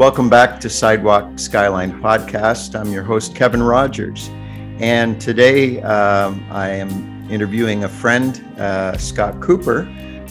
Welcome 0.00 0.30
back 0.30 0.58
to 0.60 0.70
Sidewalk 0.70 1.38
Skyline 1.38 2.00
Podcast. 2.00 2.74
I'm 2.74 2.90
your 2.90 3.02
host, 3.02 3.34
Kevin 3.34 3.62
Rogers. 3.62 4.30
And 4.78 5.20
today 5.20 5.82
um, 5.82 6.42
I 6.50 6.70
am 6.70 7.30
interviewing 7.30 7.84
a 7.84 7.88
friend, 7.90 8.42
uh, 8.58 8.96
Scott 8.96 9.42
Cooper, 9.42 9.82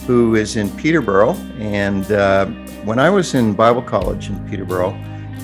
who 0.08 0.34
is 0.34 0.56
in 0.56 0.76
Peterborough. 0.76 1.34
And 1.60 2.10
uh, 2.10 2.46
when 2.82 2.98
I 2.98 3.10
was 3.10 3.34
in 3.36 3.54
Bible 3.54 3.80
college 3.80 4.28
in 4.28 4.44
Peterborough, 4.48 4.90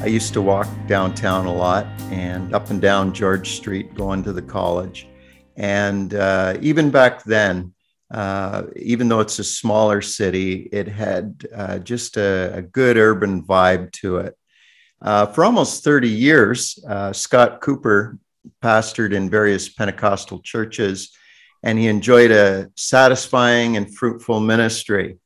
I 0.02 0.06
used 0.06 0.33
to 0.33 0.42
walk 0.42 0.66
downtown 0.88 1.47
a 1.47 1.55
lot 1.55 1.86
and 2.11 2.52
up 2.52 2.70
and 2.70 2.80
down 2.80 3.14
George 3.14 3.52
Street 3.52 3.95
going 3.95 4.24
to 4.24 4.33
the 4.33 4.42
college. 4.42 5.06
And 5.55 6.14
uh, 6.14 6.58
even 6.61 6.91
back 6.91 7.22
then, 7.22 7.72
uh, 8.10 8.65
even 8.77 9.09
though 9.09 9.20
it's 9.20 9.38
a 9.38 9.45
smaller 9.45 10.01
city, 10.01 10.69
it 10.73 10.87
had 10.87 11.47
uh, 11.55 11.78
just 11.78 12.16
a, 12.16 12.55
a, 12.55 12.62
good 12.62 12.97
urban 12.97 13.42
vibe 13.42 13.91
to 13.91 14.19
it. 14.19 14.38
Uh, 15.02 15.27
for 15.27 15.45
almost 15.45 15.83
30 15.83 16.09
years, 16.09 16.78
uh, 16.88 17.12
Scott 17.12 17.61
Cooper 17.61 18.19
pastored 18.62 19.12
in 19.12 19.28
various 19.28 19.69
Pentecostal 19.69 20.41
churches, 20.41 21.16
and 21.64 21.78
he 21.78 21.88
enjoyed 21.88 22.30
a 22.30 22.70
satisfying 22.77 23.77
and 23.77 23.92
fruitful 23.97 24.38
ministry. 24.38 25.19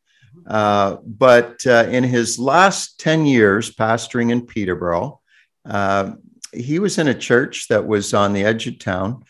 Uh, 0.46 0.96
but 1.04 1.64
uh, 1.66 1.86
in 1.90 2.02
his 2.02 2.38
last 2.38 2.98
10 2.98 3.26
years 3.26 3.74
pastoring 3.74 4.32
in 4.32 4.46
Peterborough, 4.46 5.20
he 6.52 6.78
was 6.78 6.98
in 6.98 7.08
a 7.08 7.14
church 7.14 7.68
that 7.68 7.86
was 7.86 8.14
on 8.14 8.32
the 8.32 8.44
edge 8.44 8.66
of 8.66 8.78
town 8.78 9.22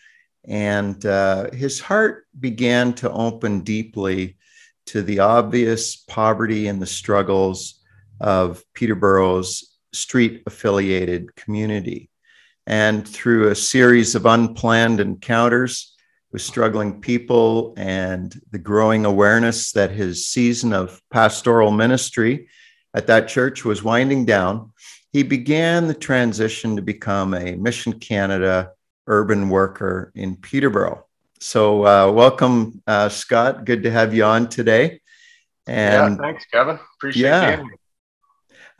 and 0.45 1.05
uh, 1.05 1.51
his 1.51 1.79
heart 1.79 2.25
began 2.39 2.93
to 2.93 3.11
open 3.11 3.61
deeply 3.61 4.37
to 4.87 5.01
the 5.01 5.19
obvious 5.19 5.95
poverty 5.95 6.67
and 6.67 6.81
the 6.81 6.87
struggles 6.87 7.81
of 8.19 8.63
Peterborough's 8.73 9.77
street 9.93 10.43
affiliated 10.45 11.35
community. 11.35 12.09
And 12.67 13.07
through 13.07 13.49
a 13.49 13.55
series 13.55 14.15
of 14.15 14.25
unplanned 14.25 14.99
encounters 14.99 15.95
with 16.31 16.41
struggling 16.41 17.01
people 17.01 17.73
and 17.77 18.39
the 18.51 18.59
growing 18.59 19.05
awareness 19.05 19.71
that 19.73 19.91
his 19.91 20.27
season 20.27 20.71
of 20.73 21.01
pastoral 21.11 21.71
ministry 21.71 22.47
at 22.93 23.07
that 23.07 23.27
church 23.27 23.65
was 23.65 23.83
winding 23.83 24.25
down, 24.25 24.71
he 25.11 25.23
began 25.23 25.87
the 25.87 25.93
transition 25.93 26.75
to 26.75 26.81
become 26.81 27.33
a 27.33 27.55
Mission 27.55 27.99
Canada 27.99 28.71
urban 29.07 29.49
worker 29.49 30.11
in 30.15 30.35
Peterborough. 30.35 31.05
So, 31.39 31.85
uh, 31.85 32.11
welcome, 32.11 32.81
uh, 32.85 33.09
Scott. 33.09 33.65
Good 33.65 33.83
to 33.83 33.91
have 33.91 34.13
you 34.13 34.23
on 34.23 34.47
today. 34.47 35.01
And 35.67 36.15
yeah, 36.15 36.21
thanks, 36.21 36.45
Kevin. 36.45 36.79
Appreciate 36.97 37.23
yeah. 37.23 37.63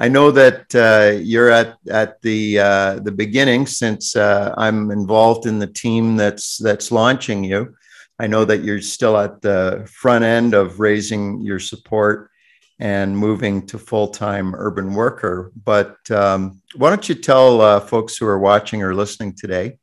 I 0.02 0.08
know 0.08 0.32
that 0.32 0.74
uh, 0.74 1.20
you're 1.20 1.52
at 1.52 1.78
at 1.90 2.22
the 2.24 2.60
uh, 2.60 2.96
the 3.00 3.12
beginning 3.12 3.68
since 3.68 4.16
uh, 4.16 4.52
I'm 4.58 4.90
involved 4.90 5.46
in 5.46 5.60
the 5.60 5.68
team 5.68 6.16
that's 6.18 6.58
that's 6.58 6.92
launching 6.92 7.44
you. 7.44 7.76
I 8.18 8.26
know 8.26 8.44
that 8.46 8.64
you're 8.64 8.82
still 8.82 9.16
at 9.18 9.42
the 9.42 9.88
front 9.92 10.24
end 10.24 10.56
of 10.56 10.80
raising 10.80 11.42
your 11.42 11.60
support 11.60 12.32
and 12.80 13.16
moving 13.16 13.68
to 13.68 13.78
full 13.78 14.08
time 14.08 14.56
urban 14.56 14.96
worker. 14.96 15.52
But 15.64 15.98
um, 16.10 16.62
why 16.76 16.90
don't 16.90 17.08
you 17.08 17.14
tell 17.16 17.62
uh, 17.62 17.80
folks 17.80 18.18
who 18.18 18.26
are 18.26 18.40
watching 18.40 18.82
or 18.82 18.96
listening 18.96 19.36
today 19.36 19.78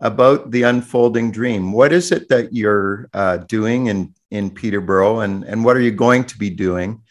about 0.00 0.50
the 0.50 0.62
unfolding 0.62 1.32
dream. 1.32 1.72
What 1.72 1.92
is 1.92 2.12
it 2.12 2.28
that 2.28 2.52
you're 2.52 3.08
uh, 3.12 3.38
doing 3.38 3.86
in, 3.86 4.14
in 4.30 4.50
Peterborough, 4.50 5.20
and, 5.20 5.44
and 5.44 5.64
what 5.64 5.76
are 5.76 5.80
you 5.80 5.90
going 5.90 6.24
to 6.24 6.38
be 6.38 6.50
doing 6.50 7.02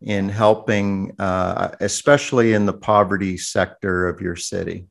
in 0.00 0.28
helping, 0.28 1.12
uh, 1.18 1.72
especially 1.80 2.52
in 2.52 2.66
the 2.66 2.72
poverty 2.72 3.36
sector 3.36 4.08
of 4.08 4.20
your 4.20 4.36
city? 4.36 4.86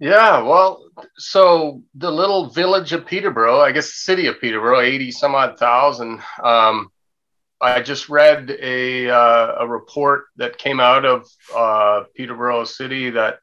Yeah, 0.00 0.42
well, 0.42 0.84
so 1.16 1.82
the 1.94 2.10
little 2.10 2.50
village 2.50 2.92
of 2.92 3.06
Peterborough, 3.06 3.60
I 3.60 3.72
guess 3.72 3.86
the 3.86 4.12
city 4.12 4.26
of 4.26 4.40
Peterborough, 4.40 4.80
80 4.80 5.10
some 5.10 5.34
odd 5.34 5.58
thousand. 5.58 6.20
Um, 6.42 6.90
I 7.60 7.80
just 7.80 8.08
read 8.08 8.56
a, 8.60 9.10
uh, 9.10 9.56
a 9.60 9.66
report 9.66 10.26
that 10.36 10.58
came 10.58 10.78
out 10.78 11.04
of 11.04 11.26
uh, 11.54 12.04
Peterborough 12.14 12.64
City 12.64 13.10
that 13.10 13.40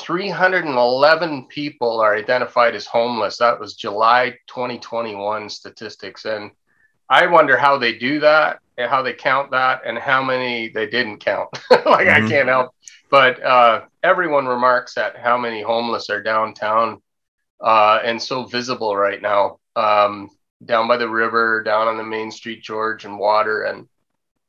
311 0.00 1.46
people 1.46 2.00
are 2.00 2.14
identified 2.14 2.74
as 2.74 2.86
homeless. 2.86 3.38
That 3.38 3.60
was 3.60 3.74
July 3.74 4.36
2021 4.46 5.48
statistics. 5.48 6.24
And 6.24 6.50
I 7.08 7.26
wonder 7.26 7.56
how 7.56 7.78
they 7.78 7.96
do 7.98 8.20
that 8.20 8.60
and 8.78 8.90
how 8.90 9.02
they 9.02 9.12
count 9.12 9.50
that 9.50 9.82
and 9.84 9.98
how 9.98 10.22
many 10.22 10.68
they 10.68 10.88
didn't 10.88 11.18
count. 11.18 11.48
like 11.70 12.06
mm-hmm. 12.06 12.26
I 12.26 12.28
can't 12.28 12.48
help. 12.48 12.74
But 13.10 13.42
uh, 13.42 13.82
everyone 14.02 14.46
remarks 14.46 14.96
at 14.96 15.16
how 15.16 15.36
many 15.36 15.62
homeless 15.62 16.10
are 16.10 16.22
downtown 16.22 17.02
uh, 17.60 18.00
and 18.04 18.22
so 18.22 18.44
visible 18.44 18.96
right 18.96 19.20
now. 19.20 19.58
Um, 19.76 20.30
down 20.64 20.88
by 20.88 20.96
the 20.96 21.08
river, 21.08 21.62
down 21.62 21.88
on 21.88 21.96
the 21.96 22.04
main 22.04 22.30
street, 22.30 22.62
George 22.62 23.04
and 23.04 23.18
water. 23.18 23.62
And 23.62 23.88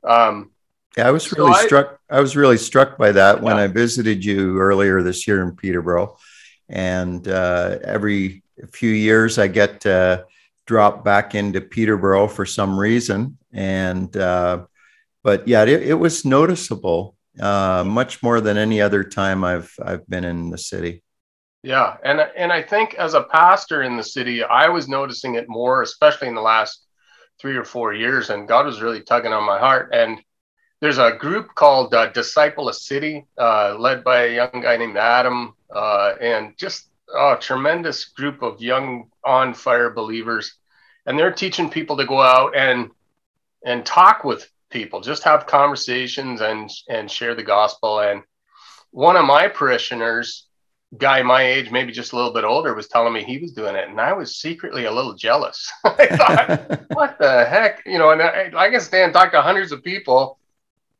um, 0.03 0.50
yeah, 0.97 1.07
I 1.07 1.11
was 1.11 1.31
really 1.31 1.53
so 1.53 1.65
struck. 1.65 1.99
I, 2.09 2.17
I, 2.17 2.19
was 2.19 2.35
really 2.35 2.57
struck 2.57 2.97
by 2.97 3.13
that 3.13 3.37
yeah. 3.37 3.43
when 3.43 3.57
I 3.57 3.67
visited 3.67 4.25
you 4.25 4.57
earlier 4.59 5.01
this 5.01 5.25
year 5.27 5.41
in 5.43 5.55
Peterborough, 5.55 6.17
and 6.67 7.25
uh, 7.27 7.77
every 7.83 8.43
few 8.71 8.91
years 8.91 9.37
I 9.37 9.47
get 9.47 9.81
to 9.81 10.25
drop 10.65 11.05
back 11.05 11.33
into 11.33 11.61
Peterborough 11.61 12.27
for 12.27 12.45
some 12.45 12.77
reason, 12.77 13.37
and 13.53 14.15
uh, 14.17 14.65
but 15.23 15.47
yeah, 15.47 15.63
it, 15.63 15.83
it 15.83 15.93
was 15.93 16.25
noticeable 16.25 17.15
uh, 17.39 17.83
much 17.87 18.21
more 18.21 18.41
than 18.41 18.57
any 18.57 18.81
other 18.81 19.03
time 19.03 19.43
I've 19.45 19.73
I've 19.81 20.07
been 20.09 20.25
in 20.25 20.49
the 20.49 20.57
city. 20.57 21.03
Yeah, 21.63 21.95
and 22.03 22.19
and 22.19 22.51
I 22.51 22.63
think 22.63 22.95
as 22.95 23.13
a 23.13 23.23
pastor 23.23 23.83
in 23.83 23.95
the 23.95 24.03
city, 24.03 24.43
I 24.43 24.67
was 24.67 24.89
noticing 24.89 25.35
it 25.35 25.47
more, 25.47 25.83
especially 25.83 26.27
in 26.27 26.35
the 26.35 26.41
last 26.41 26.85
three 27.39 27.55
or 27.55 27.63
four 27.63 27.93
years, 27.93 28.29
and 28.29 28.47
God 28.47 28.65
was 28.65 28.81
really 28.81 29.01
tugging 29.01 29.31
on 29.31 29.45
my 29.45 29.57
heart 29.57 29.91
and 29.93 30.21
there's 30.81 30.97
a 30.97 31.11
group 31.11 31.53
called 31.53 31.93
uh, 31.93 32.07
Disciple 32.07 32.67
a 32.67 32.73
City, 32.73 33.25
uh, 33.37 33.75
led 33.77 34.03
by 34.03 34.23
a 34.23 34.35
young 34.35 34.61
guy 34.61 34.77
named 34.77 34.97
Adam, 34.97 35.53
uh, 35.73 36.13
and 36.19 36.57
just 36.57 36.89
a 37.15 37.37
tremendous 37.39 38.05
group 38.05 38.41
of 38.41 38.61
young 38.61 39.09
on 39.23 39.53
fire 39.53 39.91
believers. 39.91 40.55
And 41.05 41.17
they're 41.17 41.31
teaching 41.31 41.69
people 41.69 41.97
to 41.97 42.05
go 42.05 42.19
out 42.21 42.55
and 42.55 42.89
and 43.63 43.85
talk 43.85 44.23
with 44.23 44.49
people, 44.71 45.01
just 45.01 45.23
have 45.23 45.45
conversations 45.45 46.41
and 46.41 46.69
and 46.89 47.09
share 47.09 47.35
the 47.35 47.43
gospel. 47.43 47.99
And 47.99 48.23
one 48.89 49.15
of 49.15 49.25
my 49.25 49.49
parishioners, 49.49 50.47
guy 50.97 51.21
my 51.21 51.43
age, 51.43 51.69
maybe 51.69 51.91
just 51.91 52.13
a 52.13 52.15
little 52.15 52.33
bit 52.33 52.43
older, 52.43 52.73
was 52.73 52.87
telling 52.87 53.13
me 53.13 53.23
he 53.23 53.37
was 53.37 53.53
doing 53.53 53.75
it, 53.75 53.87
and 53.87 54.01
I 54.01 54.13
was 54.13 54.35
secretly 54.35 54.85
a 54.85 54.91
little 54.91 55.13
jealous. 55.13 55.71
I 55.83 56.07
thought, 56.07 56.81
what 56.93 57.19
the 57.19 57.45
heck, 57.45 57.83
you 57.85 57.99
know? 57.99 58.09
And 58.09 58.21
I, 58.21 58.51
I 58.55 58.71
can 58.71 58.81
stand 58.81 59.13
talk 59.13 59.31
to 59.33 59.43
hundreds 59.43 59.71
of 59.71 59.83
people 59.83 60.39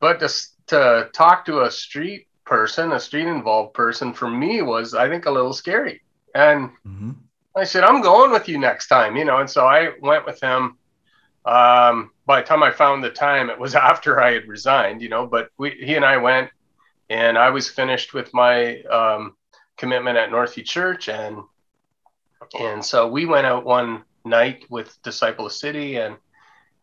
but 0.02 0.18
to, 0.18 0.28
to 0.66 1.10
talk 1.14 1.44
to 1.44 1.60
a 1.60 1.70
street 1.70 2.26
person, 2.44 2.90
a 2.90 2.98
street 2.98 3.28
involved 3.28 3.72
person, 3.72 4.12
for 4.12 4.28
me 4.28 4.60
was, 4.60 4.94
I 4.94 5.08
think, 5.08 5.26
a 5.26 5.30
little 5.30 5.52
scary. 5.52 6.02
And 6.34 6.70
mm-hmm. 6.84 7.12
I 7.56 7.62
said, 7.62 7.84
I'm 7.84 8.02
going 8.02 8.32
with 8.32 8.48
you 8.48 8.58
next 8.58 8.88
time, 8.88 9.16
you 9.16 9.24
know. 9.24 9.38
And 9.38 9.48
so 9.48 9.64
I 9.64 9.92
went 10.00 10.26
with 10.26 10.42
him. 10.42 10.76
Um, 11.44 12.10
by 12.26 12.40
the 12.40 12.46
time 12.48 12.64
I 12.64 12.72
found 12.72 13.04
the 13.04 13.10
time, 13.10 13.48
it 13.48 13.60
was 13.60 13.74
after 13.90 14.20
I 14.20 14.32
had 14.32 14.48
resigned, 14.48 15.02
you 15.02 15.08
know. 15.08 15.24
But 15.24 15.50
we, 15.56 15.70
he 15.70 15.94
and 15.94 16.04
I 16.04 16.16
went, 16.16 16.50
and 17.08 17.38
I 17.38 17.50
was 17.50 17.70
finished 17.70 18.12
with 18.12 18.34
my 18.34 18.82
um, 18.82 19.36
commitment 19.76 20.18
at 20.18 20.30
Northview 20.30 20.64
Church, 20.64 21.08
and 21.08 21.38
and 22.58 22.84
so 22.84 23.06
we 23.06 23.24
went 23.24 23.46
out 23.46 23.64
one 23.64 24.02
night 24.24 24.64
with 24.68 25.00
Disciple 25.04 25.46
of 25.46 25.52
City, 25.52 25.96
and 25.96 26.16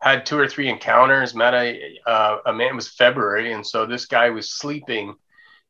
had 0.00 0.26
two 0.26 0.38
or 0.38 0.48
three 0.48 0.68
encounters. 0.68 1.34
Met 1.34 1.54
a 1.54 1.98
uh, 2.06 2.38
a 2.46 2.52
man. 2.52 2.68
It 2.68 2.74
was 2.74 2.88
February, 2.88 3.52
and 3.52 3.66
so 3.66 3.86
this 3.86 4.06
guy 4.06 4.30
was 4.30 4.50
sleeping 4.50 5.14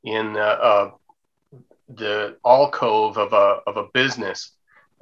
in 0.05 0.37
uh, 0.37 0.41
uh, 0.41 0.91
the 1.89 2.37
alcove 2.45 3.19
of 3.19 3.33
a 3.33 3.61
of 3.67 3.77
a 3.77 3.89
business, 3.93 4.53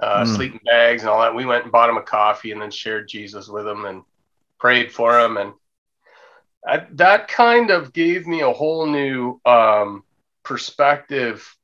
uh, 0.03 0.25
mm. 0.25 0.37
sleeping 0.37 0.61
bags 0.65 1.03
and 1.03 1.11
all 1.11 1.21
that. 1.21 1.35
We 1.35 1.47
went 1.47 1.65
and 1.65 1.73
bought 1.73 1.91
him 1.91 1.97
a 1.99 2.03
coffee, 2.03 2.53
and 2.53 2.61
then 2.61 2.71
shared 2.71 3.09
Jesus 3.09 3.49
with 3.49 3.67
him 3.67 3.85
and 3.85 4.03
prayed 4.59 4.93
for 4.93 5.21
him, 5.21 5.37
and 5.37 5.53
I, 6.67 6.87
that 6.93 7.29
kind 7.29 7.71
of 7.71 7.93
gave 7.93 8.27
me 8.27 8.41
a 8.41 8.53
whole 8.53 8.87
new 8.87 9.41
um, 9.45 10.05
perspective 10.43 11.55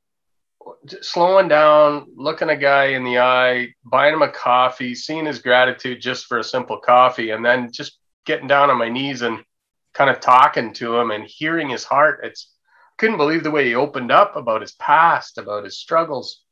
slowing 1.00 1.48
down, 1.48 2.06
looking 2.16 2.50
a 2.50 2.56
guy 2.56 2.86
in 2.86 3.04
the 3.04 3.18
eye, 3.18 3.74
buying 3.84 4.14
him 4.14 4.22
a 4.22 4.28
coffee, 4.28 4.94
seeing 4.94 5.26
his 5.26 5.38
gratitude 5.38 6.00
just 6.00 6.26
for 6.26 6.38
a 6.38 6.44
simple 6.44 6.78
coffee, 6.78 7.30
and 7.30 7.44
then 7.44 7.70
just 7.72 7.98
getting 8.24 8.48
down 8.48 8.70
on 8.70 8.78
my 8.78 8.88
knees 8.88 9.22
and 9.22 9.44
kind 9.92 10.10
of 10.10 10.20
talking 10.20 10.72
to 10.74 10.96
him 10.96 11.10
and 11.10 11.24
hearing 11.24 11.68
his 11.68 11.84
heart. 11.84 12.20
It's 12.22 12.50
couldn't 12.96 13.16
believe 13.16 13.42
the 13.42 13.50
way 13.50 13.66
he 13.66 13.74
opened 13.74 14.12
up 14.12 14.36
about 14.36 14.60
his 14.60 14.72
past, 14.72 15.38
about 15.38 15.64
his 15.64 15.78
struggles. 15.78 16.42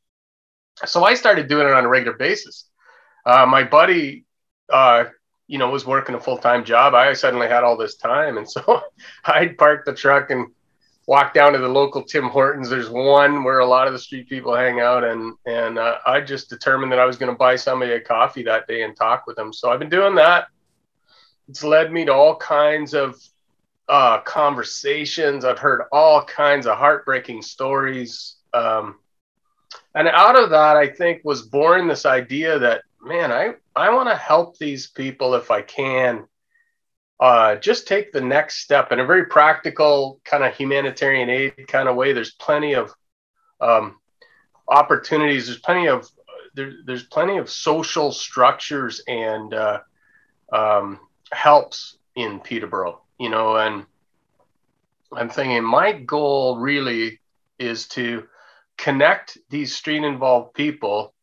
So 0.84 1.04
I 1.04 1.14
started 1.14 1.48
doing 1.48 1.66
it 1.66 1.72
on 1.72 1.84
a 1.84 1.88
regular 1.88 2.16
basis. 2.16 2.68
Uh, 3.24 3.46
my 3.46 3.62
buddy, 3.62 4.24
uh, 4.72 5.04
you 5.46 5.58
know, 5.58 5.70
was 5.70 5.86
working 5.86 6.14
a 6.14 6.20
full 6.20 6.38
time 6.38 6.64
job. 6.64 6.94
I 6.94 7.12
suddenly 7.12 7.46
had 7.48 7.62
all 7.62 7.76
this 7.76 7.96
time, 7.96 8.38
and 8.38 8.50
so 8.50 8.82
I'd 9.24 9.58
park 9.58 9.84
the 9.84 9.94
truck 9.94 10.30
and 10.30 10.48
walk 11.06 11.34
down 11.34 11.52
to 11.52 11.58
the 11.58 11.68
local 11.68 12.02
Tim 12.02 12.28
Hortons. 12.28 12.68
There's 12.68 12.88
one 12.88 13.44
where 13.44 13.58
a 13.58 13.66
lot 13.66 13.86
of 13.86 13.92
the 13.92 13.98
street 13.98 14.28
people 14.28 14.54
hang 14.54 14.80
out, 14.80 15.04
and 15.04 15.34
and 15.46 15.78
uh, 15.78 15.98
I 16.06 16.20
just 16.20 16.48
determined 16.48 16.92
that 16.92 16.98
I 16.98 17.06
was 17.06 17.16
going 17.16 17.32
to 17.32 17.38
buy 17.38 17.56
somebody 17.56 17.92
a 17.92 18.00
coffee 18.00 18.42
that 18.44 18.66
day 18.66 18.82
and 18.82 18.96
talk 18.96 19.26
with 19.26 19.36
them. 19.36 19.52
So 19.52 19.70
I've 19.70 19.80
been 19.80 19.88
doing 19.88 20.14
that. 20.16 20.48
It's 21.48 21.64
led 21.64 21.92
me 21.92 22.04
to 22.04 22.12
all 22.14 22.36
kinds 22.36 22.94
of 22.94 23.16
uh, 23.88 24.20
conversations. 24.20 25.44
I've 25.44 25.58
heard 25.58 25.82
all 25.92 26.24
kinds 26.24 26.66
of 26.66 26.78
heartbreaking 26.78 27.42
stories. 27.42 28.36
Um, 28.54 28.98
and 29.94 30.08
out 30.08 30.38
of 30.38 30.50
that, 30.50 30.76
I 30.76 30.88
think 30.88 31.22
was 31.24 31.42
born 31.42 31.88
this 31.88 32.06
idea 32.06 32.58
that, 32.58 32.82
man, 33.02 33.32
I, 33.32 33.54
I 33.76 33.90
want 33.90 34.08
to 34.08 34.16
help 34.16 34.56
these 34.56 34.86
people 34.86 35.34
if 35.34 35.50
I 35.50 35.62
can. 35.62 36.26
Uh, 37.20 37.54
just 37.56 37.86
take 37.86 38.12
the 38.12 38.20
next 38.20 38.58
step 38.58 38.90
in 38.90 38.98
a 38.98 39.06
very 39.06 39.26
practical 39.26 40.20
kind 40.24 40.42
of 40.42 40.54
humanitarian 40.54 41.30
aid 41.30 41.68
kind 41.68 41.88
of 41.88 41.94
way. 41.94 42.12
There's 42.12 42.32
plenty 42.34 42.74
of 42.74 42.92
um, 43.60 43.98
opportunities. 44.68 45.46
There's 45.46 45.60
plenty 45.60 45.88
of 45.88 46.08
there, 46.54 46.72
there's 46.84 47.04
plenty 47.04 47.38
of 47.38 47.48
social 47.48 48.12
structures 48.12 49.02
and 49.06 49.54
uh, 49.54 49.80
um, 50.52 50.98
helps 51.32 51.96
in 52.16 52.40
Peterborough 52.40 53.02
you 53.22 53.28
know, 53.28 53.56
and 53.56 53.86
I'm 55.12 55.28
thinking 55.28 55.62
my 55.62 55.92
goal 55.92 56.58
really 56.58 57.20
is 57.60 57.86
to 57.90 58.24
connect 58.76 59.38
these 59.48 59.76
street 59.76 60.02
involved 60.02 60.54
people 60.54 61.14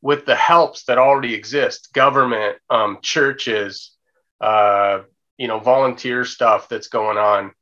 with 0.00 0.26
the 0.26 0.36
helps 0.36 0.84
that 0.84 0.96
already 0.96 1.34
exist 1.34 1.92
government 1.92 2.58
um, 2.70 2.98
churches 3.02 3.96
uh, 4.40 5.00
you 5.40 5.48
know 5.48 5.58
volunteer 5.58 6.24
stuff 6.24 6.68
that's 6.68 6.88
going 6.88 7.16
on 7.16 7.52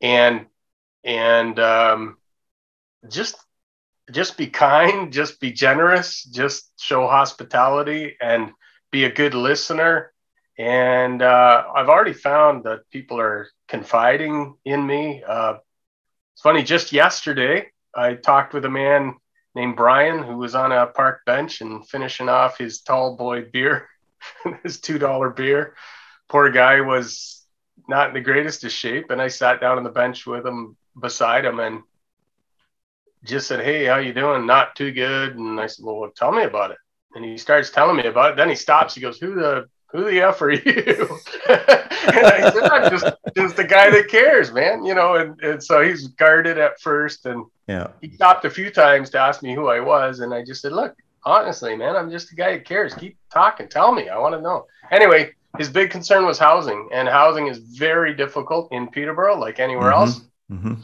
and 0.00 0.46
and 1.04 1.60
um, 1.60 2.16
just 3.08 3.36
just 4.10 4.38
be 4.38 4.46
kind 4.46 5.12
just 5.12 5.38
be 5.38 5.52
generous 5.52 6.24
just 6.24 6.72
show 6.80 7.06
hospitality 7.06 8.16
and 8.20 8.50
be 8.90 9.04
a 9.04 9.12
good 9.12 9.34
listener 9.34 10.12
and 10.58 11.22
uh, 11.22 11.64
I've 11.74 11.88
already 11.88 12.12
found 12.12 12.64
that 12.64 12.80
people 12.90 13.18
are 13.18 13.48
confiding 13.66 14.56
in 14.66 14.86
me. 14.86 15.22
Uh, 15.26 15.54
it's 16.34 16.42
funny, 16.42 16.62
just 16.62 16.92
yesterday, 16.92 17.68
I 17.94 18.12
talked 18.12 18.52
with 18.52 18.66
a 18.66 18.70
man 18.70 19.14
named 19.54 19.76
Brian 19.76 20.22
who 20.22 20.36
was 20.36 20.54
on 20.54 20.70
a 20.70 20.86
park 20.86 21.22
bench 21.24 21.62
and 21.62 21.88
finishing 21.88 22.28
off 22.28 22.58
his 22.58 22.82
tall 22.82 23.16
boy 23.16 23.46
beer, 23.50 23.88
his 24.62 24.82
$2 24.82 25.34
beer. 25.34 25.74
Poor 26.30 26.50
guy 26.50 26.80
was 26.80 27.44
not 27.88 28.08
in 28.08 28.14
the 28.14 28.20
greatest 28.20 28.64
of 28.64 28.72
shape. 28.72 29.10
And 29.10 29.20
I 29.20 29.28
sat 29.28 29.60
down 29.60 29.76
on 29.76 29.84
the 29.84 29.90
bench 29.90 30.26
with 30.26 30.46
him 30.46 30.76
beside 30.98 31.44
him 31.44 31.60
and 31.60 31.82
just 33.24 33.48
said, 33.48 33.64
Hey, 33.64 33.84
how 33.84 33.98
you 33.98 34.14
doing? 34.14 34.46
Not 34.46 34.76
too 34.76 34.92
good. 34.92 35.36
And 35.36 35.60
I 35.60 35.66
said, 35.66 35.84
Well, 35.84 36.10
tell 36.16 36.32
me 36.32 36.44
about 36.44 36.70
it. 36.70 36.78
And 37.14 37.24
he 37.24 37.36
starts 37.36 37.70
telling 37.70 37.96
me 37.96 38.06
about 38.06 38.32
it. 38.32 38.36
Then 38.36 38.48
he 38.48 38.54
stops. 38.54 38.94
He 38.94 39.00
goes, 39.00 39.18
Who 39.18 39.34
the 39.34 39.66
who 39.92 40.04
the 40.04 40.20
F 40.20 40.40
are 40.40 40.52
you? 40.52 40.60
and 41.48 42.26
I 42.26 42.50
said, 42.52 42.70
I'm 42.70 42.90
just, 42.90 43.06
just 43.36 43.56
the 43.56 43.64
guy 43.64 43.90
that 43.90 44.08
cares, 44.08 44.52
man. 44.52 44.84
You 44.84 44.94
know, 44.94 45.16
and, 45.16 45.40
and 45.42 45.62
so 45.62 45.82
he's 45.82 46.06
guarded 46.08 46.58
at 46.58 46.80
first. 46.80 47.26
And 47.26 47.44
yeah. 47.66 47.88
he 48.00 48.10
stopped 48.12 48.44
a 48.44 48.50
few 48.50 48.70
times 48.70 49.10
to 49.10 49.18
ask 49.18 49.42
me 49.42 49.52
who 49.52 49.66
I 49.66 49.80
was. 49.80 50.20
And 50.20 50.32
I 50.32 50.44
just 50.44 50.62
said, 50.62 50.72
look, 50.72 50.94
honestly, 51.24 51.76
man, 51.76 51.96
I'm 51.96 52.10
just 52.10 52.30
a 52.30 52.36
guy 52.36 52.52
that 52.52 52.64
cares. 52.64 52.94
Keep 52.94 53.18
talking. 53.32 53.68
Tell 53.68 53.92
me. 53.92 54.08
I 54.08 54.18
want 54.18 54.36
to 54.36 54.40
know. 54.40 54.66
Anyway, 54.92 55.32
his 55.58 55.68
big 55.68 55.90
concern 55.90 56.26
was 56.26 56.38
housing. 56.38 56.88
And 56.92 57.08
housing 57.08 57.48
is 57.48 57.58
very 57.58 58.14
difficult 58.14 58.72
in 58.72 58.88
Peterborough, 58.88 59.38
like 59.38 59.58
anywhere 59.58 59.92
mm-hmm. 59.92 60.00
else. 60.00 60.20
Mm-hmm. 60.50 60.74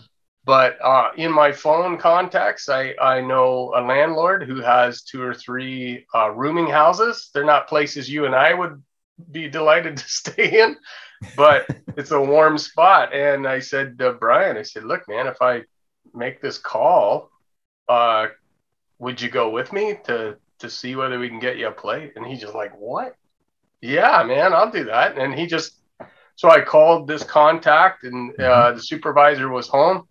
But 0.44 0.78
uh, 0.82 1.10
in 1.16 1.32
my 1.32 1.50
phone 1.50 1.98
contacts, 1.98 2.68
I, 2.68 2.94
I 3.02 3.20
know 3.20 3.72
a 3.76 3.82
landlord 3.82 4.44
who 4.44 4.60
has 4.60 5.02
two 5.02 5.20
or 5.20 5.34
three 5.34 6.06
uh, 6.14 6.30
rooming 6.30 6.68
houses. 6.68 7.30
They're 7.34 7.44
not 7.44 7.68
places 7.68 8.08
you 8.08 8.26
and 8.26 8.34
I 8.34 8.54
would 8.54 8.80
be 9.30 9.48
delighted 9.48 9.96
to 9.96 10.04
stay 10.08 10.62
in, 10.62 10.76
but 11.36 11.66
it's 11.96 12.12
a 12.12 12.20
warm 12.20 12.58
spot. 12.58 13.12
And 13.12 13.46
I 13.46 13.58
said 13.58 13.98
to 13.98 14.12
Brian, 14.12 14.56
I 14.56 14.62
said, 14.62 14.84
look, 14.84 15.08
man, 15.08 15.26
if 15.26 15.42
I 15.42 15.62
make 16.14 16.40
this 16.40 16.58
call, 16.58 17.30
uh, 17.88 18.28
would 18.98 19.20
you 19.20 19.28
go 19.28 19.50
with 19.50 19.72
me 19.72 19.98
to 20.04 20.36
to 20.58 20.70
see 20.70 20.96
whether 20.96 21.18
we 21.18 21.28
can 21.28 21.38
get 21.38 21.58
you 21.58 21.68
a 21.68 21.72
plate? 21.72 22.12
And 22.16 22.24
he's 22.24 22.40
just 22.40 22.54
like, 22.54 22.74
what? 22.78 23.14
Yeah, 23.87 24.23
man, 24.25 24.53
I'll 24.53 24.71
do 24.71 24.85
that. 24.85 25.17
And 25.17 25.33
he 25.33 25.47
just 25.47 25.77
so 26.37 26.50
I 26.50 26.61
called 26.61 27.09
this 27.09 27.23
contact, 27.25 28.05
and 28.05 28.33
uh, 28.33 28.43
mm-hmm. 28.43 28.77
the 28.77 28.83
supervisor 28.83 29.49
was 29.49 29.69
home. 29.69 30.06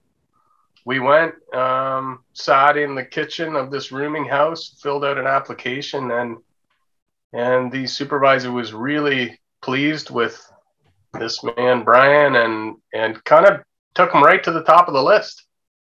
We 0.83 0.99
went, 0.99 1.35
um, 1.53 2.23
sat 2.33 2.77
in 2.77 2.95
the 2.95 3.05
kitchen 3.05 3.55
of 3.55 3.71
this 3.71 3.91
rooming 3.91 4.25
house, 4.25 4.75
filled 4.81 5.05
out 5.05 5.17
an 5.17 5.27
application, 5.27 6.11
and 6.11 6.37
and 7.33 7.71
the 7.71 7.85
supervisor 7.85 8.51
was 8.51 8.73
really 8.73 9.39
pleased 9.61 10.09
with 10.09 10.41
this 11.13 11.43
man 11.43 11.83
Brian 11.83 12.35
and 12.35 12.75
and 12.93 13.23
kind 13.23 13.45
of 13.45 13.61
took 13.93 14.11
him 14.11 14.23
right 14.23 14.43
to 14.43 14.51
the 14.51 14.63
top 14.63 14.87
of 14.87 14.93
the 14.93 15.03
list. 15.03 15.43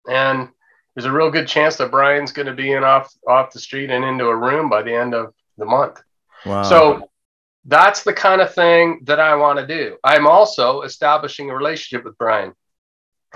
And 0.09 0.49
there's 0.93 1.05
a 1.05 1.11
real 1.11 1.31
good 1.31 1.47
chance 1.47 1.77
that 1.77 1.91
Brian's 1.91 2.31
going 2.31 2.47
to 2.47 2.53
be 2.53 2.71
in 2.73 2.83
off 2.83 3.13
off 3.27 3.51
the 3.51 3.59
street 3.59 3.89
and 3.89 4.03
into 4.03 4.25
a 4.25 4.35
room 4.35 4.69
by 4.69 4.83
the 4.83 4.93
end 4.93 5.13
of 5.13 5.33
the 5.57 5.65
month. 5.65 6.01
Wow. 6.45 6.63
So 6.63 7.09
that's 7.67 8.03
the 8.03 8.13
kind 8.13 8.41
of 8.41 8.53
thing 8.53 9.01
that 9.03 9.19
I 9.19 9.35
want 9.35 9.59
to 9.59 9.67
do. 9.67 9.97
I'm 10.03 10.25
also 10.25 10.81
establishing 10.81 11.49
a 11.49 11.55
relationship 11.55 12.03
with 12.03 12.17
Brian. 12.17 12.53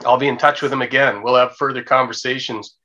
I'll 0.06 0.18
be 0.18 0.28
in 0.28 0.38
touch 0.38 0.62
with 0.62 0.74
him 0.74 0.82
again. 0.82 1.22
We'll 1.22 1.36
have 1.36 1.58
further 1.58 1.84
conversations 1.84 2.78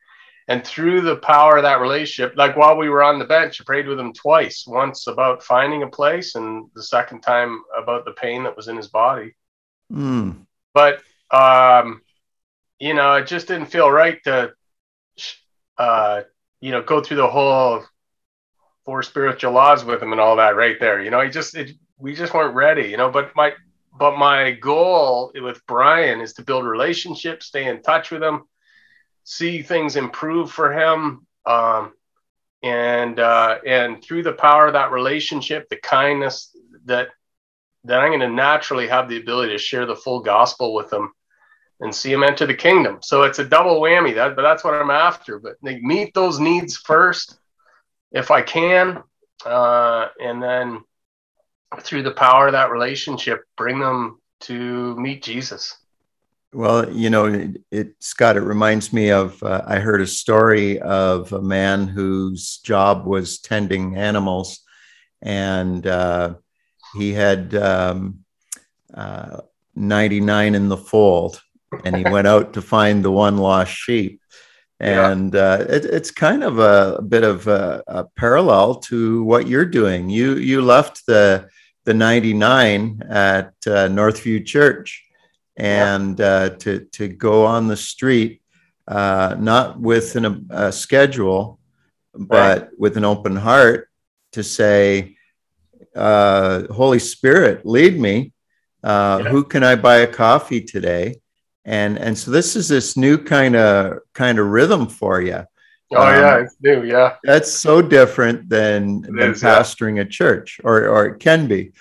and 0.49 0.65
through 0.65 1.01
the 1.01 1.17
power 1.17 1.57
of 1.57 1.65
that 1.65 1.81
relationship, 1.81 2.37
like 2.37 2.57
while 2.57 2.77
we 2.77 2.89
were 2.89 3.03
on 3.03 3.19
the 3.19 3.25
bench, 3.25 3.61
I 3.61 3.65
prayed 3.65 3.89
with 3.89 3.99
him 3.99 4.13
twice 4.13 4.65
once 4.67 5.09
about 5.09 5.43
finding 5.43 5.83
a 5.83 5.89
place, 5.89 6.37
and 6.37 6.71
the 6.75 6.83
second 6.83 7.23
time 7.23 7.63
about 7.77 8.05
the 8.05 8.13
pain 8.13 8.45
that 8.45 8.57
was 8.57 8.69
in 8.69 8.77
his 8.77 8.87
body. 8.89 9.35
Mm. 9.93 10.47
But, 10.73 11.03
um, 11.33 12.03
you 12.79 12.95
know, 12.95 13.15
it 13.15 13.27
just 13.27 13.49
didn't 13.49 13.67
feel 13.67 13.91
right 13.91 14.23
to, 14.25 14.53
uh, 15.79 16.23
you 16.61 16.71
know, 16.71 16.83
go 16.83 17.01
through 17.01 17.17
the 17.17 17.29
whole 17.29 17.85
four 18.87 19.03
spiritual 19.03 19.53
laws 19.53 19.85
with 19.85 20.03
him 20.03 20.13
and 20.13 20.21
all 20.21 20.37
that 20.37 20.57
right 20.57 20.81
there. 20.81 21.03
You 21.03 21.11
know, 21.11 21.21
he 21.21 21.29
just, 21.29 21.55
it, 21.55 21.73
we 21.99 22.15
just 22.15 22.33
weren't 22.33 22.55
ready, 22.55 22.89
you 22.89 22.97
know, 22.97 23.11
but 23.11 23.37
my, 23.37 23.53
but 23.99 24.17
my 24.17 24.53
goal 24.53 25.33
with 25.35 25.61
Brian 25.67 26.23
is 26.23 26.33
to 26.35 26.43
build 26.43 26.65
relationships, 26.65 27.47
stay 27.47 27.69
in 27.69 27.83
touch 27.83 28.11
with 28.11 28.23
him 28.23 28.45
see 29.27 29.61
things 29.61 29.97
improve 29.97 30.51
for 30.51 30.73
him. 30.73 31.27
Um, 31.45 31.93
and 32.63 33.21
uh, 33.21 33.59
and 33.67 34.03
through 34.03 34.23
the 34.23 34.33
power 34.33 34.69
of 34.69 34.73
that 34.73 34.91
relationship, 34.91 35.69
the 35.69 35.77
kindness 35.77 36.57
that 36.87 37.09
that 37.85 38.01
I'm 38.01 38.11
going 38.11 38.21
to 38.21 38.29
naturally 38.29 38.89
have 38.89 39.09
the 39.09 39.19
ability 39.19 39.53
to 39.53 39.59
share 39.59 39.85
the 39.85 39.95
full 39.95 40.21
gospel 40.21 40.75
with 40.75 40.89
them 40.89 41.13
and 41.81 41.95
see 41.95 42.11
them 42.11 42.25
enter 42.25 42.47
the 42.47 42.55
kingdom. 42.55 42.99
So 43.03 43.23
it's 43.25 43.39
a 43.39 43.45
double 43.45 43.81
whammy. 43.81 44.15
That, 44.15 44.35
but 44.35 44.43
that's 44.43 44.65
what 44.65 44.75
I'm 44.75 44.91
after. 44.91 45.39
But 45.39 45.57
they 45.63 45.79
meet 45.81 46.15
those 46.15 46.41
needs 46.41 46.77
first, 46.77 47.39
if 48.13 48.31
I 48.31 48.43
can, 48.43 49.03
uh, 49.45 50.09
and 50.21 50.43
then 50.43 50.81
through 51.81 52.03
the 52.03 52.13
power 52.13 52.47
of 52.47 52.53
that 52.53 52.71
relationship, 52.71 53.45
bring 53.57 53.79
them 53.79 54.21
to 54.41 54.97
meet 54.97 55.23
Jesus. 55.23 55.77
Well, 56.53 56.91
you 56.91 57.11
know, 57.11 57.27
it, 57.27 57.63
it, 57.71 57.95
Scott, 58.01 58.37
it 58.37 58.41
reminds 58.41 58.93
me 58.93 59.11
of 59.11 59.43
uh, 59.43 59.63
I 59.67 59.79
heard 59.79 60.01
a 60.01 60.07
story 60.07 60.81
of 60.81 61.33
a 61.33 61.43
man 61.43 61.87
whose 61.87 62.59
job 62.59 63.05
was 63.05 63.41
tending 63.41 63.97
animals, 63.97 64.61
and 65.21 65.87
uh, 65.87 66.35
he 66.97 67.13
had 67.13 67.55
um, 67.55 68.21
uh, 68.95 69.41
99 69.75 70.55
in 70.55 70.69
the 70.69 70.77
fold, 70.77 71.43
and 71.85 71.97
he 71.97 72.05
went 72.11 72.27
out 72.27 72.55
to 72.55 72.63
find 72.63 73.05
the 73.05 73.11
one 73.11 73.37
lost 73.37 73.73
sheep. 73.73 74.21
And 74.79 75.33
yeah. 75.33 75.41
Uh, 75.41 75.67
it, 75.69 75.85
it's 75.87 76.11
kind 76.11 76.45
of 76.45 76.59
a, 76.59 76.97
a 76.99 77.03
bit 77.03 77.25
of 77.25 77.47
a, 77.47 77.83
a, 77.87 78.05
parallel 78.17 78.75
to 78.75 79.25
what 79.25 79.49
you're 79.49 79.65
doing. 79.65 80.11
You 80.11 80.37
you 80.37 80.61
left 80.61 81.07
the 81.07 81.49
the 81.85 81.95
99 81.95 83.03
at 83.09 83.55
uh, 83.67 83.89
Northview 83.89 84.45
Church 84.45 85.07
and 85.57 86.21
uh, 86.21 86.51
to 86.51 86.81
to 86.93 87.09
go 87.09 87.47
on 87.47 87.69
the 87.69 87.77
street, 87.77 88.43
uh, 88.87 89.37
not 89.39 89.81
with 89.81 90.15
an, 90.17 90.47
a 90.51 90.71
schedule, 90.71 91.59
but 92.13 92.61
right. 92.61 92.69
with 92.79 92.97
an 92.99 93.05
open 93.05 93.37
heart, 93.37 93.89
to 94.33 94.43
say, 94.43 95.17
uh, 95.95 96.65
"Holy 96.71 96.99
Spirit, 96.99 97.65
lead 97.65 97.99
me. 97.99 98.33
Uh, 98.85 99.23
yeah. 99.23 99.31
Who 99.31 99.45
can 99.45 99.65
I 99.65 99.77
buy 99.77 99.99
a 99.99 100.07
coffee 100.07 100.61
today?" 100.61 101.21
And 101.67 101.99
and 101.99 102.17
so 102.17 102.31
this 102.31 102.55
is 102.55 102.69
this 102.69 102.97
new 102.97 103.19
kind 103.19 103.57
of 103.57 103.99
kind 104.15 104.39
of 104.39 104.47
rhythm 104.47 104.87
for 104.87 105.21
you. 105.21 105.45
Oh 105.93 106.07
um, 106.07 106.15
yeah, 106.15 106.39
it's 106.39 106.57
new. 106.61 106.85
Yeah, 106.85 107.17
that's 107.25 107.53
so 107.53 107.83
different 107.83 108.49
than 108.49 109.03
than 109.03 109.33
is, 109.33 109.43
pastoring 109.43 109.97
yeah. 109.97 110.03
a 110.03 110.07
church, 110.07 110.61
or 110.63 110.89
or 110.89 111.07
it 111.07 111.19
can 111.19 111.49
be. 111.49 111.73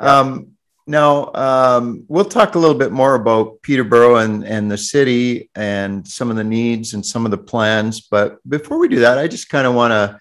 Yeah. 0.00 0.20
Um, 0.20 0.56
now 0.86 1.32
um, 1.34 2.04
we'll 2.08 2.24
talk 2.24 2.54
a 2.54 2.58
little 2.58 2.76
bit 2.76 2.92
more 2.92 3.14
about 3.14 3.60
Peterborough 3.62 4.16
and, 4.16 4.44
and 4.44 4.70
the 4.70 4.78
city 4.78 5.50
and 5.54 6.06
some 6.06 6.30
of 6.30 6.36
the 6.36 6.44
needs 6.44 6.94
and 6.94 7.04
some 7.04 7.24
of 7.24 7.30
the 7.30 7.38
plans. 7.38 8.02
But 8.02 8.38
before 8.48 8.78
we 8.78 8.88
do 8.88 9.00
that, 9.00 9.18
I 9.18 9.26
just 9.26 9.48
kind 9.48 9.66
of 9.66 9.74
want 9.74 9.90
to 9.92 10.20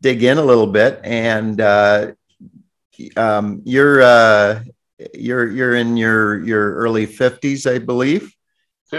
dig 0.00 0.22
in 0.22 0.38
a 0.38 0.44
little 0.44 0.68
bit. 0.68 1.00
And 1.02 1.60
uh, 1.60 2.12
um, 3.16 3.60
you're 3.64 4.02
uh, 4.02 4.62
you're 5.14 5.50
you're 5.50 5.74
in 5.74 5.96
your 5.96 6.44
your 6.44 6.74
early 6.76 7.06
fifties, 7.06 7.66
I 7.66 7.78
believe. 7.78 8.34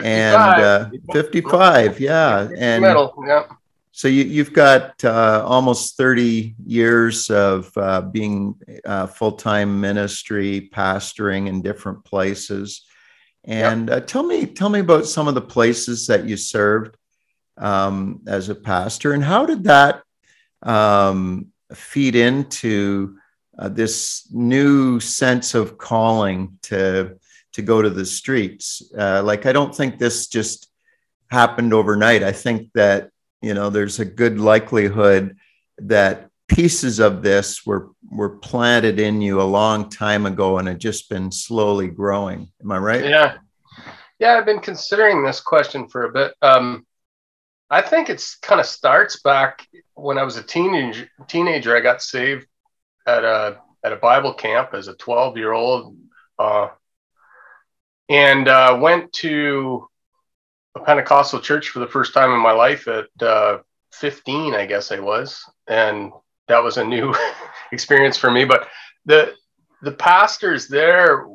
55. 0.03 0.91
And 0.91 0.97
uh, 1.07 1.13
55, 1.13 1.99
yeah. 1.99 2.47
And 2.57 2.83
yeah. 2.83 3.43
So 3.91 4.09
you, 4.09 4.25
you've 4.25 4.51
got 4.51 5.03
uh, 5.05 5.43
almost 5.47 5.95
30 5.95 6.55
years 6.65 7.29
of 7.29 7.71
uh, 7.77 8.01
being 8.01 8.55
uh, 8.83 9.07
full-time 9.07 9.79
ministry, 9.79 10.69
pastoring 10.73 11.47
in 11.47 11.61
different 11.61 12.03
places. 12.03 12.81
And 13.45 13.87
yep. 13.87 13.97
Uh, 13.97 14.05
tell 14.05 14.23
me, 14.23 14.47
tell 14.47 14.67
me 14.67 14.79
about 14.79 15.05
some 15.05 15.29
of 15.29 15.35
the 15.35 15.41
places 15.41 16.07
that 16.07 16.25
you 16.25 16.35
served 16.35 16.97
um, 17.57 18.21
as 18.27 18.49
a 18.49 18.55
pastor, 18.55 19.13
and 19.13 19.23
how 19.23 19.45
did 19.45 19.63
that 19.63 20.03
um, 20.63 21.47
feed 21.73 22.15
into 22.15 23.17
uh, 23.57 23.69
this 23.69 24.27
new 24.31 24.99
sense 24.99 25.55
of 25.55 25.77
calling 25.77 26.57
to 26.63 27.17
to 27.55 27.61
go 27.61 27.81
to 27.81 27.89
the 27.89 28.05
streets? 28.05 28.81
Uh, 28.97 29.21
like, 29.23 29.45
I 29.45 29.51
don't 29.51 29.75
think 29.75 29.97
this 29.97 30.27
just 30.27 30.69
happened 31.29 31.73
overnight. 31.73 32.23
I 32.23 32.31
think 32.31 32.71
that 32.73 33.09
you 33.41 33.53
know 33.53 33.69
there's 33.69 33.99
a 33.99 34.05
good 34.05 34.39
likelihood 34.39 35.37
that 35.77 36.29
pieces 36.47 36.99
of 36.99 37.21
this 37.21 37.65
were 37.65 37.89
were 38.09 38.37
planted 38.37 38.99
in 38.99 39.21
you 39.21 39.41
a 39.41 39.43
long 39.43 39.89
time 39.89 40.25
ago 40.25 40.57
and 40.57 40.67
had 40.67 40.79
just 40.79 41.09
been 41.09 41.31
slowly 41.31 41.87
growing 41.87 42.47
am 42.61 42.71
i 42.71 42.77
right 42.77 43.03
yeah 43.03 43.35
yeah 44.19 44.33
i've 44.33 44.45
been 44.45 44.59
considering 44.59 45.23
this 45.23 45.41
question 45.41 45.87
for 45.87 46.05
a 46.05 46.11
bit 46.11 46.33
um, 46.41 46.85
i 47.69 47.81
think 47.81 48.09
it's 48.09 48.35
kind 48.35 48.59
of 48.59 48.65
starts 48.65 49.21
back 49.21 49.67
when 49.95 50.17
i 50.17 50.23
was 50.23 50.37
a 50.37 50.43
teenager 50.43 51.09
teenager 51.27 51.75
i 51.75 51.79
got 51.79 52.01
saved 52.01 52.45
at 53.07 53.23
a 53.23 53.59
at 53.83 53.93
a 53.93 53.97
bible 53.97 54.33
camp 54.33 54.73
as 54.73 54.87
a 54.87 54.95
12 54.95 55.37
year 55.37 55.51
old 55.51 55.97
uh, 56.37 56.67
and 58.09 58.47
uh, 58.47 58.77
went 58.79 59.11
to 59.13 59.87
a 60.75 60.79
Pentecostal 60.81 61.39
church 61.39 61.69
for 61.69 61.79
the 61.79 61.87
first 61.87 62.13
time 62.13 62.31
in 62.31 62.39
my 62.39 62.51
life 62.51 62.87
at 62.87 63.07
uh, 63.21 63.59
15, 63.93 64.53
I 64.53 64.65
guess 64.65 64.91
I 64.91 64.99
was, 64.99 65.43
and 65.67 66.11
that 66.47 66.63
was 66.63 66.77
a 66.77 66.83
new 66.83 67.13
experience 67.71 68.17
for 68.17 68.29
me. 68.29 68.45
But 68.45 68.67
the 69.05 69.33
the 69.81 69.91
pastors 69.91 70.67
there 70.67 71.27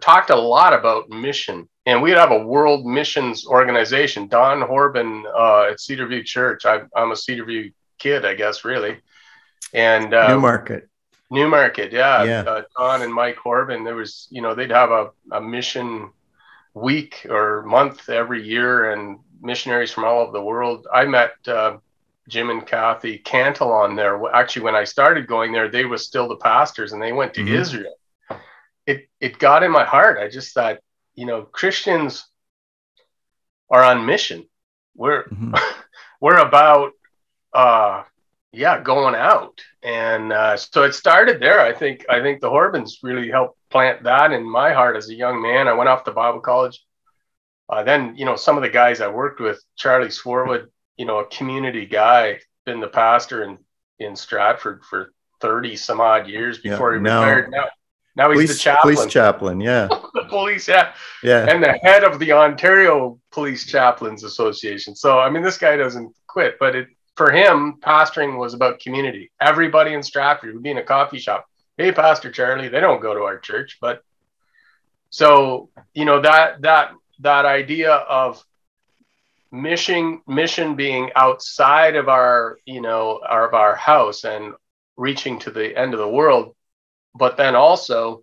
talked 0.00 0.30
a 0.30 0.36
lot 0.36 0.72
about 0.72 1.10
mission, 1.10 1.68
and 1.86 2.02
we'd 2.02 2.16
have 2.16 2.30
a 2.30 2.44
world 2.44 2.86
missions 2.86 3.46
organization. 3.46 4.28
Don 4.28 4.60
Horban 4.60 5.24
uh, 5.26 5.72
at 5.72 5.78
Cedarview 5.78 6.24
Church. 6.24 6.64
I, 6.64 6.80
am 6.96 7.12
a 7.12 7.14
Cedarview 7.14 7.72
kid, 7.98 8.24
I 8.24 8.34
guess, 8.34 8.64
really, 8.64 8.98
and 9.72 10.12
uh, 10.12 10.28
Newmarket. 10.28 10.88
Newmarket, 11.32 11.92
yeah. 11.92 12.24
yeah. 12.24 12.40
Uh, 12.42 12.62
Don 12.76 13.00
and 13.00 13.12
Mike 13.12 13.38
Horban. 13.38 13.84
There 13.84 13.96
was, 13.96 14.28
you 14.30 14.42
know, 14.42 14.54
they'd 14.54 14.70
have 14.70 14.90
a, 14.90 15.10
a 15.32 15.40
mission 15.40 16.10
week 16.74 17.26
or 17.28 17.62
month 17.62 18.10
every 18.10 18.46
year, 18.46 18.92
and 18.92 19.18
missionaries 19.40 19.90
from 19.90 20.04
all 20.04 20.20
over 20.20 20.32
the 20.32 20.42
world. 20.42 20.86
I 20.92 21.06
met 21.06 21.32
uh, 21.48 21.78
Jim 22.28 22.50
and 22.50 22.66
Kathy 22.66 23.18
Cantelon 23.18 23.96
there. 23.96 24.22
Actually, 24.34 24.66
when 24.66 24.74
I 24.74 24.84
started 24.84 25.26
going 25.26 25.52
there, 25.52 25.70
they 25.70 25.86
were 25.86 25.96
still 25.96 26.28
the 26.28 26.36
pastors, 26.36 26.92
and 26.92 27.00
they 27.00 27.12
went 27.12 27.32
to 27.34 27.40
mm-hmm. 27.40 27.54
Israel. 27.54 27.94
It 28.86 29.08
it 29.18 29.38
got 29.38 29.62
in 29.62 29.72
my 29.72 29.84
heart. 29.84 30.18
I 30.18 30.28
just 30.28 30.52
thought, 30.52 30.80
you 31.14 31.24
know, 31.24 31.42
Christians 31.42 32.26
are 33.70 33.82
on 33.82 34.04
mission. 34.04 34.46
We're 34.94 35.24
mm-hmm. 35.24 35.54
we're 36.20 36.38
about 36.38 36.92
uh, 37.54 38.02
yeah 38.52 38.80
going 38.82 39.14
out, 39.14 39.60
and 39.82 40.32
uh, 40.32 40.56
so 40.56 40.82
it 40.84 40.94
started 40.94 41.40
there. 41.40 41.60
I 41.60 41.72
think 41.72 42.04
I 42.08 42.20
think 42.20 42.40
the 42.40 42.50
Horbans 42.50 42.98
really 43.02 43.30
helped 43.30 43.58
plant 43.70 44.02
that 44.04 44.32
in 44.32 44.48
my 44.48 44.72
heart 44.72 44.96
as 44.96 45.08
a 45.08 45.14
young 45.14 45.42
man. 45.42 45.68
I 45.68 45.72
went 45.72 45.88
off 45.88 46.04
to 46.04 46.12
Bible 46.12 46.40
college. 46.40 46.80
Uh, 47.72 47.82
then, 47.82 48.14
you 48.16 48.26
know, 48.26 48.36
some 48.36 48.56
of 48.56 48.62
the 48.62 48.68
guys 48.68 49.00
I 49.00 49.08
worked 49.08 49.40
with, 49.40 49.58
Charlie 49.76 50.08
Swarwood, 50.08 50.66
you 50.98 51.06
know, 51.06 51.20
a 51.20 51.26
community 51.26 51.86
guy, 51.86 52.38
been 52.66 52.80
the 52.80 52.88
pastor 52.88 53.44
in, 53.44 53.58
in 53.98 54.14
Stratford 54.14 54.84
for 54.84 55.14
30 55.40 55.76
some 55.76 55.98
odd 55.98 56.28
years 56.28 56.58
before 56.58 56.92
yeah, 56.92 56.98
he 56.98 57.04
retired. 57.04 57.50
Now, 57.50 57.64
now 58.14 58.30
he's 58.30 58.36
police, 58.36 58.52
the 58.52 58.58
chaplain. 58.58 58.94
Police 58.94 59.12
chaplain, 59.12 59.60
yeah. 59.60 59.88
the 60.14 60.26
police, 60.28 60.68
yeah. 60.68 60.92
Yeah. 61.22 61.46
And 61.48 61.64
the 61.64 61.72
head 61.82 62.04
of 62.04 62.18
the 62.18 62.32
Ontario 62.32 63.18
Police 63.30 63.64
Chaplains 63.64 64.22
Association. 64.22 64.94
So, 64.94 65.18
I 65.18 65.30
mean, 65.30 65.42
this 65.42 65.56
guy 65.56 65.76
doesn't 65.76 66.14
quit, 66.26 66.56
but 66.60 66.76
it, 66.76 66.88
for 67.16 67.30
him, 67.30 67.78
pastoring 67.80 68.38
was 68.38 68.54
about 68.54 68.80
community. 68.80 69.30
Everybody 69.40 69.92
in 69.94 70.02
Stratford 70.02 70.54
would 70.54 70.62
be 70.62 70.70
in 70.70 70.78
a 70.78 70.82
coffee 70.82 71.18
shop 71.18 71.46
hey 71.78 71.90
pastor 71.90 72.30
charlie 72.30 72.68
they 72.68 72.80
don't 72.80 73.00
go 73.00 73.14
to 73.14 73.22
our 73.22 73.38
church 73.38 73.78
but 73.80 74.02
so 75.10 75.70
you 75.94 76.04
know 76.04 76.20
that 76.20 76.60
that 76.60 76.92
that 77.20 77.44
idea 77.44 77.92
of 77.92 78.44
mission 79.50 80.20
mission 80.26 80.76
being 80.76 81.10
outside 81.16 81.96
of 81.96 82.08
our 82.08 82.58
you 82.66 82.80
know 82.80 83.20
our, 83.26 83.48
of 83.48 83.54
our 83.54 83.74
house 83.74 84.24
and 84.24 84.52
reaching 84.96 85.38
to 85.38 85.50
the 85.50 85.76
end 85.76 85.94
of 85.94 86.00
the 86.00 86.08
world 86.08 86.54
but 87.14 87.36
then 87.36 87.54
also 87.54 88.22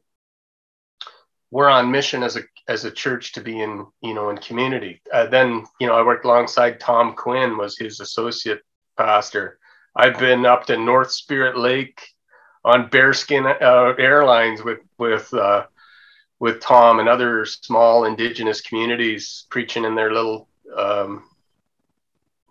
we're 1.51 1.69
on 1.69 1.91
mission 1.91 2.22
as 2.22 2.38
a 2.38 2.41
as 2.67 2.86
a 2.86 2.91
church 2.91 3.34
to 3.34 3.41
be 3.41 3.60
in 3.60 3.86
you 4.01 4.13
know 4.13 4.29
in 4.29 4.38
community 4.38 5.01
uh, 5.12 5.25
then 5.25 5.65
you 5.79 5.88
know 5.88 5.96
i 5.96 6.03
worked 6.03 6.25
alongside 6.25 6.79
tom 6.79 7.15
quinn 7.15 7.58
was 7.58 7.77
his 7.77 8.00
associate 8.00 8.62
pastor 9.00 9.58
i've 9.96 10.20
been 10.20 10.46
up 10.46 10.65
to 10.65 10.77
north 10.77 11.12
spirit 11.12 11.58
lake 11.58 12.01
on 12.65 12.89
Bearskin 12.89 13.46
uh, 13.46 13.94
Airlines 13.98 14.63
with 14.63 14.79
with 14.98 15.34
uh, 15.34 15.65
with 16.39 16.60
Tom 16.60 17.00
and 17.00 17.10
other 17.10 17.46
small 17.46 18.06
indigenous 18.06 18.62
communities 18.62 19.46
preaching 19.50 19.86
in 19.86 19.96
their 19.96 20.12
little 20.13 20.48
um, 20.77 21.24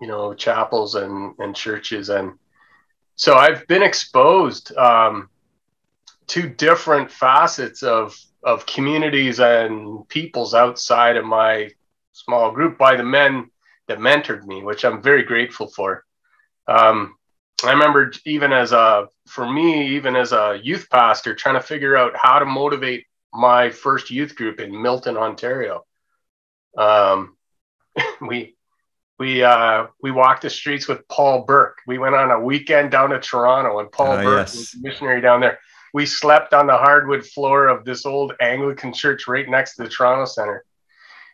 you 0.00 0.06
know 0.06 0.34
chapels 0.34 0.94
and 0.94 1.34
and 1.38 1.54
churches 1.54 2.08
and 2.08 2.32
so 3.16 3.34
I've 3.34 3.66
been 3.66 3.82
exposed 3.82 4.76
um, 4.76 5.28
to 6.28 6.48
different 6.48 7.10
facets 7.10 7.82
of 7.82 8.16
of 8.42 8.66
communities 8.66 9.40
and 9.40 10.08
peoples 10.08 10.54
outside 10.54 11.16
of 11.16 11.24
my 11.24 11.70
small 12.12 12.52
group 12.52 12.78
by 12.78 12.96
the 12.96 13.04
men 13.04 13.50
that 13.88 13.98
mentored 13.98 14.44
me, 14.44 14.62
which 14.62 14.84
I'm 14.84 15.02
very 15.02 15.24
grateful 15.24 15.66
for. 15.66 16.04
Um, 16.68 17.16
I 17.64 17.72
remember 17.72 18.12
even 18.24 18.52
as 18.52 18.72
a, 18.72 19.08
for 19.26 19.50
me, 19.50 19.96
even 19.96 20.14
as 20.14 20.32
a 20.32 20.60
youth 20.62 20.88
pastor, 20.90 21.34
trying 21.34 21.56
to 21.56 21.60
figure 21.60 21.96
out 21.96 22.16
how 22.16 22.38
to 22.38 22.44
motivate 22.44 23.06
my 23.32 23.70
first 23.70 24.10
youth 24.10 24.36
group 24.36 24.60
in 24.60 24.80
Milton, 24.80 25.16
Ontario. 25.16 25.84
Um, 26.76 27.36
we, 28.20 28.56
we, 29.18 29.42
uh, 29.42 29.86
we 30.00 30.12
walked 30.12 30.42
the 30.42 30.50
streets 30.50 30.86
with 30.86 31.08
Paul 31.08 31.44
Burke. 31.44 31.78
We 31.86 31.98
went 31.98 32.14
on 32.14 32.30
a 32.30 32.40
weekend 32.40 32.92
down 32.92 33.10
to 33.10 33.18
Toronto 33.18 33.80
and 33.80 33.90
Paul 33.90 34.12
uh, 34.12 34.22
Burke 34.22 34.46
yes. 34.46 34.56
was 34.56 34.74
a 34.74 34.78
missionary 34.80 35.20
down 35.20 35.40
there. 35.40 35.58
We 35.92 36.06
slept 36.06 36.54
on 36.54 36.66
the 36.66 36.76
hardwood 36.76 37.26
floor 37.26 37.66
of 37.66 37.84
this 37.84 38.06
old 38.06 38.34
Anglican 38.40 38.92
church 38.92 39.26
right 39.26 39.48
next 39.48 39.76
to 39.76 39.84
the 39.84 39.88
Toronto 39.88 40.26
Center 40.26 40.64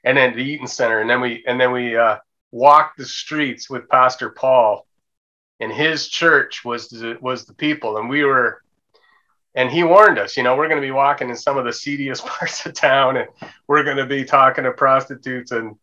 and 0.04 0.16
then 0.16 0.34
the 0.34 0.42
Eaton 0.42 0.68
Center. 0.68 1.00
And 1.00 1.10
then 1.10 1.20
we, 1.20 1.44
and 1.46 1.60
then 1.60 1.72
we, 1.72 1.96
uh, 1.96 2.18
walked 2.50 2.96
the 2.96 3.04
streets 3.04 3.68
with 3.68 3.88
Pastor 3.88 4.30
Paul 4.30 4.86
and 5.64 5.72
his 5.72 6.08
church 6.08 6.62
was 6.62 6.88
the, 6.88 7.16
was 7.22 7.46
the 7.46 7.54
people. 7.54 7.96
And 7.96 8.08
we 8.08 8.22
were 8.22 8.62
and 9.54 9.70
he 9.70 9.82
warned 9.82 10.18
us 10.18 10.36
you 10.36 10.42
know 10.42 10.56
we're 10.56 10.68
going 10.68 10.80
to 10.80 10.86
be 10.86 10.90
walking 10.90 11.30
in 11.30 11.36
some 11.36 11.56
of 11.56 11.64
the 11.64 11.72
seediest 11.72 12.26
parts 12.26 12.66
of 12.66 12.74
town 12.74 13.16
and 13.16 13.28
we're 13.66 13.84
going 13.84 13.96
to 13.96 14.06
be 14.06 14.24
talking 14.24 14.64
to 14.64 14.72
prostitutes 14.72 15.52
and 15.52 15.76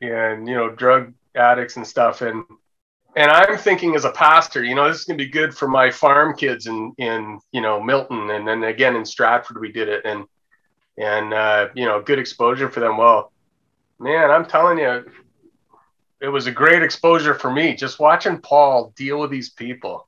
and 0.00 0.48
you 0.48 0.54
know 0.54 0.70
drug 0.70 1.12
addicts 1.34 1.76
and 1.76 1.86
stuff. 1.86 2.22
And 2.22 2.44
and 3.16 3.30
i'm 3.30 3.58
thinking 3.58 3.94
as 3.94 4.04
a 4.04 4.12
pastor 4.12 4.64
you 4.64 4.74
know 4.74 4.88
this 4.88 5.00
is 5.00 5.04
going 5.04 5.18
to 5.18 5.24
be 5.24 5.30
good 5.30 5.54
for 5.54 5.68
my 5.68 5.90
farm 5.90 6.34
kids 6.34 6.66
in 6.66 6.94
in 6.96 7.38
you 7.52 7.60
know 7.60 7.82
milton. 7.82 8.30
And 8.30 8.48
then 8.48 8.64
again 8.64 8.96
in 8.96 9.04
stratford 9.04 9.60
we 9.60 9.70
did 9.70 9.88
it. 9.88 10.02
And 10.06 10.24
and 10.96 11.34
uh, 11.34 11.68
you 11.74 11.84
know 11.84 12.00
good 12.00 12.18
exposure 12.18 12.70
for 12.70 12.80
them. 12.80 12.96
Well 12.96 13.32
man 13.98 14.30
i'm 14.30 14.46
telling 14.46 14.78
you 14.78 15.04
it 16.20 16.28
was 16.28 16.46
a 16.46 16.52
great 16.52 16.82
exposure 16.82 17.34
for 17.34 17.50
me 17.50 17.74
just 17.74 17.98
watching 17.98 18.38
Paul 18.38 18.92
deal 18.96 19.20
with 19.20 19.30
these 19.30 19.50
people 19.50 20.06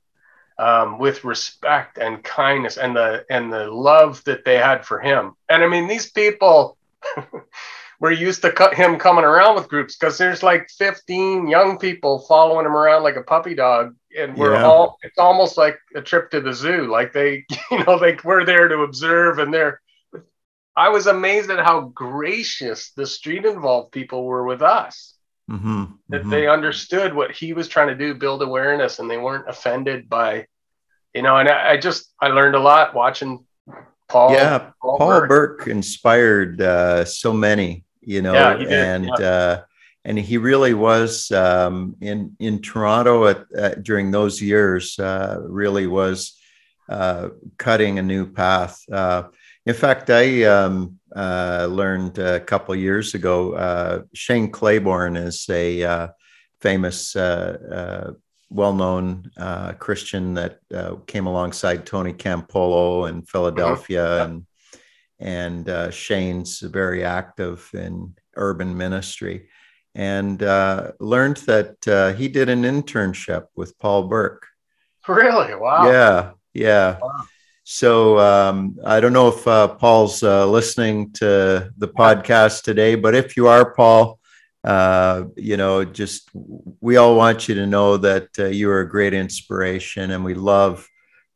um, 0.59 0.99
with 0.99 1.25
respect 1.25 1.99
and 1.99 2.23
kindness 2.23 2.77
and 2.77 2.95
the 2.95 3.25
and 3.31 3.53
the 3.53 3.71
love 3.71 4.23
that 4.25 4.45
they 4.45 4.57
had 4.57 4.85
for 4.85 5.01
him. 5.01 5.35
And 5.49 5.63
I 5.63 5.69
mean, 5.69 5.89
these 5.89 6.11
people 6.11 6.77
were 8.01 8.13
used 8.13 8.43
to 8.43 8.53
cut 8.53 8.75
him 8.75 8.99
coming 8.99 9.25
around 9.25 9.55
with 9.55 9.69
groups 9.69 9.97
because 9.97 10.19
there's 10.19 10.43
like 10.43 10.69
15 10.71 11.49
young 11.49 11.79
people 11.79 12.21
following 12.21 12.67
him 12.67 12.77
around 12.77 13.03
like 13.03 13.17
a 13.17 13.23
puppy 13.23 13.55
dog, 13.55 13.95
and 14.17 14.37
we're 14.37 14.55
yeah. 14.55 14.65
all 14.65 14.99
it's 15.03 15.19
almost 15.19 15.57
like 15.57 15.79
a 15.95 16.03
trip 16.03 16.31
to 16.31 16.41
the 16.41 16.53
zoo. 16.53 16.91
Like 16.91 17.13
they, 17.13 17.45
you 17.71 17.85
know, 17.85 17.99
they 17.99 18.17
we're 18.23 18.45
there 18.45 18.69
to 18.69 18.83
observe, 18.83 19.39
and 19.39 19.53
they're 19.53 19.81
I 20.77 20.89
was 20.89 21.07
amazed 21.07 21.51
at 21.51 21.65
how 21.65 21.93
gracious 21.95 22.93
the 22.93 23.07
street 23.07 23.45
involved 23.45 23.93
people 23.93 24.25
were 24.25 24.47
with 24.47 24.63
us. 24.63 25.12
Mm-hmm, 25.51 25.85
that 26.09 26.21
mm-hmm. 26.21 26.31
they 26.31 26.47
understood 26.47 27.15
what 27.15 27.33
he 27.33 27.53
was 27.53 27.69
trying 27.69 27.89
to 27.89 27.95
do, 27.95 28.15
build 28.15 28.43
awareness, 28.43 29.01
and 29.01 29.11
they 29.11 29.19
weren't 29.19 29.49
offended 29.49 30.09
by, 30.09 30.47
you 31.15 31.23
know. 31.23 31.37
And 31.37 31.49
I, 31.49 31.73
I 31.73 31.77
just 31.77 32.13
I 32.21 32.29
learned 32.29 32.55
a 32.55 32.61
lot 32.61 32.95
watching 32.95 33.45
Paul. 34.09 34.33
Yeah, 34.33 34.71
Paul, 34.81 34.99
Paul 34.99 35.09
Burke. 35.09 35.29
Burke. 35.29 35.67
inspired 35.67 36.61
uh, 36.61 37.05
so 37.05 37.33
many, 37.33 37.85
you 38.01 38.23
know, 38.23 38.35
yeah, 38.35 38.55
and 38.55 39.05
yeah. 39.19 39.27
uh, 39.27 39.63
and 40.05 40.19
he 40.19 40.39
really 40.39 40.75
was 40.75 41.31
um, 41.33 41.97
in 42.01 42.37
in 42.39 42.63
Toronto 42.63 43.27
at, 43.27 43.45
uh, 43.59 43.75
during 43.83 44.11
those 44.11 44.41
years. 44.41 44.99
Uh, 44.99 45.41
really 45.43 45.89
was 45.89 46.39
uh, 46.89 47.31
cutting 47.59 47.99
a 47.99 48.03
new 48.03 48.31
path. 48.31 48.81
In 49.65 49.75
fact, 49.75 50.11
I 50.11 50.43
um, 50.45 50.99
uh, 51.15 51.69
learned 51.71 52.19
a 52.19 52.41
couple 52.41 52.75
years 52.75 53.15
ago. 53.15 53.55
Uh, 53.55 54.03
Shane 54.13 54.51
Claiborne 54.51 55.17
is 55.17 55.47
a 55.49 55.83
uh, 55.85 56.09
famous, 56.61 57.15
uh, 57.15 57.59
uh, 58.11 58.13
well-known 58.51 59.31
uh, 59.37 59.73
Christian 59.75 60.35
that 60.35 60.59
came 61.07 61.27
alongside 61.27 61.87
Tony 61.87 62.13
Campolo 62.13 63.09
in 63.09 63.23
Philadelphia, 63.23 64.05
mm-hmm. 64.05 64.33
and 65.21 65.67
and 65.69 65.95
Shane's 65.95 66.59
very 66.61 67.05
active 67.05 67.71
in 67.73 68.15
urban 68.35 68.77
ministry, 68.77 69.49
and 69.95 70.41
learned 71.01 71.37
that 71.47 72.15
he 72.19 72.29
did 72.29 72.49
an 72.49 72.65
internship 72.65 73.47
with 73.55 73.79
Paul 73.79 74.09
Burke. 74.09 74.47
Really? 75.09 75.55
Wow. 75.55 75.91
Yeah, 75.91 76.31
yeah. 76.53 76.99
Wow. 77.01 77.25
So 77.73 78.19
um, 78.19 78.79
I 78.85 79.01
don't 79.01 79.15
know 79.15 79.29
if 79.29 79.49
uh, 79.49 79.67
Paul's 79.67 80.23
uh, 80.23 80.47
listening 80.47 81.11
to 81.13 81.73
the 81.79 81.89
podcast 81.89 82.65
today, 82.65 82.97
but 82.97 83.15
if 83.15 83.35
you 83.35 83.49
are, 83.49 83.73
Paul, 83.73 84.21
uh, 84.63 85.25
you 85.37 85.57
know, 85.57 85.83
just 85.83 86.29
we 86.83 86.99
all 86.99 87.17
want 87.17 87.49
you 87.49 87.55
to 87.55 87.67
know 87.67 87.97
that 87.97 88.29
uh, 88.39 88.45
you 88.49 88.69
are 88.69 88.81
a 88.81 88.89
great 88.89 89.15
inspiration, 89.15 90.11
and 90.11 90.23
we 90.23 90.35
love 90.35 90.87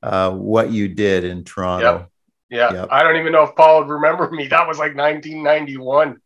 uh, 0.02 0.30
what 0.30 0.70
you 0.70 0.88
did 0.88 1.24
in 1.24 1.42
Toronto. 1.42 2.00
Yep. 2.00 2.10
Yeah, 2.50 2.80
yep. 2.80 2.88
I 2.92 3.02
don't 3.02 3.16
even 3.16 3.32
know 3.32 3.44
if 3.44 3.56
Paul 3.56 3.80
would 3.80 3.88
remember 3.88 4.30
me. 4.30 4.46
That 4.48 4.68
was 4.68 4.78
like 4.78 4.94
1991, 4.94 6.18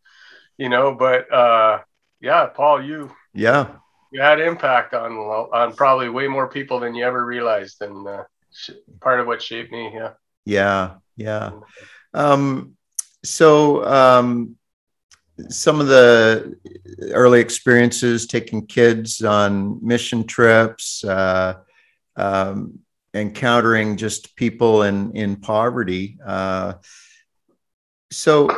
you 0.58 0.68
know. 0.68 0.92
But 0.92 1.32
uh, 1.32 1.82
yeah, 2.20 2.46
Paul, 2.46 2.82
you 2.82 3.12
yeah 3.32 3.76
you 4.10 4.20
had 4.20 4.40
impact 4.40 4.92
on 4.92 5.12
on 5.12 5.76
probably 5.76 6.08
way 6.08 6.26
more 6.26 6.48
people 6.48 6.80
than 6.80 6.96
you 6.96 7.04
ever 7.04 7.24
realized, 7.24 7.80
and 7.80 8.08
part 9.00 9.20
of 9.20 9.26
what 9.26 9.42
shaped 9.42 9.72
me. 9.72 9.92
Yeah. 9.94 10.12
Yeah. 10.44 10.94
Yeah. 11.16 11.52
Um, 12.14 12.76
so, 13.24 13.84
um, 13.84 14.56
some 15.48 15.80
of 15.80 15.86
the 15.86 16.56
early 17.12 17.40
experiences 17.40 18.26
taking 18.26 18.66
kids 18.66 19.22
on 19.22 19.84
mission 19.86 20.26
trips, 20.26 21.02
uh, 21.04 21.54
um, 22.16 22.80
encountering 23.14 23.96
just 23.96 24.36
people 24.36 24.82
in, 24.82 25.16
in 25.16 25.36
poverty. 25.36 26.18
Uh, 26.24 26.74
so 28.10 28.48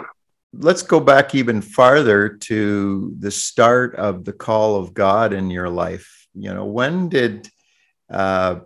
let's 0.53 0.83
go 0.83 1.01
back 1.01 1.35
even 1.35 1.62
farther 1.62 2.29
to 2.29 3.14
the 3.19 3.31
start 3.31 3.95
of 3.97 4.25
the 4.25 4.33
call 4.33 4.77
of 4.77 4.93
God 4.93 5.33
in 5.33 5.51
your 5.51 5.69
life. 5.69 6.27
You 6.35 6.53
know, 6.53 6.64
when 6.64 7.09
did 7.09 7.49
uh, 8.11 8.61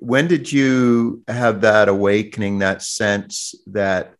when 0.00 0.26
did 0.26 0.50
you 0.50 1.22
have 1.28 1.60
that 1.60 1.88
awakening, 1.88 2.58
that 2.58 2.82
sense 2.82 3.54
that, 3.66 4.14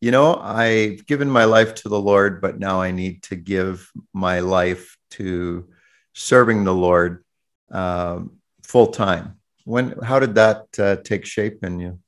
you 0.00 0.10
know, 0.10 0.36
I've 0.36 1.06
given 1.06 1.30
my 1.30 1.44
life 1.44 1.74
to 1.76 1.88
the 1.88 1.98
Lord, 1.98 2.42
but 2.42 2.58
now 2.58 2.82
I 2.82 2.90
need 2.90 3.22
to 3.24 3.36
give 3.36 3.90
my 4.12 4.40
life 4.40 4.96
to 5.12 5.68
serving 6.12 6.64
the 6.64 6.74
Lord 6.74 7.24
um, 7.70 8.32
full 8.62 8.88
time? 8.88 9.38
When, 9.64 9.98
how 10.02 10.18
did 10.18 10.34
that 10.34 10.66
uh, 10.78 10.96
take 10.96 11.24
shape 11.24 11.64
in 11.64 11.80
you? 11.80 11.98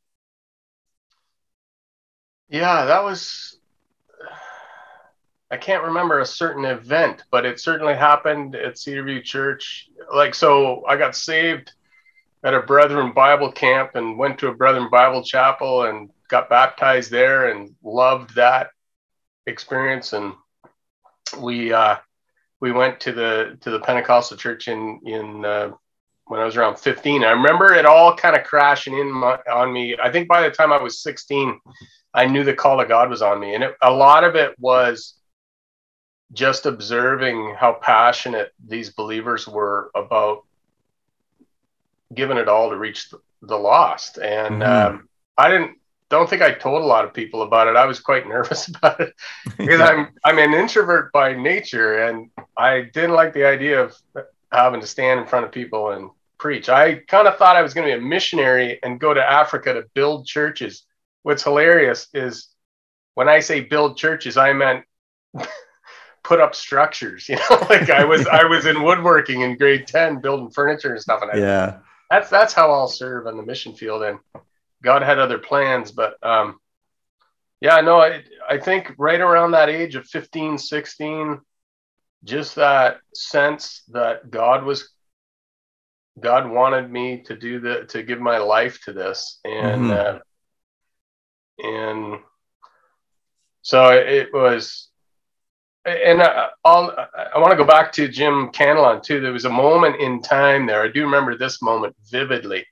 Yeah, 2.50 2.84
that 2.84 3.02
was, 3.02 3.58
I 5.50 5.56
can't 5.56 5.84
remember 5.84 6.20
a 6.20 6.26
certain 6.26 6.66
event, 6.66 7.24
but 7.30 7.46
it 7.46 7.58
certainly 7.58 7.94
happened 7.94 8.54
at 8.54 8.74
Cedarview 8.74 9.24
Church. 9.24 9.88
Like, 10.14 10.34
so 10.34 10.84
I 10.86 10.96
got 10.98 11.16
saved 11.16 11.72
at 12.44 12.54
a 12.54 12.60
Brethren 12.60 13.12
Bible 13.12 13.50
camp 13.50 13.92
and 13.94 14.18
went 14.18 14.38
to 14.38 14.48
a 14.48 14.54
Brethren 14.54 14.88
Bible 14.90 15.22
chapel 15.22 15.84
and 15.84 16.10
got 16.28 16.50
baptized 16.50 17.10
there 17.10 17.48
and 17.48 17.74
loved 17.82 18.34
that 18.34 18.68
experience. 19.46 20.12
And 20.12 20.34
we 21.40 21.72
uh, 21.72 21.96
we 22.60 22.70
went 22.70 23.00
to 23.00 23.12
the 23.12 23.56
to 23.62 23.70
the 23.70 23.80
Pentecostal 23.80 24.36
church 24.36 24.68
in 24.68 25.00
in 25.06 25.44
uh, 25.44 25.70
when 26.26 26.40
I 26.40 26.44
was 26.44 26.56
around 26.56 26.78
15. 26.78 27.24
I 27.24 27.30
remember 27.30 27.72
it 27.74 27.86
all 27.86 28.14
kind 28.14 28.36
of 28.36 28.44
crashing 28.44 28.98
in 28.98 29.10
my, 29.10 29.38
on 29.50 29.72
me. 29.72 29.96
I 30.02 30.10
think 30.12 30.28
by 30.28 30.42
the 30.42 30.54
time 30.54 30.72
I 30.72 30.82
was 30.82 31.02
16, 31.02 31.58
I 32.14 32.26
knew 32.26 32.44
the 32.44 32.54
call 32.54 32.80
of 32.80 32.88
God 32.88 33.10
was 33.10 33.22
on 33.22 33.40
me, 33.40 33.54
and 33.54 33.64
it, 33.64 33.74
a 33.82 33.90
lot 33.90 34.24
of 34.24 34.34
it 34.34 34.54
was 34.58 35.14
just 36.32 36.66
observing 36.66 37.54
how 37.58 37.74
passionate 37.74 38.52
these 38.66 38.90
believers 38.90 39.46
were 39.46 39.90
about 39.94 40.44
given 42.12 42.36
it 42.36 42.48
all 42.48 42.70
to 42.70 42.76
reach 42.76 43.10
the, 43.10 43.18
the 43.42 43.56
lost. 43.56 44.18
And 44.18 44.62
mm-hmm. 44.62 44.96
um, 44.96 45.08
I 45.38 45.48
didn't 45.48 45.78
don't 46.10 46.28
think 46.28 46.42
I 46.42 46.52
told 46.52 46.82
a 46.82 46.86
lot 46.86 47.04
of 47.04 47.14
people 47.14 47.42
about 47.42 47.66
it. 47.66 47.76
I 47.76 47.86
was 47.86 47.98
quite 48.00 48.28
nervous 48.34 48.68
about 48.68 49.00
it 49.00 49.14
because 49.56 49.80
I'm 49.80 50.08
I'm 50.24 50.38
an 50.38 50.54
introvert 50.54 51.12
by 51.12 51.34
nature, 51.34 52.04
and 52.06 52.30
I 52.56 52.82
didn't 52.82 53.14
like 53.14 53.32
the 53.32 53.46
idea 53.46 53.82
of 53.82 53.96
having 54.52 54.80
to 54.80 54.86
stand 54.86 55.20
in 55.20 55.26
front 55.26 55.44
of 55.44 55.52
people 55.52 55.90
and 55.90 56.10
preach. 56.38 56.68
I 56.68 56.96
kind 56.96 57.26
of 57.26 57.36
thought 57.36 57.56
I 57.56 57.62
was 57.62 57.74
going 57.74 57.88
to 57.88 57.96
be 57.96 57.98
a 57.98 58.06
missionary 58.06 58.78
and 58.82 59.00
go 59.00 59.14
to 59.14 59.22
Africa 59.22 59.74
to 59.74 59.84
build 59.94 60.26
churches. 60.26 60.84
What's 61.22 61.42
hilarious 61.42 62.08
is 62.12 62.48
when 63.14 63.28
I 63.28 63.40
say 63.40 63.60
build 63.60 63.96
churches, 63.96 64.36
I 64.36 64.52
meant 64.52 64.84
put 66.22 66.40
up 66.40 66.54
structures. 66.54 67.28
You 67.28 67.36
know, 67.36 67.66
like 67.70 67.90
I 67.90 68.04
was 68.04 68.26
I 68.26 68.44
was 68.44 68.66
in 68.66 68.82
woodworking 68.82 69.40
in 69.40 69.56
grade 69.56 69.86
ten, 69.86 70.20
building 70.20 70.50
furniture 70.50 70.92
and 70.92 71.00
stuff. 71.00 71.22
And 71.22 71.30
I, 71.32 71.36
yeah, 71.38 71.78
that's 72.14 72.30
that's 72.30 72.52
how 72.52 72.70
I'll 72.70 72.88
serve 72.88 73.26
on 73.26 73.36
the 73.36 73.42
mission 73.42 73.74
field. 73.74 74.02
And 74.02 74.18
God 74.82 75.02
had 75.02 75.18
other 75.18 75.38
plans, 75.38 75.90
but 75.90 76.14
um, 76.22 76.58
yeah, 77.60 77.80
no, 77.80 78.00
I 78.00 78.22
I 78.48 78.58
think 78.58 78.92
right 78.98 79.20
around 79.20 79.52
that 79.52 79.68
age 79.68 79.96
of 79.96 80.06
15, 80.06 80.58
16, 80.58 81.40
just 82.22 82.54
that 82.54 82.98
sense 83.14 83.82
that 83.88 84.30
God 84.30 84.64
was 84.64 84.90
God 86.20 86.48
wanted 86.48 86.90
me 86.90 87.22
to 87.22 87.36
do 87.36 87.58
the 87.58 87.86
to 87.86 88.04
give 88.04 88.20
my 88.20 88.38
life 88.38 88.80
to 88.84 88.92
this, 88.92 89.40
and 89.44 89.86
mm-hmm. 89.86 90.16
uh, 90.16 91.66
and 91.66 92.20
so 93.62 93.88
it 93.88 94.28
was 94.32 94.88
and 95.84 96.22
I, 96.22 96.48
I'll, 96.64 96.94
I 97.34 97.38
want 97.38 97.50
to 97.50 97.56
go 97.56 97.64
back 97.64 97.92
to 97.92 98.08
Jim 98.08 98.50
Cantelon 98.50 99.02
too. 99.02 99.20
There 99.20 99.32
was 99.32 99.44
a 99.44 99.50
moment 99.50 100.00
in 100.00 100.22
time 100.22 100.66
there. 100.66 100.82
I 100.82 100.88
do 100.88 101.02
remember 101.02 101.36
this 101.36 101.60
moment 101.62 101.94
vividly, 102.10 102.66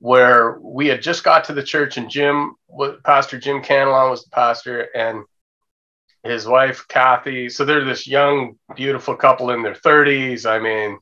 where 0.00 0.58
we 0.60 0.86
had 0.86 1.02
just 1.02 1.24
got 1.24 1.44
to 1.44 1.52
the 1.52 1.62
church, 1.62 1.96
and 1.96 2.10
Jim, 2.10 2.56
Pastor 3.04 3.38
Jim 3.38 3.62
Cantelon 3.62 4.10
was 4.10 4.24
the 4.24 4.30
pastor, 4.30 4.88
and 4.94 5.24
his 6.22 6.46
wife 6.46 6.86
Kathy. 6.88 7.48
So 7.50 7.64
they're 7.64 7.84
this 7.84 8.06
young, 8.06 8.56
beautiful 8.74 9.14
couple 9.14 9.50
in 9.50 9.62
their 9.62 9.74
thirties. 9.74 10.46
I 10.46 10.58
mean, 10.58 10.98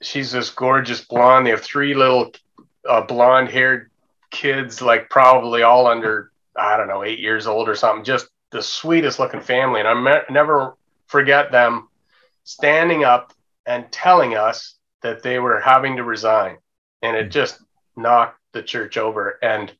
she's 0.00 0.30
this 0.30 0.50
gorgeous 0.50 1.04
blonde. 1.04 1.46
They 1.46 1.50
have 1.50 1.62
three 1.62 1.94
little 1.94 2.32
uh, 2.88 3.02
blonde-haired 3.02 3.90
kids, 4.30 4.80
like 4.80 5.10
probably 5.10 5.62
all 5.62 5.86
under 5.88 6.30
I 6.56 6.76
don't 6.76 6.88
know 6.88 7.02
eight 7.02 7.18
years 7.18 7.46
old 7.46 7.68
or 7.68 7.74
something. 7.74 8.04
Just 8.04 8.28
the 8.50 8.62
sweetest 8.62 9.18
looking 9.18 9.40
family. 9.40 9.80
And 9.80 9.88
I 9.88 9.94
me- 9.94 10.34
never 10.34 10.76
forget 11.06 11.52
them 11.52 11.88
standing 12.44 13.04
up 13.04 13.32
and 13.66 13.90
telling 13.90 14.36
us 14.36 14.76
that 15.02 15.22
they 15.22 15.38
were 15.38 15.60
having 15.60 15.96
to 15.96 16.04
resign. 16.04 16.58
And 17.02 17.16
it 17.16 17.30
just 17.30 17.60
knocked 17.96 18.38
the 18.52 18.62
church 18.62 18.96
over. 18.96 19.38
And 19.42 19.72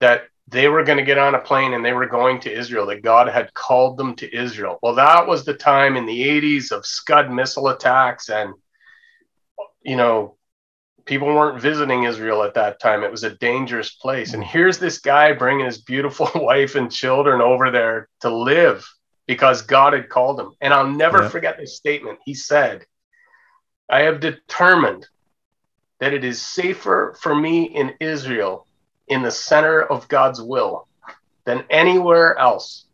that 0.00 0.24
they 0.48 0.68
were 0.68 0.84
going 0.84 0.98
to 0.98 1.04
get 1.04 1.18
on 1.18 1.34
a 1.34 1.40
plane 1.40 1.72
and 1.72 1.84
they 1.84 1.92
were 1.92 2.06
going 2.06 2.40
to 2.40 2.52
Israel, 2.52 2.86
that 2.86 3.02
God 3.02 3.28
had 3.28 3.54
called 3.54 3.96
them 3.96 4.14
to 4.16 4.36
Israel. 4.36 4.78
Well, 4.82 4.94
that 4.96 5.26
was 5.26 5.44
the 5.44 5.54
time 5.54 5.96
in 5.96 6.04
the 6.04 6.22
80s 6.22 6.70
of 6.70 6.84
Scud 6.84 7.30
missile 7.30 7.68
attacks 7.68 8.28
and, 8.28 8.52
you 9.82 9.96
know, 9.96 10.36
people 11.04 11.28
weren't 11.28 11.60
visiting 11.60 12.04
Israel 12.04 12.42
at 12.42 12.54
that 12.54 12.80
time. 12.80 13.02
It 13.02 13.10
was 13.10 13.24
a 13.24 13.36
dangerous 13.36 13.90
place. 13.90 14.34
And 14.34 14.42
here's 14.42 14.78
this 14.78 14.98
guy 14.98 15.32
bringing 15.32 15.66
his 15.66 15.78
beautiful 15.78 16.30
wife 16.34 16.74
and 16.74 16.90
children 16.90 17.40
over 17.40 17.70
there 17.70 18.08
to 18.20 18.34
live 18.34 18.86
because 19.26 19.62
God 19.62 19.92
had 19.92 20.08
called 20.08 20.40
him. 20.40 20.52
And 20.60 20.72
I'll 20.72 20.90
never 20.90 21.22
yeah. 21.22 21.28
forget 21.28 21.58
this 21.58 21.76
statement. 21.76 22.18
He 22.24 22.34
said, 22.34 22.84
I 23.88 24.02
have 24.02 24.20
determined 24.20 25.06
that 26.00 26.12
it 26.12 26.24
is 26.24 26.40
safer 26.40 27.16
for 27.20 27.34
me 27.34 27.64
in 27.64 27.94
Israel 28.00 28.66
in 29.08 29.22
the 29.22 29.30
center 29.30 29.82
of 29.82 30.08
God's 30.08 30.40
will 30.40 30.88
than 31.44 31.64
anywhere 31.70 32.36
else 32.38 32.86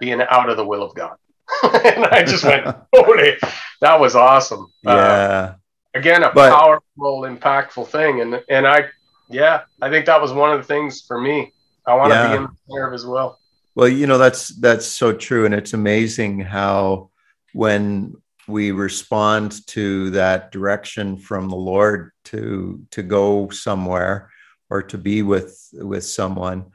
being 0.00 0.20
out 0.22 0.48
of 0.48 0.56
the 0.56 0.66
will 0.66 0.82
of 0.82 0.94
God. 0.94 1.16
and 1.62 2.06
I 2.06 2.24
just 2.24 2.44
went, 2.44 2.66
holy, 2.94 3.34
that 3.80 4.00
was 4.00 4.14
awesome. 4.14 4.72
Uh, 4.86 4.90
yeah. 4.90 4.96
Uh, 4.96 5.54
again, 5.94 6.22
a 6.22 6.32
but, 6.32 6.50
powerful, 6.50 7.22
impactful 7.22 7.88
thing. 7.88 8.20
And 8.20 8.42
and 8.48 8.66
I, 8.66 8.86
yeah, 9.28 9.62
I 9.80 9.90
think 9.90 10.06
that 10.06 10.20
was 10.20 10.32
one 10.32 10.52
of 10.52 10.58
the 10.58 10.64
things 10.64 11.02
for 11.02 11.20
me. 11.20 11.52
I 11.86 11.94
want 11.94 12.10
to 12.10 12.14
yeah. 12.16 12.28
be 12.28 12.44
in 12.44 12.48
there 12.68 12.92
as 12.92 13.04
well. 13.04 13.38
Well, 13.74 13.88
you 13.88 14.06
know 14.06 14.18
that's 14.18 14.48
that's 14.48 14.86
so 14.86 15.12
true, 15.12 15.46
and 15.46 15.54
it's 15.54 15.72
amazing 15.72 16.40
how 16.40 17.10
when 17.52 18.14
we 18.48 18.72
respond 18.72 19.66
to 19.68 20.10
that 20.10 20.52
direction 20.52 21.16
from 21.16 21.48
the 21.48 21.56
Lord 21.56 22.12
to 22.24 22.84
to 22.90 23.02
go 23.02 23.48
somewhere 23.50 24.30
or 24.68 24.82
to 24.82 24.98
be 24.98 25.22
with 25.22 25.68
with 25.74 26.04
someone 26.04 26.66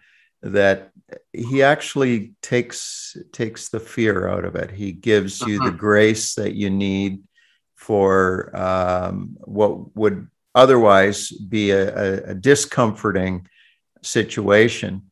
that 0.42 0.92
he 1.34 1.64
actually 1.64 2.36
takes 2.42 3.18
takes 3.32 3.70
the 3.70 3.80
fear 3.80 4.28
out 4.28 4.46
of 4.46 4.56
it 4.56 4.70
he 4.70 4.92
gives 4.92 5.42
you 5.42 5.58
the 5.58 5.66
mm-hmm. 5.66 5.78
grace 5.78 6.36
that 6.36 6.54
you 6.54 6.70
need 6.70 7.24
for 7.88 8.54
um, 8.54 9.38
what 9.46 9.96
would 9.96 10.28
otherwise 10.54 11.32
be 11.32 11.72
a, 11.72 12.32
a, 12.32 12.36
discomforting 12.36 13.48
situation 14.02 15.04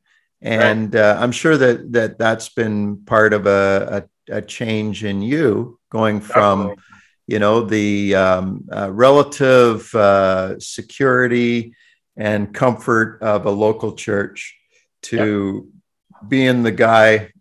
and 0.41 0.93
right. 0.93 1.01
uh, 1.01 1.17
i'm 1.21 1.31
sure 1.31 1.55
that 1.55 1.89
that 1.93 2.19
that's 2.19 2.49
been 2.49 2.97
part 3.05 3.31
of 3.31 3.47
a, 3.47 4.05
a, 4.29 4.39
a 4.39 4.41
change 4.41 5.05
in 5.05 5.21
you 5.21 5.79
going 5.89 6.19
from 6.19 6.59
Definitely. 6.59 6.83
you 7.27 7.39
know 7.39 7.61
the 7.61 8.15
um, 8.15 8.67
uh, 8.69 8.91
relative 8.91 9.95
uh, 9.95 10.59
security 10.59 11.75
and 12.17 12.53
comfort 12.53 13.21
of 13.21 13.45
a 13.45 13.51
local 13.51 13.93
church 13.93 14.57
to 15.03 15.69
yep. 16.11 16.29
being 16.29 16.63
the 16.63 16.73
guy 16.73 17.31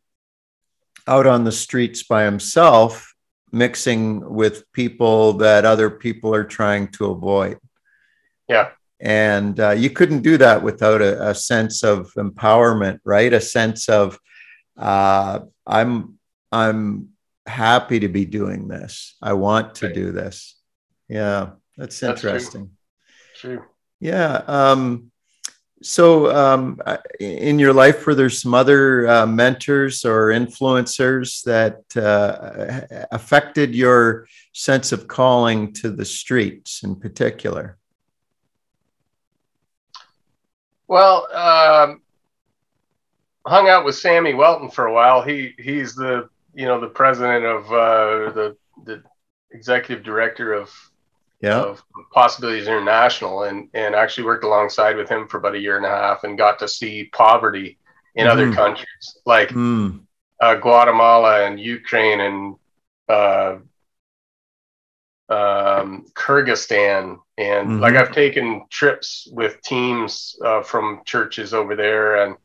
out 1.09 1.27
on 1.27 1.43
the 1.43 1.59
streets 1.67 2.05
by 2.05 2.23
himself 2.23 3.14
mixing 3.55 4.29
with 4.29 4.71
people 4.73 5.35
that 5.35 5.65
other 5.65 5.89
people 5.89 6.35
are 6.35 6.45
trying 6.45 6.89
to 6.89 7.07
avoid 7.07 7.59
yeah 8.49 8.71
and 9.01 9.61
uh, 9.61 9.71
you 9.71 9.91
couldn't 9.91 10.23
do 10.23 10.37
that 10.39 10.63
without 10.63 11.03
a, 11.03 11.31
a, 11.31 11.35
sense 11.35 11.83
of 11.83 12.11
empowerment 12.15 12.99
right 13.05 13.33
a 13.33 13.41
sense 13.41 13.89
of 13.89 14.19
uh, 14.77 15.41
i'm 15.67 16.19
i'm 16.51 17.09
happy 17.47 18.01
to 18.01 18.09
be 18.09 18.25
doing 18.25 18.69
this 18.69 19.17
i 19.23 19.33
want 19.33 19.75
to 19.77 19.87
right. 19.87 19.95
do 19.95 20.13
this 20.13 20.57
yeah 21.09 21.51
that's, 21.77 22.01
that's 22.01 22.25
interesting 22.25 22.71
true. 23.37 23.57
true. 23.57 23.65
yeah 24.01 24.43
um, 24.47 25.11
so 25.85 26.35
um, 26.35 26.81
in 27.21 27.59
your 27.59 27.73
life 27.73 28.07
were 28.07 28.15
there 28.15 28.31
some 28.31 28.55
other 28.55 29.07
uh, 29.07 29.27
mentors 29.27 30.05
or 30.05 30.29
influencers 30.29 31.43
that 31.45 31.83
uh, 32.03 33.07
affected 33.13 33.75
your 33.75 34.27
sense 34.53 34.93
of 34.93 35.07
calling 35.07 35.73
to 35.75 35.91
the 35.91 36.05
streets 36.05 36.83
in 36.83 36.97
particular? 36.97 37.77
Well 40.89 41.29
um, 41.35 42.01
hung 43.47 43.69
out 43.69 43.85
with 43.85 43.95
sammy 43.95 44.35
welton 44.35 44.71
for 44.71 44.87
a 44.87 44.93
while. 44.93 45.23
He 45.23 45.55
he's 45.59 45.95
the 45.95 46.29
you 46.55 46.67
know 46.67 46.81
the 46.81 46.89
president 46.89 47.45
of 47.45 47.67
uh, 47.67 48.33
the 48.33 48.57
the 48.85 49.03
executive 49.51 50.05
director 50.05 50.53
of 50.55 50.71
yeah. 51.45 51.61
of 51.61 51.83
Possibilities 52.13 52.67
International, 52.67 53.45
and 53.45 53.69
and 53.75 53.95
actually 53.95 54.25
worked 54.25 54.45
alongside 54.45 54.97
with 54.97 55.09
him 55.09 55.29
for 55.29 55.39
about 55.39 55.55
a 55.55 55.61
year 55.61 55.77
and 55.77 55.87
a 55.87 55.91
half, 55.91 56.25
and 56.25 56.39
got 56.39 56.59
to 56.61 56.69
see 56.69 57.11
poverty 57.13 57.79
in 58.15 58.27
mm. 58.27 58.31
other 58.31 58.47
mm-hmm. 58.47 58.55
countries 58.55 59.19
like 59.27 59.51
mm. 59.51 60.01
uh, 60.41 60.55
Guatemala 60.55 61.47
and 61.47 61.59
Ukraine 61.59 62.21
and 62.21 62.57
uh, 63.09 63.57
um, 65.29 66.07
Kyrgyzstan, 66.15 67.19
and 67.39 67.69
mm-hmm. 67.69 67.81
like 67.81 67.95
I've 67.95 68.13
taken 68.13 68.67
trips 68.71 69.29
with 69.33 69.61
teams 69.63 70.39
uh, 70.45 70.63
from 70.63 71.03
churches 71.05 71.55
over 71.55 71.75
there, 71.77 72.25
and 72.25 72.37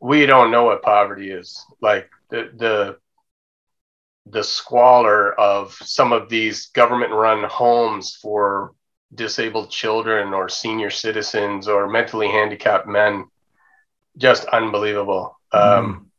we 0.00 0.26
don't 0.26 0.50
know 0.50 0.64
what 0.64 0.82
poverty 0.82 1.30
is. 1.30 1.64
Like 1.80 2.10
the 2.30 2.50
the 2.56 2.98
the 4.30 4.44
squalor 4.44 5.32
of 5.34 5.72
some 5.82 6.12
of 6.12 6.28
these 6.28 6.66
government 6.66 7.12
run 7.12 7.44
homes 7.44 8.16
for 8.20 8.72
disabled 9.14 9.70
children 9.70 10.32
or 10.32 10.48
senior 10.48 10.90
citizens 10.90 11.66
or 11.66 11.88
mentally 11.88 12.28
handicapped 12.28 12.86
men. 12.86 13.24
Just 14.16 14.44
unbelievable. 14.46 15.36
Mm. 15.52 15.78
um, 15.78 16.10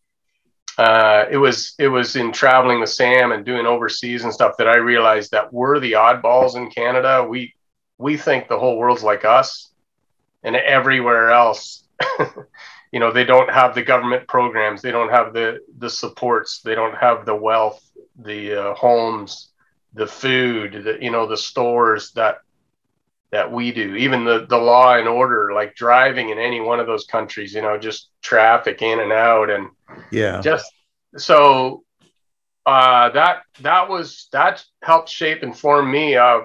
uh, 0.77 1.25
it 1.29 1.37
was 1.37 1.73
it 1.77 1.89
was 1.89 2.15
in 2.15 2.31
traveling 2.31 2.79
with 2.79 2.89
sam 2.89 3.31
and 3.33 3.45
doing 3.45 3.65
overseas 3.65 4.23
and 4.23 4.33
stuff 4.33 4.55
that 4.57 4.67
i 4.67 4.77
realized 4.77 5.31
that 5.31 5.51
we're 5.51 5.79
the 5.79 5.93
oddballs 5.93 6.55
in 6.55 6.71
canada. 6.71 7.25
We 7.27 7.53
we 7.97 8.17
think 8.17 8.47
the 8.47 8.57
whole 8.57 8.77
world's 8.77 9.03
like 9.03 9.25
us 9.25 9.71
and 10.43 10.55
everywhere 10.55 11.29
else 11.29 11.83
you 12.91 12.99
know 12.99 13.11
they 13.11 13.23
don't 13.23 13.49
have 13.49 13.73
the 13.73 13.81
government 13.81 14.27
programs 14.27 14.81
they 14.81 14.91
don't 14.91 15.09
have 15.09 15.33
the 15.33 15.59
the 15.77 15.89
supports 15.89 16.61
they 16.61 16.75
don't 16.75 16.95
have 16.95 17.25
the 17.25 17.35
wealth 17.35 17.91
the 18.23 18.55
uh, 18.55 18.73
homes, 18.73 19.49
the 19.93 20.07
food, 20.07 20.83
the, 20.83 20.97
you 21.01 21.11
know, 21.11 21.27
the 21.27 21.37
stores 21.37 22.11
that 22.13 22.39
that 23.31 23.51
we 23.51 23.71
do, 23.71 23.95
even 23.95 24.25
the 24.25 24.45
the 24.47 24.57
law 24.57 24.95
and 24.95 25.07
order, 25.07 25.53
like 25.53 25.75
driving 25.75 26.29
in 26.29 26.37
any 26.37 26.59
one 26.59 26.79
of 26.79 26.87
those 26.87 27.05
countries, 27.05 27.53
you 27.53 27.61
know, 27.61 27.77
just 27.77 28.09
traffic 28.21 28.81
in 28.81 28.99
and 28.99 29.11
out, 29.11 29.49
and 29.49 29.69
yeah, 30.11 30.41
just 30.41 30.71
so 31.17 31.83
uh, 32.65 33.09
that 33.09 33.43
that 33.61 33.89
was 33.89 34.27
that 34.31 34.63
helped 34.83 35.09
shape 35.09 35.43
and 35.43 35.57
form 35.57 35.89
me. 35.89 36.15
Uh, 36.15 36.41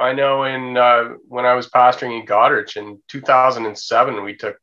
I 0.00 0.12
know 0.12 0.44
in 0.44 0.76
uh, 0.76 1.14
when 1.26 1.44
I 1.44 1.54
was 1.54 1.68
pastoring 1.68 2.20
in 2.20 2.26
Goderich 2.26 2.76
in 2.76 3.00
2007, 3.08 4.24
we 4.24 4.36
took 4.36 4.56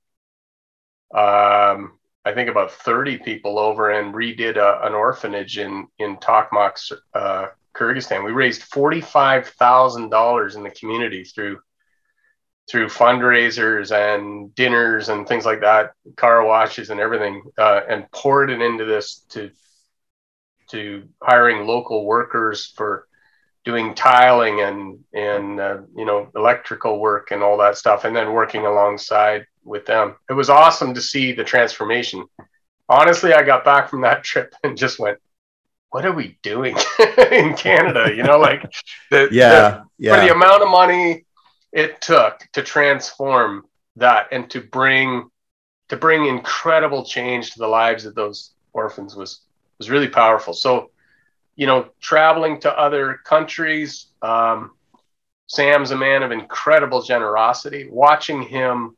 um, 1.13 1.97
I 2.25 2.33
think 2.33 2.49
about 2.49 2.71
30 2.71 3.19
people 3.19 3.59
over 3.59 3.91
and 3.91 4.13
redid 4.13 4.57
a, 4.57 4.85
an 4.85 4.93
orphanage 4.93 5.57
in 5.57 5.87
in 5.99 6.17
Tokmak, 6.17 6.91
uh, 7.13 7.47
Kyrgyzstan. 7.75 8.25
We 8.25 8.31
raised 8.31 8.63
$45,000 8.63 10.55
in 10.55 10.63
the 10.63 10.69
community 10.71 11.23
through 11.23 11.59
through 12.67 12.87
fundraisers 12.87 13.91
and 13.91 14.53
dinners 14.55 15.09
and 15.09 15.27
things 15.27 15.45
like 15.45 15.61
that, 15.61 15.93
car 16.15 16.43
washes 16.43 16.89
and 16.89 16.99
everything, 16.99 17.43
uh, 17.59 17.81
and 17.87 18.09
poured 18.11 18.49
it 18.49 18.61
into 18.61 18.85
this 18.85 19.19
to 19.29 19.51
to 20.69 21.07
hiring 21.21 21.67
local 21.67 22.05
workers 22.05 22.73
for 22.75 23.07
doing 23.65 23.93
tiling 23.93 24.61
and 24.61 25.03
and 25.13 25.59
uh, 25.59 25.77
you 25.95 26.05
know 26.05 26.31
electrical 26.35 26.99
work 26.99 27.29
and 27.29 27.43
all 27.43 27.57
that 27.57 27.77
stuff, 27.77 28.03
and 28.03 28.15
then 28.15 28.33
working 28.33 28.65
alongside 28.65 29.45
with 29.65 29.85
them. 29.85 30.15
It 30.29 30.33
was 30.33 30.49
awesome 30.49 30.93
to 30.93 31.01
see 31.01 31.33
the 31.33 31.43
transformation. 31.43 32.25
Honestly, 32.87 33.33
I 33.33 33.43
got 33.43 33.65
back 33.65 33.89
from 33.89 34.01
that 34.01 34.23
trip 34.29 34.53
and 34.63 34.77
just 34.77 34.99
went, 34.99 35.17
"What 35.89 36.05
are 36.05 36.13
we 36.13 36.37
doing 36.43 36.77
in 37.31 37.55
Canada?" 37.55 38.13
You 38.15 38.23
know, 38.23 38.39
like 38.39 38.61
the 39.11 39.27
yeah, 39.31 39.49
the, 39.49 39.83
yeah. 39.97 40.15
for 40.15 40.25
the 40.25 40.33
amount 40.33 40.63
of 40.63 40.69
money 40.69 41.25
it 41.73 41.99
took 41.99 42.39
to 42.53 42.63
transform 42.63 43.65
that 43.97 44.27
and 44.31 44.49
to 44.49 44.61
bring 44.61 45.29
to 45.89 45.97
bring 45.97 46.25
incredible 46.25 47.03
change 47.03 47.51
to 47.51 47.59
the 47.59 47.67
lives 47.67 48.05
of 48.05 48.15
those 48.15 48.51
orphans 48.73 49.15
was 49.15 49.41
was 49.77 49.89
really 49.89 50.07
powerful. 50.07 50.53
So, 50.53 50.91
you 51.55 51.67
know, 51.67 51.89
traveling 51.99 52.59
to 52.61 52.79
other 52.79 53.19
countries. 53.25 54.07
Um, 54.21 54.71
Sam's 55.47 55.91
a 55.91 55.97
man 55.97 56.23
of 56.23 56.31
incredible 56.31 57.01
generosity. 57.01 57.87
Watching 57.89 58.41
him 58.41 58.95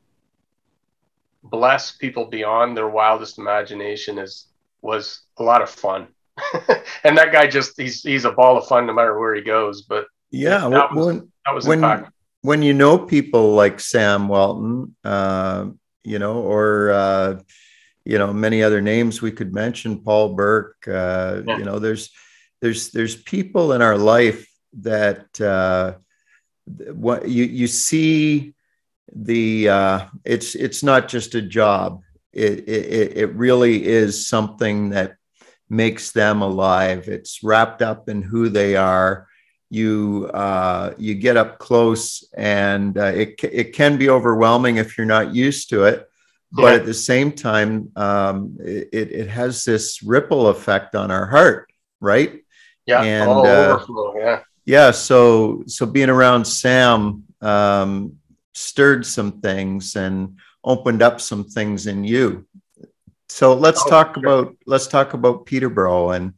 bless 1.49 1.91
people 1.91 2.25
beyond 2.25 2.75
their 2.75 2.89
wildest 2.89 3.37
imagination 3.37 4.17
is 4.17 4.47
was 4.81 5.21
a 5.37 5.43
lot 5.43 5.61
of 5.61 5.69
fun. 5.69 6.07
and 7.03 7.17
that 7.17 7.31
guy 7.31 7.47
just 7.47 7.79
he's 7.79 8.03
he's 8.03 8.25
a 8.25 8.31
ball 8.31 8.57
of 8.57 8.67
fun 8.67 8.85
no 8.85 8.93
matter 8.93 9.19
where 9.19 9.35
he 9.35 9.41
goes. 9.41 9.83
But 9.83 10.05
yeah, 10.31 10.67
that 10.69 10.93
was, 10.93 11.05
when, 11.05 11.31
that 11.45 11.55
was 11.55 11.67
when, 11.67 12.07
when 12.41 12.61
you 12.61 12.73
know 12.73 12.97
people 12.97 13.53
like 13.53 13.79
Sam 13.79 14.27
Walton, 14.27 14.95
uh, 15.03 15.67
you 16.03 16.19
know, 16.19 16.41
or 16.41 16.91
uh, 16.91 17.39
you 18.05 18.17
know 18.17 18.33
many 18.33 18.63
other 18.63 18.81
names 18.81 19.21
we 19.21 19.31
could 19.31 19.53
mention, 19.53 19.99
Paul 20.03 20.35
Burke. 20.35 20.87
Uh, 20.87 21.41
yeah. 21.45 21.57
You 21.57 21.65
know, 21.65 21.79
there's 21.79 22.11
there's 22.61 22.91
there's 22.91 23.15
people 23.15 23.73
in 23.73 23.81
our 23.81 23.97
life 23.97 24.47
that 24.79 25.41
uh, 25.41 25.95
what 26.65 27.27
you 27.27 27.45
you 27.45 27.67
see 27.67 28.53
the 29.15 29.69
uh, 29.69 30.05
it's 30.25 30.55
it's 30.55 30.83
not 30.83 31.07
just 31.07 31.35
a 31.35 31.41
job. 31.41 32.01
It, 32.33 32.67
it 32.67 33.17
it 33.17 33.35
really 33.35 33.85
is 33.85 34.27
something 34.27 34.89
that 34.89 35.15
makes 35.69 36.11
them 36.11 36.41
alive. 36.41 37.07
It's 37.07 37.43
wrapped 37.43 37.81
up 37.81 38.09
in 38.09 38.21
who 38.21 38.49
they 38.49 38.75
are. 38.75 39.27
You 39.69 40.29
uh, 40.33 40.93
you 40.97 41.15
get 41.15 41.37
up 41.37 41.59
close, 41.59 42.23
and 42.35 42.97
uh, 42.97 43.05
it 43.05 43.43
it 43.43 43.73
can 43.73 43.97
be 43.97 44.09
overwhelming 44.09 44.77
if 44.77 44.97
you're 44.97 45.07
not 45.07 45.35
used 45.35 45.69
to 45.71 45.83
it. 45.85 46.07
but 46.63 46.73
at 46.75 46.85
the 46.85 46.93
same 46.93 47.33
time, 47.33 47.91
um, 47.97 48.55
it, 48.61 49.11
it 49.11 49.27
has 49.27 49.65
this 49.65 50.01
ripple 50.01 50.47
effect 50.47 50.95
on 50.95 51.11
our 51.11 51.25
heart, 51.25 51.69
right? 51.99 52.41
Yeah, 52.85 53.01
and 53.01 53.29
uh, 53.29 53.85
yeah, 54.15 54.39
yeah. 54.65 54.91
So 54.91 55.63
so 55.67 55.85
being 55.85 56.09
around 56.09 56.45
Sam 56.45 57.23
um, 57.41 58.17
stirred 58.57 59.05
some 59.05 59.39
things 59.39 59.95
and 59.95 60.37
opened 60.63 61.03
up 61.03 61.21
some 61.21 61.43
things 61.43 61.85
in 61.87 62.03
you. 62.03 62.45
So 63.29 63.53
let's 63.53 63.83
oh, 63.85 63.89
talk 63.89 64.15
sure. 64.15 64.23
about 64.23 64.55
let's 64.65 64.87
talk 64.87 65.13
about 65.13 65.45
Peterborough 65.45 66.11
and 66.11 66.33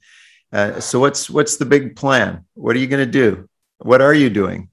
uh, 0.52 0.80
so 0.80 1.00
what's 1.00 1.30
what's 1.30 1.58
the 1.58 1.66
big 1.66 1.96
plan? 1.96 2.46
What 2.56 2.76
are 2.76 2.80
you 2.80 2.88
going 2.88 3.06
to 3.06 3.12
do? 3.12 3.48
What 3.78 4.02
are 4.02 4.14
you 4.14 4.30
doing? 4.30 4.70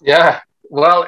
Yeah, 0.00 0.40
well, 0.64 1.06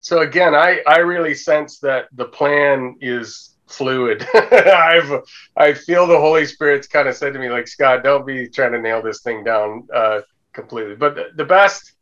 so 0.00 0.20
again, 0.20 0.54
I 0.54 0.82
I 0.86 0.98
really 0.98 1.34
sense 1.34 1.78
that 1.78 2.08
the 2.12 2.26
plan 2.26 2.96
is 3.00 3.56
fluid. 3.68 4.26
I've 4.34 5.22
I 5.56 5.72
feel 5.72 6.06
the 6.06 6.18
Holy 6.18 6.44
Spirit's 6.44 6.88
kind 6.88 7.08
of 7.08 7.16
said 7.16 7.32
to 7.32 7.38
me 7.38 7.48
like 7.48 7.68
Scott, 7.68 8.02
don't 8.02 8.26
be 8.26 8.48
trying 8.48 8.72
to 8.72 8.80
nail 8.80 9.00
this 9.00 9.22
thing 9.22 9.44
down 9.44 9.86
uh, 9.94 10.20
completely. 10.52 10.96
But 10.96 11.14
the, 11.14 11.26
the 11.36 11.44
best 11.44 11.92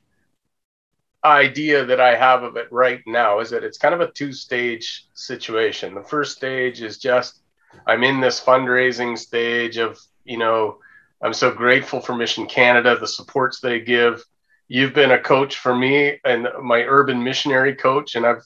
idea 1.25 1.85
that 1.85 2.01
I 2.01 2.17
have 2.17 2.43
of 2.43 2.57
it 2.57 2.69
right 2.71 3.01
now 3.07 3.41
is 3.41 3.51
that 3.51 3.65
it's 3.65 3.79
kind 3.79 3.95
of 3.95 4.01
a 4.01 4.11
two 4.11 4.33
stage 4.33 5.07
situation. 5.15 5.95
The 5.95 6.03
first 6.03 6.37
stage 6.37 6.83
is 6.83 6.99
just 6.99 7.41
I'm 7.87 8.05
in 8.05 8.21
this 8.21 8.41
fundraising 8.41 9.19
stage 9.19 9.79
of 9.79 9.99
you 10.25 10.39
know, 10.39 10.79
I'm 11.23 11.35
so 11.35 11.51
grateful 11.51 12.01
for 12.01 12.15
Mission 12.15 12.47
Canada, 12.47 12.99
the 12.99 13.07
supports 13.07 13.61
they 13.61 13.81
give. 13.81 14.25
You've 14.69 14.95
been 14.95 15.13
a 15.13 15.21
coach 15.21 15.59
for 15.59 15.75
me 15.75 16.19
and 16.25 16.49
my 16.63 16.81
urban 16.83 17.23
missionary 17.23 17.75
coach, 17.75 18.15
and 18.15 18.27
I've, 18.27 18.43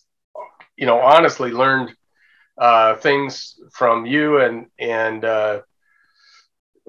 you 0.77 0.87
know, 0.87 1.01
honestly 1.01 1.51
learned 1.51 1.95
uh, 2.57 2.97
things 2.97 3.59
from 3.73 4.05
you 4.05 4.39
and 4.39 4.67
and 4.79 5.25
uh, 5.25 5.61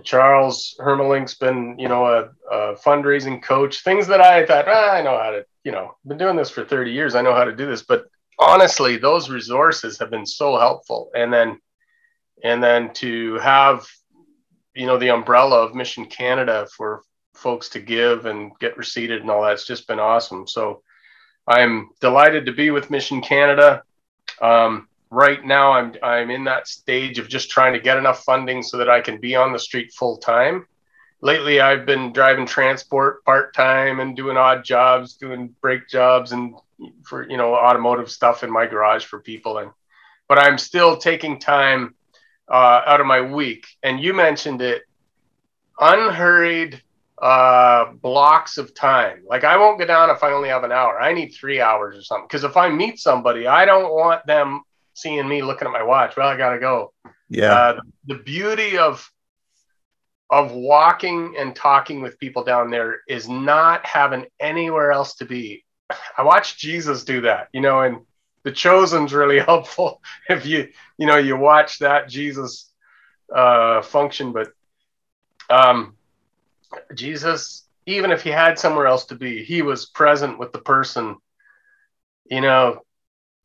Charles 0.04 0.76
Hermelink's 0.80 1.36
been, 1.36 1.78
you 1.78 1.88
know, 1.88 2.06
a, 2.06 2.30
a, 2.52 2.76
fundraising 2.76 3.42
coach. 3.44 3.84
Things 3.84 4.08
that 4.08 4.22
I 4.22 4.46
thought 4.46 4.68
ah, 4.68 4.92
I 4.94 5.02
know 5.04 5.18
how 5.18 5.32
to, 5.32 5.46
you 5.64 5.72
know, 5.72 5.96
been 6.06 6.18
doing 6.18 6.36
this 6.36 6.50
for 6.50 6.64
30 6.66 6.92
years. 6.92 7.16
I 7.16 7.22
know 7.22 7.34
how 7.34 7.44
to 7.44 7.56
do 7.56 7.66
this, 7.66 7.84
but 7.84 8.06
honestly, 8.38 8.98
those 8.98 9.30
resources 9.30 10.00
have 10.00 10.10
been 10.10 10.26
so 10.26 10.58
helpful. 10.58 11.12
And 11.16 11.32
then, 11.32 11.60
and 12.44 12.64
then 12.64 12.94
to 12.96 13.36
have 13.40 13.86
you 14.80 14.86
know 14.86 14.98
the 14.98 15.10
umbrella 15.10 15.62
of 15.62 15.76
Mission 15.76 16.06
Canada 16.06 16.68
for 16.76 17.04
folks 17.34 17.70
to 17.70 17.80
give 17.80 18.26
and 18.26 18.52
get 18.60 18.78
receipted 18.78 19.22
and 19.22 19.30
all 19.30 19.44
that's 19.44 19.66
just 19.66 19.88
been 19.88 20.00
awesome. 20.00 20.48
So 20.48 20.82
I'm 21.48 21.90
delighted 22.00 22.46
to 22.46 22.52
be 22.52 22.72
with 22.72 22.90
Mission 22.90 23.22
Canada. 23.22 23.84
Um, 24.42 24.88
right 25.10 25.44
now, 25.44 25.74
I'm 25.74 25.96
I'm 26.04 26.30
in 26.30 26.46
that 26.46 26.68
stage 26.68 27.20
of 27.20 27.28
just 27.28 27.50
trying 27.50 27.74
to 27.74 27.80
get 27.80 27.98
enough 27.98 28.24
funding 28.24 28.64
so 28.64 28.78
that 28.78 28.90
I 28.90 29.02
can 29.02 29.20
be 29.20 29.36
on 29.36 29.52
the 29.52 29.60
street 29.60 29.92
full 29.94 30.18
time. 30.18 30.66
Lately, 31.22 31.60
I've 31.60 31.86
been 31.86 32.14
driving 32.14 32.46
transport 32.46 33.26
part 33.26 33.54
time 33.54 34.00
and 34.00 34.16
doing 34.16 34.38
odd 34.38 34.64
jobs, 34.64 35.16
doing 35.16 35.54
brake 35.62 35.88
jobs 35.90 36.32
and 36.32 36.56
for 37.04 37.30
you 37.30 37.38
know 37.38 37.56
automotive 37.56 38.10
stuff 38.10 38.44
in 38.44 38.52
my 38.52 38.66
garage 38.66 39.04
for 39.04 39.20
people 39.20 39.58
and 39.58 39.72
but 40.30 40.38
I'm 40.38 40.58
still 40.58 40.96
taking 40.96 41.40
time 41.40 41.96
uh, 42.50 42.82
out 42.86 43.02
of 43.02 43.08
my 43.08 43.20
week. 43.20 43.66
And 43.84 44.00
you 44.00 44.14
mentioned 44.14 44.62
it 44.62 44.84
unhurried 45.80 46.82
uh, 47.22 47.92
blocks 47.94 48.58
of 48.58 48.74
time. 48.74 49.24
Like 49.28 49.44
I 49.44 49.58
won't 49.58 49.80
go 49.80 49.86
down 49.86 50.10
if 50.12 50.24
I 50.24 50.32
only 50.32 50.50
have 50.50 50.64
an 50.64 50.72
hour. 50.72 51.02
I 51.02 51.14
need 51.14 51.30
three 51.32 51.60
hours 51.60 51.98
or 51.98 52.04
something. 52.04 52.28
Because 52.28 52.44
if 52.44 52.56
I 52.56 52.70
meet 52.70 53.00
somebody, 53.00 53.48
I 53.48 53.66
don't 53.66 53.92
want 53.92 54.26
them 54.26 54.62
seeing 54.94 55.28
me 55.28 55.42
looking 55.42 55.68
at 55.68 55.72
my 55.72 55.84
watch. 55.84 56.16
Well, 56.16 56.28
I 56.28 56.38
gotta 56.38 56.60
go. 56.60 56.94
Yeah. 57.28 57.54
Uh, 57.54 57.82
the 58.06 58.16
beauty 58.16 58.78
of 58.78 59.12
of 60.30 60.52
walking 60.52 61.36
and 61.38 61.56
talking 61.56 62.02
with 62.02 62.20
people 62.20 62.44
down 62.44 62.70
there 62.70 63.00
is 63.08 63.28
not 63.28 63.86
having 63.86 64.26
anywhere 64.40 64.92
else 64.92 65.16
to 65.16 65.26
be. 65.26 65.64
I 66.18 66.22
watched 66.22 66.60
Jesus 66.60 67.04
do 67.04 67.22
that, 67.22 67.48
you 67.52 67.62
know, 67.62 67.82
and 67.82 68.06
the 68.44 68.52
chosen's 68.52 69.14
really 69.14 69.40
helpful 69.52 70.02
if 70.30 70.46
you 70.46 70.70
you 70.98 71.06
know 71.06 71.18
you 71.18 71.38
watch 71.38 71.80
that 71.80 72.10
jesus 72.10 72.72
uh 73.34 73.82
function 73.82 74.32
but 74.32 74.50
um 75.50 75.96
jesus 76.94 77.68
even 77.86 78.12
if 78.12 78.22
he 78.22 78.30
had 78.30 78.60
somewhere 78.60 78.88
else 78.88 79.06
to 79.06 79.16
be 79.16 79.44
he 79.44 79.62
was 79.62 79.86
present 79.86 80.40
with 80.40 80.52
the 80.52 80.60
person 80.60 81.16
you 82.26 82.42
know 82.42 82.82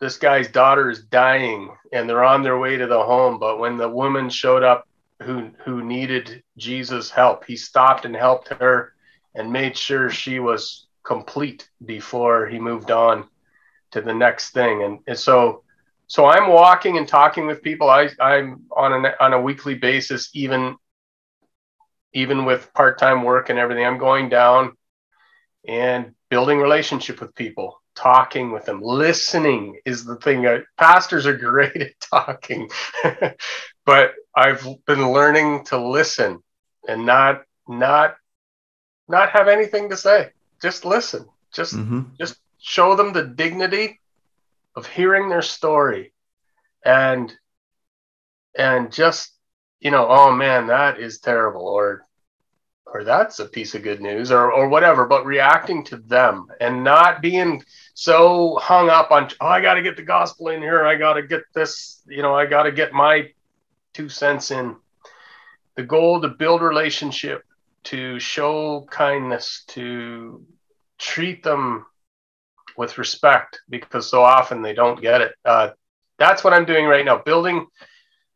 this 0.01 0.17
guy's 0.19 0.49
daughter 0.49 0.91
is 0.91 1.05
dying 1.05 1.71
and 1.93 2.09
they're 2.09 2.25
on 2.25 2.43
their 2.43 2.59
way 2.59 2.77
to 2.77 2.87
the 2.87 3.03
home 3.03 3.39
but 3.39 3.59
when 3.59 3.77
the 3.77 3.89
woman 3.89 4.29
showed 4.29 4.63
up 4.63 4.87
who 5.23 5.51
who 5.65 5.83
needed 5.83 6.43
jesus 6.57 7.11
help 7.11 7.45
he 7.45 7.57
stopped 7.57 8.05
and 8.05 8.17
helped 8.17 8.49
her 8.49 8.95
and 9.35 9.53
made 9.53 9.77
sure 9.77 10.11
she 10.11 10.39
was 10.39 10.87
complete 11.05 11.69
before 11.85 12.47
he 12.47 12.59
moved 12.59 12.91
on 12.91 13.29
to 13.93 14.01
the 14.01 14.15
next 14.15 14.51
thing. 14.51 14.83
And, 14.83 14.99
and 15.07 15.19
so, 15.19 15.63
so 16.07 16.27
I'm 16.27 16.51
walking 16.51 16.99
and 16.99 17.07
talking 17.07 17.47
with 17.47 17.63
people. 17.63 17.89
I, 17.89 18.09
I'm 18.21 18.65
on 18.77 19.05
a, 19.05 19.15
on 19.21 19.33
a 19.33 19.41
weekly 19.41 19.75
basis, 19.75 20.31
even, 20.35 20.77
even 22.13 22.45
with 22.45 22.73
part-time 22.75 23.23
work 23.23 23.51
and 23.51 23.59
everything, 23.59 23.87
I'm 23.87 23.99
going 23.99 24.29
down 24.29 24.77
and 25.67 26.15
building 26.29 26.59
relationship 26.59 27.21
with 27.21 27.35
people, 27.35 27.81
talking 27.95 28.53
with 28.53 28.65
them, 28.67 28.81
listening 28.83 29.79
is 29.85 30.05
the 30.05 30.17
thing. 30.17 30.47
Pastors 30.77 31.27
are 31.27 31.37
great 31.37 31.77
at 31.77 32.01
talking, 32.01 32.69
but 33.85 34.15
I've 34.35 34.67
been 34.87 35.13
learning 35.13 35.65
to 35.67 35.79
listen 35.79 36.43
and 36.89 37.07
not, 37.07 37.43
not, 37.69 38.17
not 39.09 39.31
have 39.31 39.49
anything 39.49 39.91
to 39.91 39.97
say. 39.97 40.31
Just 40.63 40.85
listen. 40.85 41.27
Just, 41.53 41.75
mm-hmm. 41.75 42.03
just 42.19 42.39
show 42.59 42.97
them 42.97 43.13
the 43.13 43.25
dignity 43.25 44.01
of 44.75 44.87
hearing 44.87 45.29
their 45.29 45.43
story 45.43 46.13
and 46.85 47.33
and 48.57 48.93
just 48.93 49.33
you 49.81 49.91
know 49.91 50.07
oh 50.09 50.33
man 50.33 50.67
that 50.67 50.99
is 50.99 51.19
terrible 51.19 51.67
or 51.67 52.07
or 52.87 53.05
that's 53.05 53.39
a 53.39 53.47
piece 53.47 53.75
of 53.75 53.83
good 53.83 54.01
news 54.01 54.31
or 54.31 54.53
or 54.53 54.69
whatever 54.69 55.07
but 55.07 55.27
reacting 55.27 55.85
to 55.85 55.97
them 55.97 56.47
and 56.61 56.85
not 56.85 57.23
being 57.23 57.63
so 57.95 58.57
hung 58.57 58.89
up 58.89 59.11
on 59.11 59.29
oh 59.41 59.47
i 59.47 59.61
got 59.61 59.75
to 59.75 59.83
get 59.83 59.97
the 59.97 60.03
gospel 60.03 60.49
in 60.49 60.61
here 60.61 60.85
i 60.87 60.95
got 60.95 61.15
to 61.15 61.23
get 61.23 61.43
this 61.55 62.03
you 62.07 62.23
know 62.23 62.35
i 62.35 62.47
got 62.47 62.65
to 62.65 62.73
get 62.73 62.93
my 62.93 63.29
two 63.95 64.09
cents 64.09 64.51
in 64.51 64.77
the 65.77 65.83
goal 65.83 66.21
to 66.21 66.29
build 66.29 66.61
relationship 66.61 67.43
to 67.85 68.19
show 68.19 68.87
kindness 68.91 69.65
to 69.69 70.45
treat 70.99 71.43
them 71.43 71.87
with 72.77 72.99
respect 72.99 73.61
because 73.69 74.11
so 74.11 74.23
often 74.23 74.63
they 74.63 74.75
don't 74.75 75.01
get 75.01 75.21
it. 75.21 75.35
Uh, 75.45 75.71
that's 76.19 76.45
what 76.45 76.53
I'm 76.53 76.65
doing 76.65 76.87
right 76.87 77.05
now, 77.05 77.19
building 77.19 77.67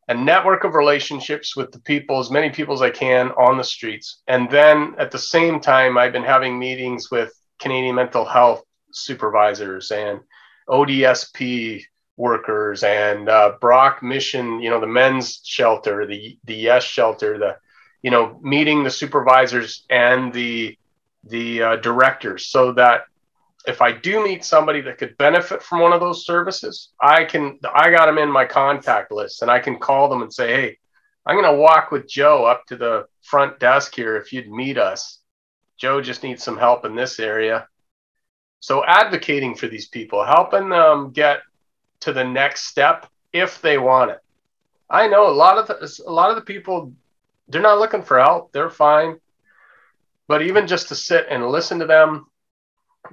a 0.09 0.15
network 0.15 0.65
of 0.65 0.75
relationships 0.75 1.55
with 1.55 1.71
the 1.71 1.81
people, 1.81 2.19
as 2.19 2.31
many 2.31 2.51
people 2.51 2.75
as 2.75 2.83
I 2.83 2.91
can 2.91 3.31
on 3.33 3.59
the 3.59 3.65
streets. 3.65 4.23
And 4.27 4.51
then 4.51 4.95
at 4.99 5.11
the 5.11 5.19
same 5.19 5.61
time, 5.61 5.99
I've 5.99 6.13
been 6.13 6.25
having 6.25 6.59
meetings 6.59 7.11
with 7.11 7.33
Canadian 7.59 7.95
mental 7.95 8.25
health 8.25 8.63
supervisors 8.93 9.91
and 9.91 10.21
ODSP 10.69 11.83
workers 12.19 12.83
and 12.83 13.29
uh, 13.29 13.53
Brock 13.61 14.03
Mission, 14.03 14.61
you 14.61 14.69
know, 14.69 14.81
the 14.81 14.87
men's 14.87 15.41
shelter, 15.45 16.07
the 16.07 16.39
the 16.45 16.55
Yes 16.55 16.85
shelter, 16.85 17.39
the 17.39 17.57
you 18.03 18.11
know, 18.11 18.39
meeting 18.43 18.85
the 18.85 18.91
supervisors 18.91 19.85
and 19.89 20.33
the 20.33 20.77
the 21.25 21.63
uh, 21.63 21.77
directors 21.77 22.47
so 22.47 22.73
that 22.73 23.03
if 23.67 23.83
I 23.83 23.93
do 23.93 24.23
meet 24.23 24.45
somebody 24.45 24.81
that 24.83 24.99
could 24.99 25.17
benefit 25.19 25.63
from 25.63 25.81
one 25.81 25.93
of 25.93 26.01
those 26.01 26.25
services, 26.27 26.91
I 27.01 27.25
can 27.25 27.59
I 27.75 27.91
got 27.91 28.07
them 28.07 28.19
in 28.19 28.31
my 28.31 28.45
contact 28.45 29.13
list 29.13 29.43
and 29.43 29.51
I 29.51 29.61
can 29.61 29.79
call 29.79 30.09
them 30.09 30.23
and 30.23 30.33
say, 30.33 30.49
"Hey, 30.49 30.79
I'm 31.27 31.37
going 31.37 31.53
to 31.53 31.61
walk 31.61 31.91
with 31.91 32.09
Joe 32.09 32.45
up 32.45 32.67
to 32.67 32.77
the 32.77 33.07
front 33.23 33.59
desk 33.59 33.95
here 33.95 34.17
if 34.17 34.33
you'd 34.33 34.51
meet 34.51 34.79
us. 34.79 35.21
Joe 35.77 36.01
just 36.01 36.23
needs 36.23 36.43
some 36.43 36.59
help 36.59 36.85
in 36.85 36.95
this 36.97 37.21
area." 37.21 37.69
So 38.61 38.85
advocating 38.85 39.55
for 39.55 39.69
these 39.69 39.89
people, 39.89 40.25
helping 40.25 40.69
them 40.69 41.13
get 41.13 41.41
to 42.01 42.13
the 42.13 42.25
next 42.25 42.65
step 42.65 43.07
if 43.33 43.61
they 43.61 43.79
want 43.79 44.11
it. 44.11 44.21
I 44.91 45.09
know 45.09 45.29
a 45.29 45.33
lot 45.33 45.59
of 45.59 45.67
the, 45.67 46.03
a 46.07 46.13
lot 46.13 46.31
of 46.31 46.37
the 46.37 46.43
people 46.43 46.93
they're 47.49 47.63
not 47.63 47.79
looking 47.79 48.03
for 48.03 48.19
help. 48.19 48.53
They're 48.53 48.71
fine. 48.71 49.19
But 50.27 50.43
even 50.43 50.67
just 50.67 50.89
to 50.89 50.95
sit 50.95 51.27
and 51.31 51.49
listen 51.49 51.79
to 51.79 51.87
them 51.87 52.27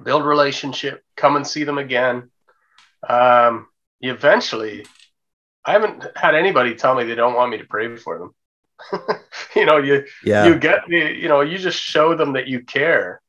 build 0.02 0.24
relationship, 0.24 1.04
come 1.16 1.36
and 1.36 1.46
see 1.46 1.64
them 1.64 1.78
again. 1.78 2.30
Um, 3.08 3.68
eventually, 4.00 4.86
I 5.64 5.72
haven't 5.72 6.04
had 6.16 6.34
anybody 6.34 6.74
tell 6.74 6.94
me 6.94 7.04
they 7.04 7.14
don't 7.14 7.34
want 7.34 7.50
me 7.50 7.58
to 7.58 7.64
pray 7.64 7.96
for 7.96 8.18
them. 8.18 8.34
you 9.56 9.64
know, 9.64 9.78
you 9.78 10.04
yeah. 10.22 10.46
you 10.46 10.58
get 10.58 10.88
you 10.88 11.28
know, 11.28 11.40
you 11.40 11.58
just 11.58 11.80
show 11.80 12.14
them 12.14 12.34
that 12.34 12.46
you 12.46 12.60
care. 12.60 13.22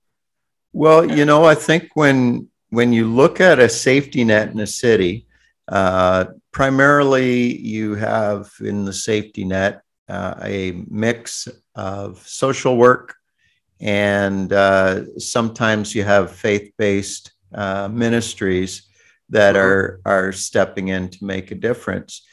Well, 0.74 1.10
you 1.10 1.26
know, 1.26 1.46
I 1.46 1.56
think 1.56 1.90
when 1.94 2.50
when 2.70 2.92
you 2.92 3.08
look 3.08 3.40
at 3.40 3.60
a 3.60 3.70
safety 3.70 4.24
net 4.24 4.52
in 4.52 4.60
a 4.60 4.68
city, 4.68 5.27
uh, 5.68 6.26
primarily, 6.52 7.58
you 7.58 7.96
have 7.96 8.52
in 8.62 8.86
the 8.86 8.94
safety 8.94 9.44
net 9.44 9.82
uh, 10.08 10.36
a 10.42 10.84
mix 10.90 11.48
of 11.76 12.26
social 12.28 12.78
work, 12.78 13.16
and 13.80 14.54
uh, 14.54 15.20
sometimes 15.20 15.94
you 15.94 16.04
have 16.04 16.32
faith-based 16.32 17.32
uh, 17.54 17.88
ministries 17.90 18.88
that 19.30 19.56
mm-hmm. 19.56 19.66
are 19.66 20.02
are 20.06 20.32
stepping 20.32 20.88
in 20.88 21.10
to 21.10 21.26
make 21.26 21.52
a 21.52 21.56
difference. 21.56 22.26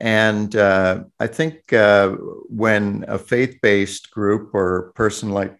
And 0.00 0.54
uh, 0.54 1.04
I 1.18 1.26
think 1.26 1.72
uh, 1.72 2.10
when 2.48 3.04
a 3.08 3.18
faith-based 3.18 4.10
group 4.10 4.54
or 4.54 4.92
person 4.94 5.30
like 5.30 5.58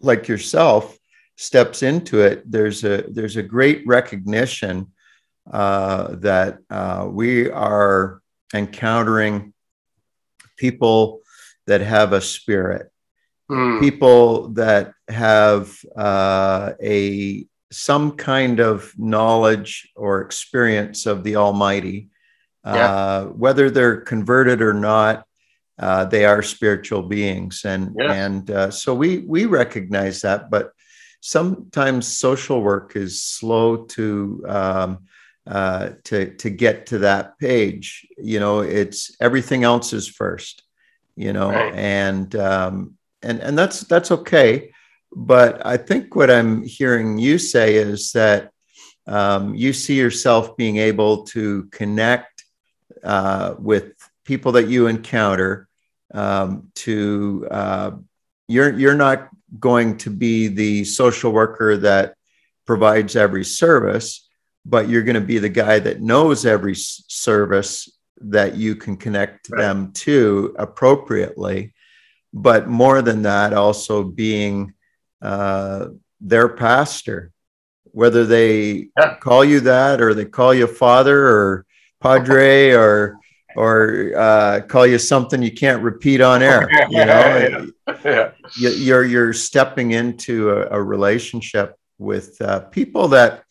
like 0.00 0.28
yourself 0.28 0.96
steps 1.36 1.82
into 1.82 2.20
it, 2.20 2.50
there's 2.50 2.84
a 2.84 3.04
there's 3.08 3.36
a 3.36 3.42
great 3.42 3.86
recognition 3.86 4.91
uh, 5.50 6.14
that 6.16 6.58
uh, 6.70 7.08
we 7.10 7.50
are 7.50 8.20
encountering 8.54 9.52
people 10.56 11.20
that 11.66 11.80
have 11.80 12.12
a 12.12 12.20
spirit, 12.20 12.90
mm. 13.50 13.80
people 13.80 14.48
that 14.48 14.92
have 15.08 15.76
uh, 15.96 16.72
a 16.82 17.46
some 17.70 18.12
kind 18.12 18.60
of 18.60 18.92
knowledge 18.98 19.90
or 19.96 20.20
experience 20.20 21.06
of 21.06 21.24
the 21.24 21.36
Almighty, 21.36 22.08
yeah. 22.64 22.92
Uh, 22.92 23.24
whether 23.26 23.70
they're 23.70 24.00
converted 24.02 24.62
or 24.62 24.74
not. 24.74 25.26
Uh, 25.78 26.04
they 26.04 26.24
are 26.24 26.42
spiritual 26.42 27.02
beings, 27.02 27.64
and 27.64 27.96
yeah. 27.98 28.12
and 28.12 28.50
uh, 28.50 28.70
so 28.70 28.94
we 28.94 29.18
we 29.18 29.46
recognize 29.46 30.20
that. 30.20 30.48
But 30.48 30.70
sometimes 31.20 32.06
social 32.06 32.60
work 32.60 32.94
is 32.94 33.22
slow 33.22 33.84
to 33.86 34.44
um, 34.46 34.98
uh, 35.46 35.90
to 36.04 36.34
to 36.36 36.50
get 36.50 36.86
to 36.86 36.98
that 36.98 37.38
page. 37.38 38.06
You 38.18 38.40
know, 38.40 38.60
it's 38.60 39.16
everything 39.20 39.64
else 39.64 39.92
is 39.92 40.08
first. 40.08 40.62
You 41.16 41.32
know, 41.32 41.50
right. 41.50 41.74
and 41.74 42.34
um, 42.36 42.94
and 43.22 43.40
and 43.40 43.58
that's 43.58 43.80
that's 43.80 44.10
okay. 44.10 44.72
But 45.14 45.64
I 45.66 45.76
think 45.76 46.16
what 46.16 46.30
I'm 46.30 46.64
hearing 46.64 47.18
you 47.18 47.38
say 47.38 47.74
is 47.74 48.12
that 48.12 48.50
um, 49.06 49.54
you 49.54 49.72
see 49.72 49.94
yourself 49.98 50.56
being 50.56 50.78
able 50.78 51.24
to 51.24 51.64
connect 51.64 52.44
uh, 53.04 53.54
with 53.58 53.92
people 54.24 54.52
that 54.52 54.68
you 54.68 54.86
encounter. 54.86 55.68
Um, 56.14 56.70
to 56.74 57.48
uh, 57.50 57.90
you're 58.48 58.78
you're 58.78 58.94
not 58.94 59.30
going 59.58 59.98
to 59.98 60.10
be 60.10 60.48
the 60.48 60.84
social 60.84 61.32
worker 61.32 61.76
that 61.78 62.14
provides 62.66 63.16
every 63.16 63.44
service, 63.44 64.21
but 64.64 64.88
you're 64.88 65.02
going 65.02 65.14
to 65.14 65.20
be 65.20 65.38
the 65.38 65.48
guy 65.48 65.78
that 65.78 66.00
knows 66.00 66.46
every 66.46 66.74
service 66.74 67.88
that 68.18 68.54
you 68.54 68.76
can 68.76 68.96
connect 68.96 69.50
right. 69.50 69.60
them 69.60 69.92
to 69.92 70.54
appropriately. 70.58 71.74
But 72.32 72.68
more 72.68 73.02
than 73.02 73.22
that, 73.22 73.52
also 73.52 74.04
being 74.04 74.74
uh, 75.20 75.88
their 76.20 76.48
pastor, 76.48 77.32
whether 77.84 78.24
they 78.24 78.88
yeah. 78.96 79.16
call 79.16 79.44
you 79.44 79.60
that 79.60 80.00
or 80.00 80.14
they 80.14 80.24
call 80.24 80.54
you 80.54 80.66
father 80.66 81.26
or 81.26 81.66
padre 82.00 82.70
or 82.72 83.18
or 83.54 84.12
uh, 84.16 84.60
call 84.66 84.86
you 84.86 84.98
something 84.98 85.42
you 85.42 85.52
can't 85.52 85.82
repeat 85.82 86.20
on 86.20 86.42
air. 86.42 86.68
You 86.88 87.04
know, 87.04 87.68
yeah. 87.86 88.30
Yeah. 88.56 88.70
you're 88.70 89.04
you're 89.04 89.32
stepping 89.32 89.92
into 89.92 90.50
a, 90.50 90.78
a 90.78 90.82
relationship 90.82 91.76
with 91.98 92.40
uh, 92.40 92.60
people 92.60 93.08
that, 93.08 93.44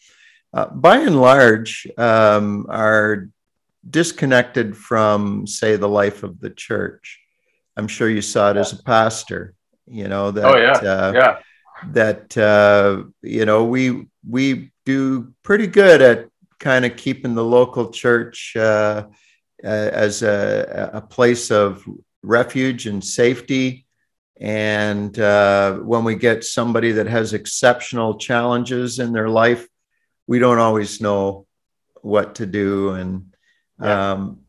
uh, 0.53 0.67
by 0.67 0.97
and 0.97 1.19
large, 1.19 1.87
um, 1.97 2.65
are 2.69 3.29
disconnected 3.89 4.77
from, 4.77 5.47
say, 5.47 5.75
the 5.75 5.89
life 5.89 6.23
of 6.23 6.39
the 6.39 6.49
church. 6.49 7.19
I'm 7.77 7.87
sure 7.87 8.09
you 8.09 8.21
saw 8.21 8.51
it 8.51 8.57
as 8.57 8.73
a 8.73 8.83
pastor. 8.83 9.53
You 9.87 10.07
know 10.07 10.31
that. 10.31 10.45
Oh 10.45 10.57
yeah. 10.57 10.73
Uh, 10.73 11.11
yeah 11.13 11.37
that 11.89 12.37
uh, 12.37 13.03
you 13.21 13.45
know 13.45 13.65
we 13.65 14.07
we 14.27 14.71
do 14.85 15.33
pretty 15.43 15.67
good 15.67 16.01
at 16.01 16.27
kind 16.59 16.85
of 16.85 16.95
keeping 16.95 17.33
the 17.33 17.43
local 17.43 17.91
church 17.91 18.55
uh, 18.55 19.05
as 19.63 20.21
a, 20.21 20.91
a, 20.93 21.01
place 21.01 21.49
of 21.49 21.83
refuge 22.21 22.85
and 22.85 23.03
safety. 23.03 23.85
And 24.39 25.17
uh, 25.17 25.77
when 25.77 26.03
we 26.03 26.15
get 26.15 26.43
somebody 26.43 26.91
that 26.93 27.07
has 27.07 27.33
exceptional 27.33 28.17
challenges 28.17 28.99
in 28.99 29.11
their 29.11 29.29
life, 29.29 29.67
we 30.31 30.39
don't 30.39 30.59
always 30.59 31.01
know 31.01 31.45
what 32.03 32.35
to 32.35 32.45
do. 32.45 32.91
And 32.91 33.33
yeah. 33.83 34.11
um, 34.11 34.39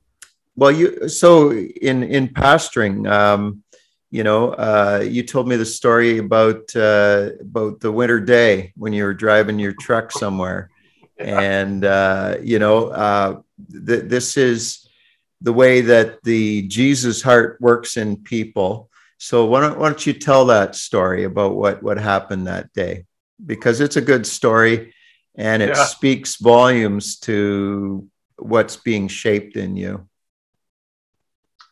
well, 0.54 0.70
you 0.70 1.08
so 1.08 1.50
in 1.52 2.04
in 2.04 2.28
pastoring. 2.28 3.10
Um, 3.10 3.64
you 4.12 4.22
know, 4.22 4.50
uh, 4.50 5.02
you 5.02 5.22
told 5.24 5.48
me 5.48 5.56
the 5.56 5.66
story 5.80 6.18
about 6.18 6.64
uh, 6.76 7.30
about 7.40 7.80
the 7.80 7.90
winter 7.90 8.20
day 8.20 8.72
when 8.76 8.92
you 8.92 9.02
were 9.04 9.22
driving 9.26 9.58
your 9.58 9.72
truck 9.72 10.12
somewhere, 10.12 10.70
yeah. 11.18 11.40
and 11.40 11.84
uh, 11.84 12.36
you 12.42 12.60
know, 12.60 12.76
uh, 12.88 13.40
th- 13.86 14.06
this 14.14 14.36
is 14.36 14.86
the 15.40 15.52
way 15.62 15.80
that 15.80 16.22
the 16.22 16.68
Jesus 16.68 17.22
heart 17.22 17.58
works 17.60 17.96
in 17.96 18.18
people. 18.18 18.88
So 19.18 19.46
why 19.46 19.62
don't, 19.62 19.78
why 19.80 19.88
don't 19.88 20.06
you 20.06 20.12
tell 20.12 20.44
that 20.46 20.76
story 20.76 21.24
about 21.24 21.56
what 21.56 21.82
what 21.82 21.98
happened 21.98 22.46
that 22.46 22.72
day? 22.72 23.06
Because 23.44 23.80
it's 23.80 23.96
a 23.96 24.08
good 24.12 24.26
story, 24.26 24.92
and 25.34 25.62
it 25.62 25.70
yeah. 25.70 25.84
speaks 25.84 26.36
volumes 26.36 27.18
to 27.20 28.08
what's 28.36 28.76
being 28.76 29.08
shaped 29.08 29.56
in 29.56 29.76
you. 29.76 30.06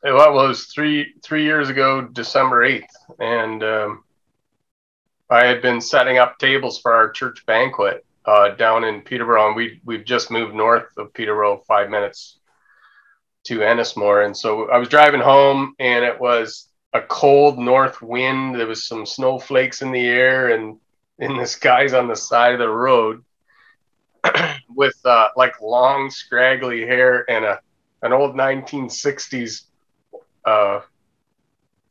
Well, 0.03 0.31
it 0.31 0.49
was 0.49 0.67
three 0.67 1.15
three 1.23 1.45
years 1.45 1.69
ago, 1.69 2.03
December 2.03 2.65
eighth, 2.65 2.95
and 3.19 3.63
um, 3.63 4.05
I 5.29 5.45
had 5.45 5.61
been 5.61 5.81
setting 5.81 6.17
up 6.17 6.39
tables 6.39 6.81
for 6.81 6.93
our 6.93 7.11
church 7.11 7.45
banquet 7.45 8.05
uh, 8.25 8.51
down 8.51 8.85
in 8.85 9.03
Peterborough, 9.03 9.49
and 9.49 9.57
we 9.57 9.81
we've 9.85 10.07
just 10.07 10.31
moved 10.31 10.55
north 10.55 10.97
of 10.97 11.13
Peterborough, 11.13 11.63
five 11.69 11.91
minutes 11.91 12.39
to 13.45 13.59
Ennismore, 13.59 14.25
and 14.25 14.35
so 14.35 14.71
I 14.71 14.79
was 14.79 14.89
driving 14.89 15.21
home, 15.21 15.75
and 15.79 16.03
it 16.03 16.19
was 16.19 16.69
a 16.95 17.03
cold 17.03 17.59
north 17.59 18.01
wind. 18.01 18.55
There 18.55 18.67
was 18.67 18.87
some 18.87 19.05
snowflakes 19.05 19.83
in 19.83 19.93
the 19.93 20.07
air, 20.07 20.55
and 20.55 20.79
in 21.19 21.37
the 21.37 21.47
skies 21.59 21.93
on 21.93 22.09
the 22.09 22.17
side 22.17 22.55
of 22.55 22.59
the 22.59 22.71
road 22.71 23.23
with 24.69 24.99
uh, 25.05 25.29
like 25.37 25.61
long, 25.61 26.11
scraggly 26.11 26.83
hair 26.83 27.29
and 27.31 27.45
a 27.45 27.61
an 28.03 28.13
old 28.13 28.35
1960s 28.35 29.65
uh, 30.45 30.81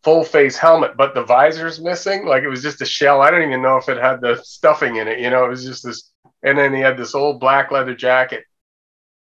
full 0.03 0.23
face 0.23 0.57
helmet, 0.57 0.97
but 0.97 1.13
the 1.13 1.23
visor's 1.23 1.79
missing. 1.79 2.25
Like 2.25 2.43
it 2.43 2.49
was 2.49 2.63
just 2.63 2.81
a 2.81 2.85
shell. 2.85 3.21
I 3.21 3.31
don't 3.31 3.43
even 3.43 3.61
know 3.61 3.77
if 3.77 3.89
it 3.89 3.97
had 3.97 4.21
the 4.21 4.41
stuffing 4.43 4.95
in 4.95 5.07
it. 5.07 5.19
You 5.19 5.29
know, 5.29 5.45
it 5.45 5.49
was 5.49 5.63
just 5.63 5.83
this. 5.83 6.11
And 6.41 6.57
then 6.57 6.73
he 6.73 6.79
had 6.79 6.97
this 6.97 7.15
old 7.15 7.39
black 7.39 7.69
leather 7.69 7.93
jacket, 7.93 8.45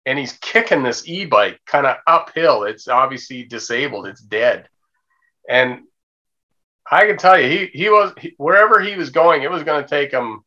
and 0.06 0.18
he's 0.18 0.32
kicking 0.32 0.82
this 0.82 1.06
e-bike 1.06 1.60
kind 1.66 1.86
of 1.86 1.98
uphill. 2.06 2.64
It's 2.64 2.88
obviously 2.88 3.44
disabled. 3.44 4.06
It's 4.06 4.22
dead, 4.22 4.68
and 5.48 5.82
I 6.90 7.06
can 7.06 7.18
tell 7.18 7.38
you, 7.38 7.48
he 7.48 7.66
he 7.78 7.90
was 7.90 8.12
he, 8.18 8.34
wherever 8.38 8.80
he 8.80 8.96
was 8.96 9.10
going, 9.10 9.42
it 9.42 9.50
was 9.50 9.62
going 9.62 9.82
to 9.82 9.88
take 9.88 10.10
him 10.10 10.42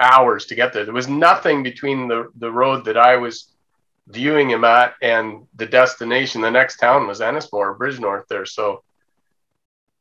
hours 0.00 0.46
to 0.46 0.54
get 0.54 0.72
there. 0.72 0.84
There 0.84 0.94
was 0.94 1.08
nothing 1.08 1.62
between 1.62 2.08
the 2.08 2.30
the 2.36 2.50
road 2.50 2.84
that 2.84 2.96
I 2.96 3.16
was 3.16 3.52
viewing 4.08 4.50
him 4.50 4.64
at 4.64 4.94
and 5.02 5.46
the 5.56 5.66
destination. 5.66 6.40
The 6.40 6.50
next 6.50 6.78
town 6.78 7.06
was 7.06 7.20
ennismore 7.20 7.76
bridgenorth 7.76 8.26
there. 8.28 8.46
So 8.46 8.82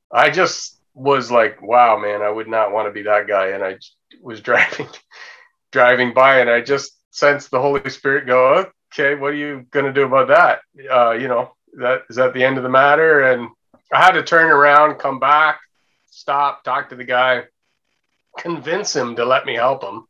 i 0.09 0.29
just 0.29 0.79
was 0.93 1.29
like 1.29 1.61
wow 1.61 1.97
man 1.97 2.21
i 2.21 2.29
would 2.29 2.47
not 2.47 2.71
want 2.71 2.87
to 2.87 2.93
be 2.93 3.03
that 3.03 3.27
guy. 3.27 3.47
And 3.47 3.63
i 3.63 3.77
was 4.21 4.41
driving 4.49 4.87
driving 5.71 6.13
by 6.13 6.39
and 6.39 6.49
i 6.49 6.61
just 6.61 6.97
sensed 7.11 7.51
the 7.51 7.59
holy 7.59 7.89
spirit 7.89 8.25
go 8.25 8.65
okay 8.93 9.15
what 9.15 9.31
are 9.31 9.35
you 9.35 9.65
going 9.71 9.85
to 9.85 9.93
do 9.93 10.05
about 10.05 10.27
that? 10.27 10.59
Uh, 10.89 11.11
you 11.11 11.27
know 11.27 11.51
that 11.79 12.03
is 12.09 12.15
that 12.15 12.33
the 12.33 12.43
end 12.43 12.57
of 12.57 12.63
the 12.63 12.69
matter? 12.69 13.31
And 13.31 13.49
i 13.91 14.01
had 14.01 14.11
to 14.11 14.23
turn 14.23 14.49
around 14.49 14.99
come 14.99 15.19
back 15.19 15.59
stop 16.09 16.63
talk 16.63 16.89
to 16.89 16.95
the 16.95 17.03
guy 17.03 17.43
convince 18.37 18.95
him 18.95 19.15
to 19.15 19.25
let 19.25 19.45
me 19.45 19.55
help 19.55 19.83
him 19.83 20.05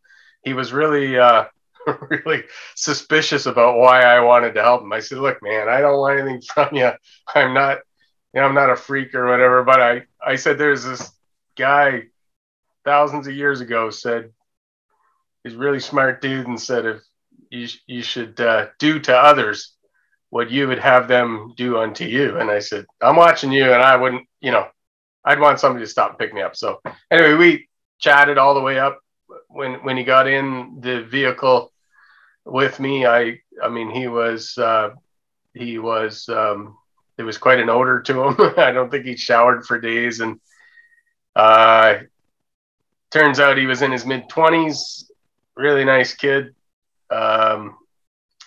he 0.48 0.54
was 0.54 0.72
really 0.72 1.18
uh, 1.18 1.46
really 2.10 2.44
suspicious 2.76 3.46
about 3.46 3.78
why 3.78 4.02
I 4.02 4.22
wanted 4.22 4.54
to 4.54 4.64
help 4.64 4.82
him. 4.82 4.94
I 4.94 5.00
said, 5.00 5.18
"Look, 5.20 5.42
man, 5.44 5.68
I 5.68 5.82
don't 5.82 6.00
want 6.00 6.20
anything 6.20 6.42
from 6.42 6.76
you. 6.76 6.92
I'm 7.36 7.54
not, 7.54 7.80
you 8.34 8.42
know, 8.42 8.48
I'm 8.48 8.56
not 8.56 8.70
a 8.70 8.76
freak 8.76 9.14
or 9.14 9.28
whatever." 9.28 9.64
But 9.64 9.82
I, 9.82 10.04
I 10.26 10.36
said, 10.36 10.58
"There's 10.58 10.84
this 10.84 11.12
guy, 11.58 12.04
thousands 12.86 13.28
of 13.28 13.36
years 13.36 13.62
ago, 13.62 13.90
said 13.90 14.32
he's 15.44 15.56
really 15.56 15.80
smart 15.80 16.22
dude, 16.22 16.48
and 16.48 16.60
said 16.60 16.86
if 16.86 17.02
you 17.50 17.68
you 17.86 18.02
should 18.02 18.40
uh, 18.40 18.68
do 18.80 19.00
to 19.00 19.16
others 19.16 19.74
what 20.30 20.52
you 20.52 20.68
would 20.68 20.80
have 20.80 21.10
them 21.10 21.54
do 21.58 21.78
unto 21.78 22.06
you." 22.06 22.38
And 22.38 22.50
I 22.50 22.60
said, 22.60 22.86
"I'm 23.02 23.18
watching 23.18 23.52
you, 23.52 23.66
and 23.74 23.84
I 23.84 23.98
wouldn't, 23.98 24.28
you 24.40 24.52
know, 24.52 24.68
I'd 25.26 25.42
want 25.42 25.60
somebody 25.60 25.84
to 25.84 25.92
stop 25.92 26.12
and 26.12 26.20
pick 26.20 26.34
me 26.34 26.42
up." 26.42 26.56
So 26.56 26.82
anyway, 27.12 27.34
we 27.34 27.68
chatted 28.00 28.38
all 28.38 28.54
the 28.54 28.62
way 28.62 28.80
up 28.80 29.00
when 29.48 29.76
when 29.84 29.98
he 29.98 30.04
got 30.04 30.28
in 30.28 30.80
the 30.80 31.04
vehicle 31.04 31.72
with 32.46 32.80
me. 32.80 33.06
I 33.06 33.40
I 33.62 33.70
mean 33.70 33.90
he 33.90 34.08
was 34.08 34.58
uh, 34.58 34.92
he 35.54 35.80
was 35.80 36.30
um, 36.30 36.78
was 37.18 37.38
quite 37.38 37.60
an 37.60 37.70
odor 37.70 38.02
to 38.02 38.24
him. 38.24 38.36
I 38.58 38.72
don't 38.72 38.90
think 38.90 39.06
he 39.06 39.18
showered 39.18 39.66
for 39.66 39.80
days, 39.80 40.20
and 40.20 40.40
uh, 41.36 42.00
turns 43.12 43.40
out 43.40 43.58
he 43.58 43.66
was 43.66 43.82
in 43.82 43.92
his 43.92 44.06
mid 44.06 44.30
twenties. 44.30 45.12
Really 45.56 45.86
nice 45.86 46.14
kid, 46.14 46.54
um, 47.10 47.78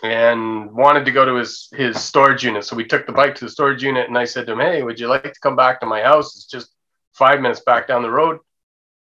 and 0.03 0.71
wanted 0.71 1.05
to 1.07 1.11
go 1.11 1.25
to 1.25 1.35
his 1.35 1.69
his 1.73 2.01
storage 2.01 2.45
unit. 2.45 2.65
So 2.65 2.77
we 2.77 2.85
took 2.85 3.07
the 3.07 3.13
bike 3.13 3.35
to 3.37 3.45
the 3.45 3.51
storage 3.51 3.83
unit, 3.83 4.09
and 4.09 4.17
I 4.17 4.25
said 4.25 4.47
to 4.47 4.53
him, 4.53 4.61
"Hey, 4.61 4.83
would 4.83 5.01
you 5.01 5.09
like 5.09 5.25
to 5.25 5.41
come 5.41 5.57
back 5.57 5.81
to 5.81 5.87
my 5.87 6.03
house? 6.03 6.37
It's 6.37 6.47
just 6.47 6.71
five 7.15 7.41
minutes 7.41 7.61
back 7.61 7.89
down 7.89 8.03
the 8.03 8.11
road. 8.11 8.39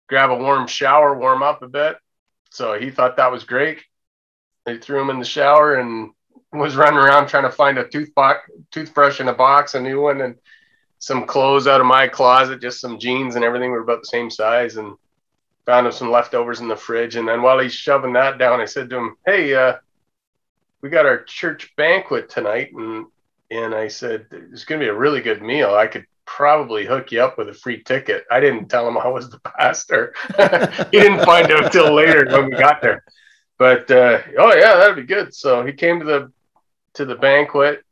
Grab 0.08 0.30
a 0.30 0.36
warm 0.36 0.66
shower, 0.66 1.16
warm 1.16 1.42
up 1.42 1.62
a 1.62 1.68
bit." 1.68 1.96
So 2.50 2.78
he 2.78 2.90
thought 2.90 3.16
that 3.16 3.32
was 3.32 3.44
great. 3.44 3.84
They 4.64 4.78
threw 4.78 5.00
him 5.00 5.10
in 5.10 5.18
the 5.18 5.24
shower 5.24 5.76
and 5.76 6.10
was 6.52 6.76
running 6.76 6.98
around 6.98 7.28
trying 7.28 7.44
to 7.44 7.50
find 7.50 7.78
a 7.78 7.84
toothbox, 7.84 8.38
toothbrush 8.70 9.20
in 9.20 9.28
a 9.28 9.34
box, 9.34 9.74
a 9.74 9.80
new 9.80 10.00
one, 10.00 10.20
and 10.20 10.36
some 10.98 11.26
clothes 11.26 11.66
out 11.66 11.80
of 11.80 11.86
my 11.86 12.08
closet, 12.08 12.60
just 12.60 12.80
some 12.80 12.98
jeans 12.98 13.36
and 13.36 13.44
everything 13.44 13.70
were 13.70 13.80
about 13.80 14.00
the 14.00 14.08
same 14.08 14.30
size, 14.30 14.76
and 14.76 14.96
found 15.66 15.86
him 15.86 15.92
some 15.92 16.10
leftovers 16.10 16.60
in 16.60 16.68
the 16.68 16.76
fridge. 16.76 17.16
And 17.16 17.28
then 17.28 17.42
while 17.42 17.58
he's 17.58 17.74
shoving 17.74 18.14
that 18.14 18.38
down, 18.38 18.60
I 18.60 18.64
said 18.64 18.88
to 18.90 18.96
him, 18.96 19.16
"Hey, 19.26 19.54
uh, 19.54 19.76
we 20.80 20.88
got 20.88 21.06
our 21.06 21.22
church 21.24 21.74
banquet 21.76 22.28
tonight, 22.28 22.72
and 22.72 23.06
and 23.50 23.74
I 23.74 23.88
said 23.88 24.26
it's 24.30 24.64
going 24.64 24.80
to 24.80 24.84
be 24.84 24.90
a 24.90 24.94
really 24.94 25.20
good 25.20 25.42
meal. 25.42 25.74
I 25.74 25.86
could 25.86 26.06
probably 26.36 26.84
hook 26.84 27.10
you 27.10 27.22
up 27.22 27.38
with 27.38 27.48
a 27.48 27.54
free 27.54 27.82
ticket. 27.82 28.24
I 28.30 28.38
didn't 28.38 28.68
tell 28.68 28.86
him 28.86 28.98
I 28.98 29.08
was 29.08 29.30
the 29.30 29.40
pastor. 29.40 30.14
he 30.90 31.00
didn't 31.00 31.24
find 31.24 31.50
out 31.50 31.72
till 31.72 31.94
later 31.94 32.26
when 32.30 32.50
we 32.50 32.50
got 32.50 32.82
there. 32.82 33.02
But 33.58 33.90
uh, 33.90 34.20
oh 34.38 34.54
yeah, 34.54 34.76
that'd 34.76 34.96
be 34.96 35.02
good. 35.02 35.34
So 35.34 35.64
he 35.64 35.72
came 35.72 35.98
to 36.00 36.04
the 36.04 36.32
to 36.94 37.04
the 37.04 37.16
banquet. 37.16 37.82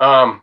Um, 0.00 0.42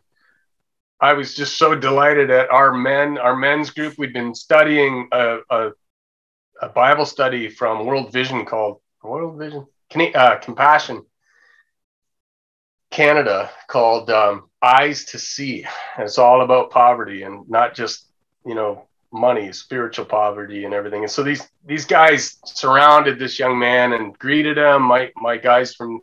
I 1.00 1.14
was 1.14 1.36
just 1.36 1.58
so 1.58 1.76
delighted 1.76 2.32
at 2.32 2.50
our 2.50 2.74
men, 2.74 3.18
our 3.18 3.36
men's 3.36 3.72
group. 3.72 3.98
We'd 3.98 4.14
been 4.14 4.34
studying 4.34 5.08
a, 5.12 5.40
a, 5.50 5.72
a 6.62 6.70
Bible 6.70 7.06
study 7.06 7.50
from 7.50 7.86
World 7.86 8.14
Vision 8.14 8.46
called 8.46 8.82
World 9.04 9.38
Vision, 9.38 9.68
uh, 10.16 10.38
Compassion 10.38 11.04
Canada 12.92 13.50
called 13.68 14.10
um, 14.10 14.50
Eyes 14.64 15.06
to 15.06 15.20
See. 15.20 15.66
And 15.98 16.06
it's 16.06 16.18
all 16.18 16.42
about 16.42 16.72
poverty 16.72 17.24
and 17.24 17.50
not 17.50 17.74
just, 17.74 18.08
you 18.46 18.56
know, 18.56 18.88
money, 19.12 19.52
spiritual 19.52 20.06
poverty 20.06 20.66
and 20.66 20.74
everything. 20.74 21.04
And 21.04 21.12
so 21.12 21.24
these 21.24 21.48
these 21.66 21.86
guys 21.86 22.38
surrounded 22.46 23.20
this 23.20 23.40
young 23.40 23.60
man 23.60 23.94
and 23.94 24.18
greeted 24.18 24.58
him. 24.58 24.84
My 24.84 25.12
my 25.18 25.38
guys 25.38 25.76
from 25.76 26.02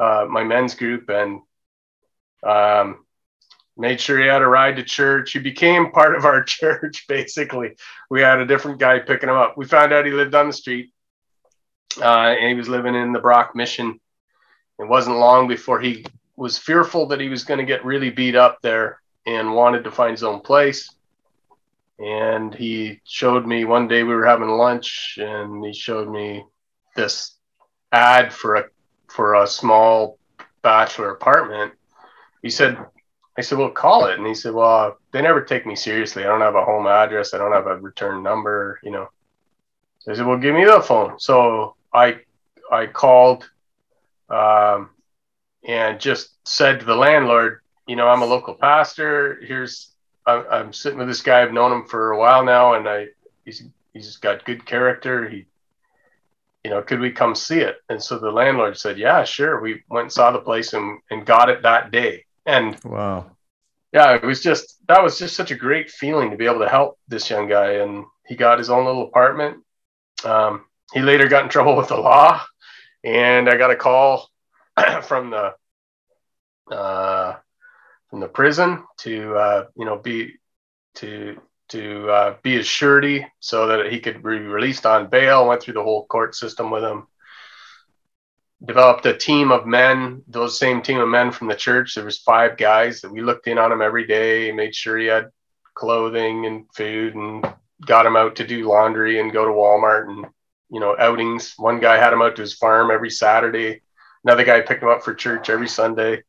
uh, 0.00 0.26
my 0.28 0.44
men's 0.44 0.74
group 0.74 1.08
and 1.08 1.40
um, 2.46 3.04
made 3.76 4.00
sure 4.00 4.20
he 4.20 4.26
had 4.26 4.42
a 4.42 4.46
ride 4.46 4.76
to 4.76 4.82
church. 4.82 5.32
He 5.32 5.38
became 5.38 5.90
part 5.92 6.16
of 6.16 6.24
our 6.24 6.42
church, 6.42 7.06
basically. 7.08 7.76
We 8.10 8.20
had 8.20 8.40
a 8.40 8.46
different 8.46 8.78
guy 8.78 8.98
picking 8.98 9.28
him 9.28 9.36
up. 9.36 9.56
We 9.56 9.66
found 9.66 9.92
out 9.92 10.06
he 10.06 10.12
lived 10.12 10.34
on 10.34 10.48
the 10.48 10.52
street 10.52 10.92
uh, 12.00 12.34
and 12.38 12.48
he 12.48 12.54
was 12.54 12.68
living 12.68 12.94
in 12.94 13.12
the 13.12 13.20
Brock 13.20 13.54
Mission. 13.54 14.00
It 14.78 14.88
wasn't 14.88 15.18
long 15.18 15.48
before 15.48 15.80
he 15.80 16.06
was 16.38 16.56
fearful 16.56 17.06
that 17.06 17.20
he 17.20 17.28
was 17.28 17.42
going 17.42 17.58
to 17.58 17.66
get 17.66 17.84
really 17.84 18.10
beat 18.10 18.36
up 18.36 18.58
there 18.62 19.00
and 19.26 19.54
wanted 19.54 19.82
to 19.84 19.90
find 19.90 20.12
his 20.12 20.22
own 20.22 20.40
place. 20.40 20.94
And 21.98 22.54
he 22.54 23.00
showed 23.04 23.44
me 23.44 23.64
one 23.64 23.88
day 23.88 24.04
we 24.04 24.14
were 24.14 24.24
having 24.24 24.48
lunch 24.48 25.18
and 25.20 25.64
he 25.64 25.72
showed 25.72 26.08
me 26.08 26.44
this 26.94 27.36
ad 27.90 28.32
for 28.32 28.54
a 28.54 28.64
for 29.08 29.34
a 29.34 29.46
small 29.48 30.16
bachelor 30.62 31.10
apartment. 31.10 31.72
He 32.40 32.50
said, 32.50 32.78
I 33.36 33.40
said, 33.40 33.58
well, 33.58 33.70
call 33.70 34.06
it. 34.06 34.18
And 34.18 34.26
he 34.26 34.34
said, 34.34 34.54
well, 34.54 34.98
they 35.12 35.22
never 35.22 35.42
take 35.42 35.66
me 35.66 35.74
seriously. 35.74 36.22
I 36.22 36.28
don't 36.28 36.40
have 36.40 36.54
a 36.54 36.64
home 36.64 36.86
address. 36.86 37.34
I 37.34 37.38
don't 37.38 37.52
have 37.52 37.66
a 37.66 37.78
return 37.78 38.22
number, 38.22 38.78
you 38.84 38.92
know. 38.92 39.08
So 40.00 40.12
I 40.12 40.14
said, 40.14 40.26
well, 40.26 40.38
give 40.38 40.54
me 40.54 40.64
the 40.64 40.80
phone. 40.80 41.18
So 41.18 41.74
I, 41.92 42.20
I 42.70 42.86
called 42.86 43.48
um, 44.28 44.90
and 45.66 46.00
just 46.00 46.30
said 46.46 46.80
to 46.80 46.86
the 46.86 46.94
landlord, 46.94 47.60
you 47.86 47.96
know, 47.96 48.08
I'm 48.08 48.22
a 48.22 48.26
local 48.26 48.54
pastor. 48.54 49.40
Here's, 49.42 49.90
I'm, 50.26 50.44
I'm 50.50 50.72
sitting 50.72 50.98
with 50.98 51.08
this 51.08 51.22
guy. 51.22 51.42
I've 51.42 51.52
known 51.52 51.72
him 51.72 51.86
for 51.86 52.12
a 52.12 52.18
while 52.18 52.44
now. 52.44 52.74
And 52.74 52.88
I, 52.88 53.06
he's, 53.44 53.64
he's 53.92 54.16
got 54.16 54.44
good 54.44 54.64
character. 54.64 55.28
He 55.28 55.46
you 56.64 56.70
know, 56.70 56.82
could 56.82 57.00
we 57.00 57.10
come 57.10 57.34
see 57.34 57.60
it? 57.60 57.76
And 57.88 58.02
so 58.02 58.18
the 58.18 58.30
landlord 58.30 58.76
said, 58.76 58.98
yeah, 58.98 59.24
sure. 59.24 59.60
We 59.60 59.82
went 59.88 60.04
and 60.04 60.12
saw 60.12 60.30
the 60.30 60.40
place 60.40 60.72
and, 60.72 60.98
and 61.10 61.24
got 61.24 61.48
it 61.48 61.62
that 61.62 61.90
day. 61.90 62.26
And 62.46 62.78
wow. 62.84 63.30
Yeah, 63.92 64.14
it 64.14 64.24
was 64.24 64.42
just, 64.42 64.76
that 64.86 65.02
was 65.02 65.18
just 65.18 65.34
such 65.34 65.50
a 65.50 65.56
great 65.56 65.90
feeling 65.90 66.30
to 66.30 66.36
be 66.36 66.44
able 66.44 66.60
to 66.60 66.68
help 66.68 66.98
this 67.08 67.30
young 67.30 67.48
guy. 67.48 67.74
And 67.74 68.04
he 68.26 68.36
got 68.36 68.58
his 68.58 68.68
own 68.68 68.84
little 68.84 69.04
apartment. 69.04 69.64
Um, 70.24 70.66
he 70.92 71.00
later 71.00 71.26
got 71.28 71.44
in 71.44 71.48
trouble 71.48 71.74
with 71.76 71.88
the 71.88 71.96
law. 71.96 72.44
And 73.04 73.48
I 73.48 73.56
got 73.56 73.70
a 73.70 73.76
call 73.76 74.28
from 75.02 75.30
the, 75.30 75.54
uh, 76.74 77.36
from 78.10 78.20
the 78.20 78.28
prison 78.28 78.84
to, 78.98 79.34
uh, 79.34 79.64
you 79.76 79.84
know, 79.84 79.98
be, 79.98 80.34
to 80.96 81.38
to 81.68 82.08
uh, 82.10 82.36
be 82.42 82.56
his 82.56 82.66
surety 82.66 83.26
so 83.40 83.66
that 83.66 83.92
he 83.92 84.00
could 84.00 84.22
be 84.22 84.38
released 84.38 84.86
on 84.86 85.08
bail. 85.08 85.46
Went 85.46 85.62
through 85.62 85.74
the 85.74 85.82
whole 85.82 86.06
court 86.06 86.34
system 86.34 86.70
with 86.70 86.82
him. 86.82 87.06
Developed 88.64 89.06
a 89.06 89.16
team 89.16 89.52
of 89.52 89.66
men, 89.66 90.22
those 90.26 90.58
same 90.58 90.82
team 90.82 90.98
of 90.98 91.08
men 91.08 91.30
from 91.30 91.46
the 91.46 91.54
church. 91.54 91.94
There 91.94 92.04
was 92.04 92.18
five 92.18 92.56
guys 92.56 93.00
that 93.02 93.12
we 93.12 93.20
looked 93.20 93.46
in 93.46 93.58
on 93.58 93.70
him 93.70 93.82
every 93.82 94.06
day, 94.06 94.50
made 94.50 94.74
sure 94.74 94.98
he 94.98 95.06
had 95.06 95.30
clothing 95.74 96.44
and 96.46 96.66
food, 96.74 97.14
and 97.14 97.46
got 97.86 98.06
him 98.06 98.16
out 98.16 98.36
to 98.36 98.46
do 98.46 98.68
laundry 98.68 99.20
and 99.20 99.32
go 99.32 99.44
to 99.44 99.52
Walmart 99.52 100.08
and 100.08 100.26
you 100.70 100.80
know 100.80 100.96
outings. 100.98 101.54
One 101.56 101.78
guy 101.78 101.98
had 101.98 102.12
him 102.12 102.22
out 102.22 102.34
to 102.36 102.42
his 102.42 102.54
farm 102.54 102.90
every 102.90 103.10
Saturday. 103.10 103.82
Another 104.28 104.44
guy 104.44 104.60
picked 104.60 104.82
him 104.82 104.90
up 104.90 105.02
for 105.02 105.14
church 105.14 105.48
every 105.48 105.68
Sunday. 105.68 106.22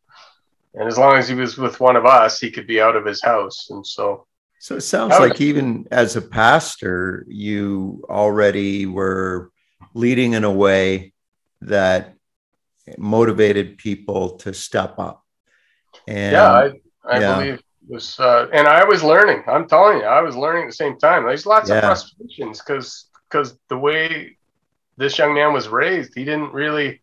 And 0.73 0.87
as 0.87 0.97
long 0.97 1.17
as 1.17 1.27
he 1.27 1.35
was 1.35 1.57
with 1.57 1.81
one 1.81 1.97
of 1.97 2.05
us, 2.05 2.39
he 2.39 2.49
could 2.49 2.65
be 2.65 2.79
out 2.79 2.95
of 2.95 3.05
his 3.05 3.21
house. 3.21 3.69
And 3.71 3.85
so 3.85 4.25
so 4.61 4.77
it 4.77 4.81
sounds 4.81 5.19
like 5.19 5.41
even 5.41 5.85
as 5.91 6.15
a 6.15 6.21
pastor, 6.21 7.25
you 7.27 8.05
already 8.09 8.85
were 8.85 9.51
leading 9.93 10.31
in 10.33 10.45
a 10.45 10.51
way 10.51 11.13
that 11.61 12.13
motivated 12.97 13.77
people 13.77 14.37
to 14.37 14.53
step 14.53 14.97
up. 14.97 15.25
And 16.07 16.31
yeah, 16.33 16.51
I, 16.51 16.71
I 17.05 17.19
yeah. 17.19 17.35
believe 17.35 17.63
was, 17.89 18.17
uh, 18.17 18.47
and 18.53 18.65
I 18.65 18.85
was 18.85 19.03
learning. 19.03 19.43
I'm 19.45 19.67
telling 19.67 19.97
you, 19.97 20.05
I 20.05 20.21
was 20.21 20.37
learning 20.37 20.63
at 20.63 20.69
the 20.69 20.75
same 20.75 20.97
time. 20.97 21.25
There's 21.25 21.45
lots 21.45 21.69
yeah. 21.69 21.77
of 21.77 21.83
frustrations 21.83 22.59
because 22.59 23.09
because 23.29 23.57
the 23.67 23.77
way 23.77 24.37
this 24.95 25.17
young 25.17 25.33
man 25.33 25.51
was 25.51 25.67
raised, 25.67 26.13
he 26.15 26.23
didn't 26.23 26.53
really. 26.53 27.01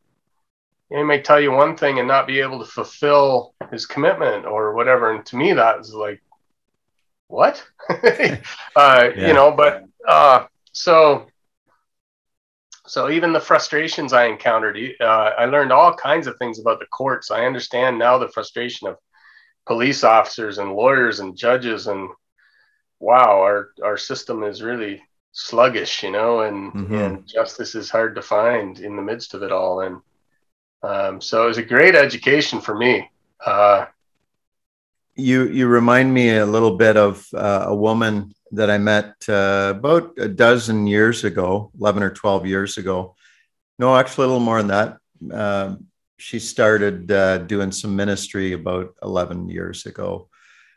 He 0.90 1.02
may 1.02 1.20
tell 1.20 1.40
you 1.40 1.50
one 1.50 1.76
thing 1.76 1.98
and 1.98 2.06
not 2.06 2.26
be 2.26 2.40
able 2.40 2.60
to 2.60 2.70
fulfill 2.70 3.54
his 3.72 3.86
commitment 3.86 4.46
or 4.46 4.74
whatever. 4.74 5.12
And 5.12 5.26
to 5.26 5.36
me, 5.36 5.52
that 5.52 5.80
is 5.80 5.92
like 5.92 6.22
what? 7.28 7.64
uh, 7.90 7.96
yeah. 8.76 9.10
You 9.16 9.32
know, 9.32 9.50
but 9.50 9.84
uh, 10.06 10.46
so 10.72 11.26
so 12.86 13.10
even 13.10 13.32
the 13.32 13.40
frustrations 13.40 14.12
I 14.12 14.26
encountered, 14.26 14.78
uh, 15.00 15.04
I 15.04 15.46
learned 15.46 15.72
all 15.72 15.94
kinds 15.94 16.26
of 16.26 16.36
things 16.38 16.60
about 16.60 16.78
the 16.78 16.86
courts. 16.86 17.30
I 17.30 17.44
understand 17.44 17.98
now 17.98 18.18
the 18.18 18.28
frustration 18.28 18.86
of 18.86 18.96
police 19.66 20.04
officers 20.04 20.58
and 20.58 20.72
lawyers 20.72 21.18
and 21.18 21.36
judges, 21.36 21.88
and 21.88 22.08
wow, 23.00 23.40
our 23.40 23.70
our 23.82 23.96
system 23.96 24.44
is 24.44 24.62
really 24.62 25.02
sluggish, 25.32 26.02
you 26.02 26.12
know, 26.12 26.40
and 26.40 26.72
mm-hmm. 26.72 26.94
and 26.94 27.26
justice 27.26 27.74
is 27.74 27.90
hard 27.90 28.14
to 28.14 28.22
find 28.22 28.78
in 28.78 28.94
the 28.96 29.02
midst 29.02 29.34
of 29.34 29.42
it 29.42 29.52
all. 29.52 29.80
And 29.80 30.00
um, 30.86 31.20
so 31.20 31.44
it 31.44 31.48
was 31.48 31.58
a 31.58 31.62
great 31.62 31.94
education 31.94 32.60
for 32.60 32.74
me. 32.76 33.10
Uh, 33.44 33.86
you 35.16 35.48
you 35.48 35.66
remind 35.66 36.12
me 36.12 36.36
a 36.36 36.46
little 36.46 36.76
bit 36.76 36.96
of 36.96 37.26
uh, 37.34 37.64
a 37.66 37.74
woman 37.74 38.32
that 38.52 38.70
I 38.70 38.78
met 38.78 39.14
uh, 39.28 39.74
about 39.76 40.12
a 40.18 40.28
dozen 40.28 40.86
years 40.86 41.24
ago, 41.24 41.72
eleven 41.78 42.02
or 42.02 42.10
twelve 42.10 42.46
years 42.46 42.78
ago. 42.78 43.16
No, 43.78 43.96
actually, 43.96 44.24
a 44.24 44.28
little 44.28 44.44
more 44.44 44.62
than 44.62 44.68
that. 44.68 44.98
Uh, 45.34 45.76
she 46.18 46.38
started 46.38 47.10
uh, 47.10 47.38
doing 47.38 47.72
some 47.72 47.96
ministry 47.96 48.52
about 48.52 48.94
eleven 49.02 49.48
years 49.48 49.86
ago. 49.86 50.28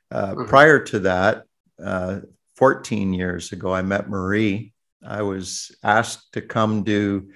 Uh, 0.09 0.33
mm-hmm. 0.33 0.45
Prior 0.45 0.79
to 0.85 0.99
that, 0.99 1.43
uh, 1.83 2.21
fourteen 2.55 3.13
years 3.13 3.51
ago, 3.51 3.73
I 3.73 3.83
met 3.83 4.09
Marie. 4.09 4.73
I 5.05 5.21
was 5.21 5.75
asked 5.83 6.33
to 6.33 6.41
come 6.41 6.83
do 6.83 7.29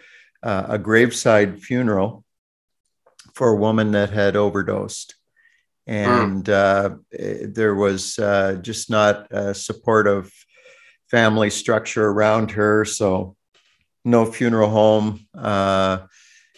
a 0.45 0.77
graveside 0.77 1.61
funeral 1.61 2.25
for 3.33 3.49
a 3.49 3.57
woman 3.57 3.91
that 3.91 4.09
had 4.09 4.35
overdosed 4.35 5.15
Hmm. 5.87 5.91
and 5.91 6.49
uh, 6.49 6.91
there 7.11 7.75
was 7.75 8.17
uh, 8.17 8.57
just 8.61 8.89
not 8.89 9.27
a 9.31 9.53
supportive 9.53 10.31
family 11.09 11.49
structure 11.49 12.07
around 12.07 12.51
her. 12.51 12.85
So, 12.85 13.35
no 14.05 14.25
funeral 14.25 14.69
home. 14.69 15.27
Uh, 15.37 16.07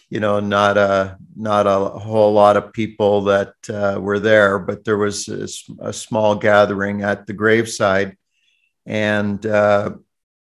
you 0.08 0.20
know, 0.20 0.38
not 0.38 0.78
a 0.78 1.18
not 1.34 1.66
a 1.66 1.98
whole 1.98 2.32
lot 2.32 2.56
of 2.56 2.72
people 2.72 3.22
that 3.24 3.54
uh, 3.68 3.98
were 4.00 4.20
there, 4.20 4.60
but 4.60 4.84
there 4.84 4.96
was 4.96 5.26
a, 5.28 5.48
a, 5.88 5.92
small 5.92 6.36
gathering 6.36 7.02
at 7.02 7.26
the 7.26 7.32
graveside, 7.32 8.16
and 8.86 9.44
uh, 9.44 9.90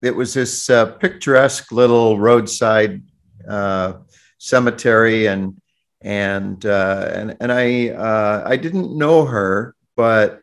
it 0.04 0.16
was 0.16 0.36
this 0.36 0.70
uh, 0.70 0.86
picturesque 0.86 1.72
little 1.72 2.20
roadside 2.20 3.02
uh, 3.50 3.94
cemetery, 4.38 5.26
and 5.26 5.60
and 6.02 6.66
uh, 6.66 7.10
and 7.14 7.38
and 7.40 7.52
I 7.52 7.90
uh, 7.90 8.44
I 8.46 8.58
didn't 8.58 8.98
know 8.98 9.26
her, 9.26 9.76
but 9.96 10.42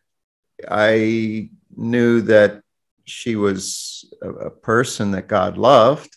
I 0.69 1.51
knew 1.77 2.21
that 2.23 2.63
she 3.05 3.37
was 3.37 4.13
a, 4.23 4.31
a 4.31 4.51
person 4.51 5.13
that 5.13 5.29
God 5.29 5.59
loved 5.59 6.17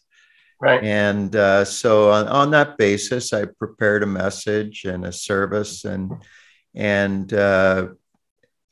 Right. 0.59 0.83
And 0.83 1.35
uh, 1.35 1.65
so 1.65 2.11
on, 2.11 2.27
on, 2.27 2.51
that 2.51 2.77
basis, 2.77 3.33
I 3.33 3.45
prepared 3.45 4.03
a 4.03 4.07
message 4.07 4.85
and 4.85 5.05
a 5.05 5.11
service 5.11 5.83
and 5.83 6.11
and 6.73 7.31
uh, 7.33 7.89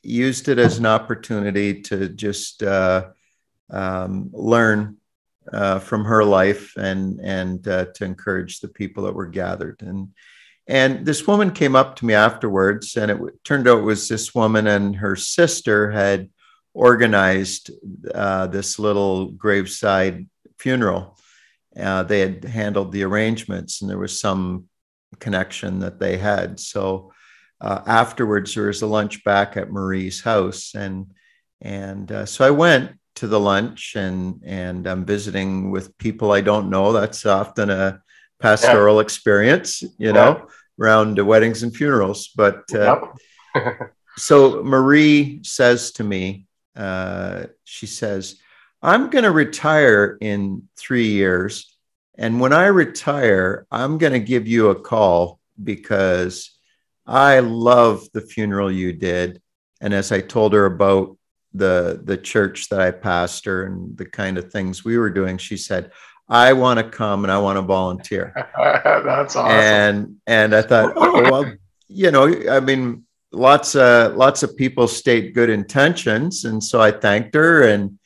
used 0.02 0.48
it 0.48 0.58
as 0.58 0.78
an 0.78 0.86
opportunity 0.86 1.82
to 1.82 2.08
just 2.08 2.62
uh, 2.62 3.10
um, 3.70 4.30
learn 4.32 4.96
uh, 5.52 5.78
from 5.78 6.04
her 6.06 6.24
life 6.24 6.72
and 6.76 7.20
and 7.20 7.68
uh, 7.68 7.86
to 7.94 8.04
encourage 8.04 8.60
the 8.60 8.68
people 8.68 9.04
that 9.04 9.14
were 9.14 9.26
gathered. 9.26 9.82
And 9.82 10.08
and 10.66 11.04
this 11.04 11.26
woman 11.26 11.50
came 11.50 11.76
up 11.76 11.96
to 11.96 12.06
me 12.06 12.14
afterwards, 12.14 12.96
and 12.96 13.10
it 13.10 13.44
turned 13.44 13.68
out 13.68 13.78
it 13.78 13.82
was 13.82 14.08
this 14.08 14.34
woman 14.34 14.66
and 14.66 14.96
her 14.96 15.16
sister 15.16 15.90
had 15.90 16.30
organized 16.72 17.70
uh, 18.14 18.46
this 18.46 18.78
little 18.78 19.30
graveside 19.30 20.26
funeral 20.58 21.16
uh, 21.78 22.02
they 22.04 22.20
had 22.20 22.44
handled 22.44 22.92
the 22.92 23.02
arrangements 23.02 23.80
and 23.80 23.90
there 23.90 23.98
was 23.98 24.18
some 24.20 24.68
connection 25.20 25.80
that 25.80 25.98
they 25.98 26.16
had. 26.16 26.60
So 26.60 27.12
uh, 27.60 27.82
afterwards, 27.86 28.54
there 28.54 28.66
was 28.66 28.82
a 28.82 28.86
lunch 28.86 29.24
back 29.24 29.56
at 29.56 29.70
Marie's 29.70 30.20
house, 30.20 30.74
and 30.74 31.06
and 31.60 32.10
uh, 32.10 32.26
so 32.26 32.46
I 32.46 32.50
went 32.50 32.98
to 33.16 33.26
the 33.26 33.40
lunch 33.40 33.94
and 33.96 34.42
and 34.44 34.86
I'm 34.86 35.04
visiting 35.04 35.70
with 35.70 35.96
people 35.98 36.32
I 36.32 36.40
don't 36.40 36.68
know. 36.68 36.92
That's 36.92 37.24
often 37.24 37.70
a 37.70 38.02
pastoral 38.40 38.96
yeah. 38.96 39.02
experience, 39.02 39.82
you 39.98 40.12
know, 40.12 40.36
yeah. 40.38 40.84
around 40.84 41.18
weddings 41.24 41.62
and 41.62 41.74
funerals. 41.74 42.28
But 42.28 42.62
uh, 42.74 43.06
yep. 43.54 43.92
so 44.16 44.62
Marie 44.62 45.40
says 45.42 45.92
to 45.92 46.04
me, 46.04 46.46
uh, 46.76 47.44
she 47.64 47.86
says, 47.86 48.36
I'm 48.82 49.08
going 49.10 49.24
to 49.24 49.30
retire 49.30 50.18
in 50.20 50.68
three 50.76 51.08
years. 51.08 51.74
And 52.16 52.40
when 52.40 52.52
I 52.52 52.66
retire, 52.66 53.66
I'm 53.70 53.98
going 53.98 54.12
to 54.12 54.20
give 54.20 54.46
you 54.46 54.68
a 54.68 54.80
call 54.80 55.40
because 55.62 56.50
I 57.06 57.40
love 57.40 58.08
the 58.12 58.20
funeral 58.20 58.70
you 58.70 58.92
did. 58.92 59.40
And 59.80 59.94
as 59.94 60.12
I 60.12 60.20
told 60.20 60.52
her 60.52 60.66
about 60.66 61.16
the, 61.52 62.00
the 62.02 62.16
church 62.16 62.68
that 62.68 62.80
I 62.80 62.90
pastor 62.90 63.64
and 63.64 63.96
the 63.96 64.06
kind 64.06 64.38
of 64.38 64.50
things 64.50 64.84
we 64.84 64.98
were 64.98 65.10
doing, 65.10 65.38
she 65.38 65.56
said, 65.56 65.92
I 66.28 66.52
want 66.54 66.78
to 66.78 66.88
come 66.88 67.24
and 67.24 67.32
I 67.32 67.38
want 67.38 67.56
to 67.56 67.62
volunteer. 67.62 68.32
That's 68.56 69.36
awesome. 69.36 69.50
And 69.50 70.16
and 70.26 70.54
I 70.54 70.62
thought, 70.62 70.94
oh 70.96 71.22
well, 71.30 71.52
you 71.88 72.10
know, 72.10 72.26
I 72.50 72.60
mean, 72.60 73.04
lots 73.32 73.74
of 73.74 74.16
lots 74.16 74.42
of 74.42 74.56
people 74.56 74.88
state 74.88 75.34
good 75.34 75.50
intentions. 75.50 76.44
And 76.44 76.62
so 76.62 76.80
I 76.80 76.90
thanked 76.90 77.34
her 77.34 77.68
and 77.68 77.98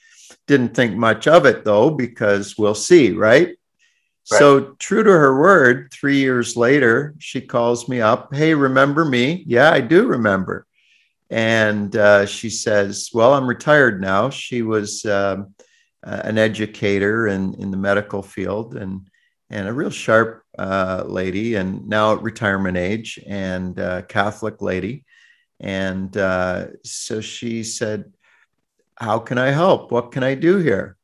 didn't 0.47 0.75
think 0.75 0.97
much 0.97 1.29
of 1.29 1.47
it 1.47 1.65
though, 1.65 1.91
because 1.91 2.59
we'll 2.59 2.75
see, 2.75 3.13
right? 3.13 3.57
Right. 4.31 4.39
So, 4.39 4.77
true 4.79 5.03
to 5.03 5.11
her 5.11 5.41
word, 5.41 5.91
three 5.91 6.19
years 6.19 6.55
later, 6.55 7.15
she 7.19 7.41
calls 7.41 7.89
me 7.89 8.03
up. 8.03 8.35
Hey, 8.35 8.53
remember 8.53 9.07
me? 9.07 9.43
Yeah, 9.47 9.71
I 9.71 9.81
do 9.81 10.07
remember. 10.07 10.67
And 11.31 11.97
uh, 11.97 12.27
she 12.27 12.51
says, 12.51 13.09
Well, 13.15 13.33
I'm 13.33 13.47
retired 13.47 14.03
now. 14.03 14.29
She 14.29 14.61
was 14.61 15.07
um, 15.07 15.55
uh, 16.09 16.23
an 16.25 16.39
educator 16.39 17.29
in, 17.29 17.55
in 17.55 17.71
the 17.71 17.77
medical 17.77 18.23
field 18.23 18.77
and, 18.77 19.09
and 19.51 19.69
a 19.69 19.73
real 19.73 19.91
sharp 19.91 20.43
uh, 20.59 21.05
lady, 21.07 21.55
and 21.55 21.87
now 21.89 22.15
at 22.15 22.23
retirement 22.23 22.77
age, 22.77 23.19
and 23.27 23.79
uh, 23.79 24.03
Catholic 24.03 24.63
lady. 24.63 25.05
And 25.61 26.17
uh, 26.17 26.67
so 26.85 27.21
she 27.21 27.63
said, 27.63 28.13
How 28.97 29.19
can 29.19 29.39
I 29.39 29.51
help? 29.51 29.91
What 29.91 30.13
can 30.13 30.23
I 30.23 30.35
do 30.35 30.57
here? 30.59 30.97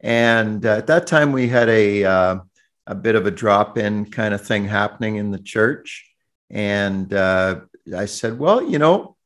And 0.00 0.64
at 0.64 0.86
that 0.88 1.06
time, 1.06 1.32
we 1.32 1.48
had 1.48 1.68
a 1.68 2.40
a 2.86 2.94
bit 2.94 3.14
of 3.14 3.26
a 3.26 3.30
drop 3.30 3.78
in 3.78 4.04
kind 4.10 4.34
of 4.34 4.44
thing 4.44 4.64
happening 4.64 5.16
in 5.16 5.30
the 5.30 5.38
church, 5.38 6.10
and 6.50 7.12
uh, 7.12 7.60
I 7.96 8.06
said, 8.06 8.38
"Well, 8.38 8.68
you 8.68 8.78
know, 8.78 9.16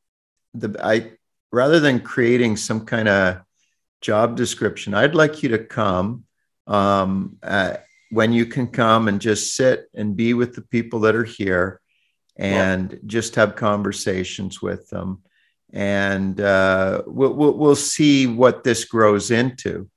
the 0.53 0.75
I 0.83 1.13
rather 1.51 1.79
than 1.79 2.01
creating 2.01 2.57
some 2.57 2.85
kind 2.85 3.07
of 3.07 3.44
job 4.01 4.35
description, 4.35 4.93
I'd 4.93 5.15
like 5.15 5.43
you 5.43 5.49
to 5.49 5.59
come 5.59 6.25
um, 6.67 7.37
when 8.11 8.33
you 8.33 8.45
can 8.45 8.67
come 8.67 9.07
and 9.07 9.19
just 9.19 9.55
sit 9.55 9.85
and 9.93 10.15
be 10.15 10.33
with 10.33 10.55
the 10.55 10.61
people 10.61 11.01
that 11.01 11.15
are 11.15 11.23
here, 11.23 11.81
and 12.37 12.91
yeah. 12.91 12.97
just 13.05 13.35
have 13.35 13.55
conversations 13.55 14.61
with 14.61 14.89
them." 14.89 15.21
and 15.75 16.39
uh, 16.39 17.01
we'll, 17.05 17.33
we'll, 17.33 17.57
we'll 17.57 17.75
see 17.75 18.27
what 18.27 18.63
this 18.63 18.85
grows 18.85 19.29
into. 19.29 19.89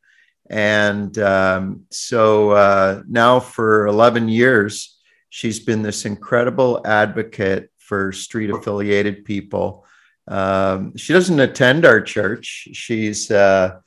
And 0.51 1.17
um, 1.19 1.85
so 1.91 2.51
uh, 2.51 3.03
now 3.07 3.39
for 3.39 3.87
11 3.87 4.29
years, 4.29 4.99
she's 5.31 5.61
been 5.61 5.83
this 5.83 6.05
incredible 6.05 6.83
advocate 6.85 7.71
for 7.77 8.13
street 8.13 8.51
affiliated 8.51 9.25
people. 9.25 9.87
Um, 10.27 10.97
she 10.97 11.13
doesn't 11.13 11.39
attend 11.39 11.85
our 11.85 12.01
church. 12.01 12.69
She's, 12.73 13.31
uh, 13.31 13.79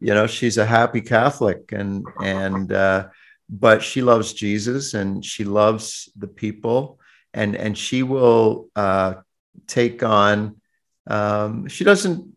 you 0.00 0.14
know, 0.14 0.26
she's 0.26 0.58
a 0.58 0.66
happy 0.66 1.00
Catholic 1.00 1.72
and, 1.72 2.06
and, 2.22 2.72
uh, 2.72 3.08
but 3.48 3.82
she 3.82 4.02
loves 4.02 4.32
Jesus 4.32 4.94
and 4.94 5.24
she 5.24 5.44
loves 5.44 6.10
the 6.16 6.26
people 6.26 6.98
and, 7.32 7.56
and 7.56 7.76
she 7.76 8.02
will 8.02 8.68
uh, 8.74 9.14
take 9.66 10.02
on, 10.02 10.56
um, 11.06 11.68
she 11.68 11.84
doesn't 11.84 12.36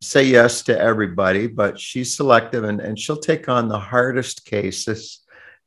say 0.00 0.24
yes 0.24 0.62
to 0.62 0.78
everybody, 0.78 1.46
but 1.46 1.78
she's 1.78 2.16
selective 2.16 2.64
and, 2.64 2.80
and 2.80 2.98
she'll 2.98 3.16
take 3.16 3.48
on 3.48 3.68
the 3.68 3.78
hardest 3.78 4.44
cases, 4.44 5.20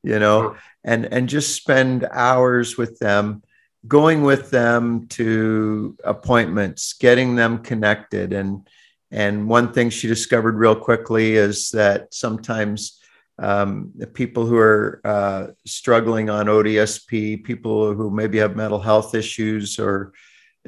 you 0.04 0.20
know, 0.20 0.56
and, 0.84 1.06
and 1.06 1.30
just 1.30 1.56
spend 1.56 2.08
hours 2.12 2.78
with 2.78 3.00
them, 3.00 3.44
going 3.88 4.24
with 4.24 4.50
them 4.52 5.08
to 5.08 5.98
appointments, 6.04 6.94
getting 6.94 7.36
them 7.36 7.60
connected. 7.60 8.34
And, 8.34 8.68
and 9.12 9.48
one 9.48 9.72
thing 9.72 9.90
she 9.90 10.08
discovered 10.08 10.58
real 10.58 10.76
quickly 10.76 11.36
is 11.36 11.70
that 11.72 12.14
sometimes 12.14 13.00
um, 13.40 13.94
people 14.14 14.46
who 14.46 14.58
are 14.58 15.02
uh, 15.04 15.48
struggling 15.66 16.30
on 16.30 16.48
ODSP, 16.48 17.44
people 17.44 17.94
who 17.94 18.10
maybe 18.10 18.40
have 18.40 18.56
mental 18.56 18.80
health 18.80 19.14
issues 19.16 19.80
or 19.80 20.14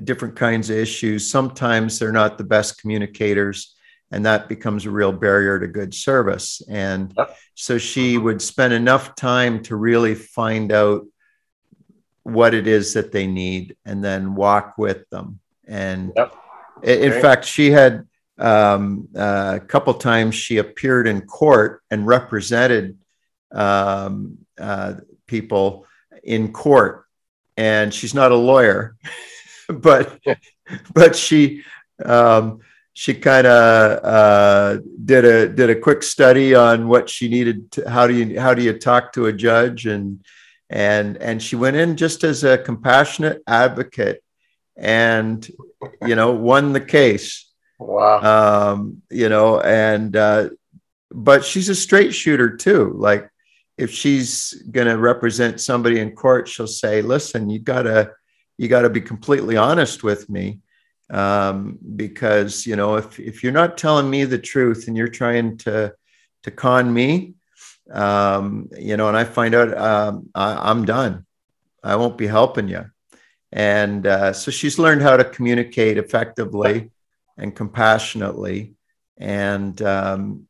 different 0.03 0.35
kinds 0.35 0.69
of 0.69 0.77
issues. 0.77 1.29
Sometimes 1.29 1.99
they're 1.99 2.11
not 2.11 2.37
the 2.37 2.43
best 2.43 2.79
communicators, 2.79 3.75
and 4.11 4.25
that 4.25 4.47
becomes 4.47 4.85
a 4.85 4.91
real 4.91 5.11
barrier 5.11 5.59
to 5.59 5.67
good 5.67 5.93
service. 5.93 6.61
And 6.69 7.13
yep. 7.17 7.35
so 7.55 7.77
she 7.77 8.17
would 8.17 8.41
spend 8.41 8.73
enough 8.73 9.15
time 9.15 9.63
to 9.63 9.75
really 9.75 10.15
find 10.15 10.71
out 10.71 11.05
what 12.23 12.53
it 12.53 12.67
is 12.67 12.93
that 12.93 13.11
they 13.11 13.27
need 13.27 13.75
and 13.85 14.03
then 14.03 14.35
walk 14.35 14.77
with 14.77 15.09
them. 15.09 15.39
And 15.67 16.13
yep. 16.15 16.35
in 16.83 17.19
fact, 17.21 17.45
she 17.45 17.71
had 17.71 18.07
um, 18.39 19.09
uh, 19.15 19.59
a 19.61 19.65
couple 19.65 19.93
times 19.95 20.35
she 20.35 20.57
appeared 20.57 21.07
in 21.07 21.21
court 21.21 21.83
and 21.91 22.07
represented 22.07 22.97
um, 23.51 24.39
uh, 24.57 24.95
people 25.27 25.85
in 26.23 26.51
court. 26.51 27.05
And 27.57 27.93
she's 27.93 28.13
not 28.13 28.31
a 28.31 28.35
lawyer. 28.35 28.95
but 29.69 30.19
but 30.93 31.15
she 31.15 31.63
um, 32.03 32.59
she 32.93 33.13
kind 33.13 33.47
of 33.47 34.03
uh, 34.03 34.81
did 35.05 35.25
a 35.25 35.49
did 35.49 35.69
a 35.69 35.75
quick 35.75 36.03
study 36.03 36.55
on 36.55 36.87
what 36.87 37.09
she 37.09 37.29
needed. 37.29 37.71
To, 37.73 37.89
how 37.89 38.07
do 38.07 38.13
you 38.13 38.39
how 38.39 38.53
do 38.53 38.61
you 38.61 38.77
talk 38.77 39.13
to 39.13 39.27
a 39.27 39.33
judge 39.33 39.85
and 39.85 40.23
and 40.69 41.17
and 41.17 41.41
she 41.41 41.55
went 41.55 41.75
in 41.75 41.95
just 41.95 42.23
as 42.23 42.43
a 42.43 42.57
compassionate 42.57 43.41
advocate 43.47 44.23
and 44.75 45.49
you 46.05 46.15
know 46.15 46.31
won 46.31 46.73
the 46.73 46.81
case. 46.81 47.48
Wow. 47.79 48.73
Um, 48.73 49.01
you 49.09 49.29
know, 49.29 49.59
and 49.61 50.15
uh, 50.15 50.49
but 51.11 51.43
she's 51.43 51.69
a 51.69 51.75
straight 51.75 52.13
shooter 52.13 52.55
too. 52.55 52.93
Like 52.95 53.29
if 53.77 53.91
she's 53.91 54.53
going 54.69 54.87
to 54.87 54.97
represent 54.97 55.61
somebody 55.61 55.99
in 55.99 56.15
court, 56.15 56.47
she'll 56.47 56.67
say, 56.67 57.01
"Listen, 57.01 57.49
you 57.49 57.59
got 57.59 57.83
to." 57.83 58.11
you 58.57 58.67
got 58.67 58.81
to 58.81 58.89
be 58.89 58.99
completely 58.99 59.55
honest 59.55 60.03
with 60.03 60.29
me 60.29 60.59
um, 61.09 61.79
because 61.95 62.67
you 62.67 62.75
know 62.75 62.97
if 62.97 63.17
if 63.17 63.41
you're 63.41 63.53
not 63.53 63.77
telling 63.77 64.09
me 64.09 64.25
the 64.25 64.37
truth 64.37 64.89
and 64.89 64.97
you're 64.97 65.07
trying 65.07 65.55
to 65.55 65.93
to 66.43 66.51
con 66.51 66.93
me 66.93 67.35
um, 67.91 68.69
you 68.77 68.97
know, 68.97 69.07
and 69.07 69.17
I 69.17 69.23
find 69.23 69.55
out 69.55 69.75
um, 69.77 70.29
I, 70.35 70.71
am 70.71 70.85
done. 70.85 71.25
I 71.83 71.95
won't 71.95 72.17
be 72.17 72.27
helping 72.27 72.67
you. 72.67 72.85
And 73.51 74.05
uh, 74.05 74.33
so 74.33 74.51
she's 74.51 74.77
learned 74.77 75.01
how 75.01 75.17
to 75.17 75.23
communicate 75.23 75.97
effectively 75.97 76.91
and 77.39 77.55
compassionately. 77.55 78.73
And, 79.17 79.81
um, 79.81 80.47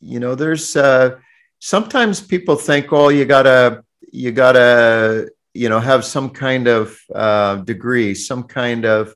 you 0.00 0.18
know, 0.18 0.34
there's 0.34 0.74
uh, 0.74 1.18
sometimes 1.58 2.20
people 2.20 2.56
think, 2.56 2.92
oh, 2.92 3.10
you 3.10 3.24
gotta, 3.24 3.84
you 4.12 4.32
gotta, 4.32 5.30
you 5.54 5.68
know, 5.68 5.80
have 5.80 6.04
some 6.04 6.30
kind 6.30 6.66
of 6.66 6.98
uh, 7.14 7.56
degree, 7.56 8.14
some 8.14 8.44
kind 8.44 8.84
of, 8.84 9.14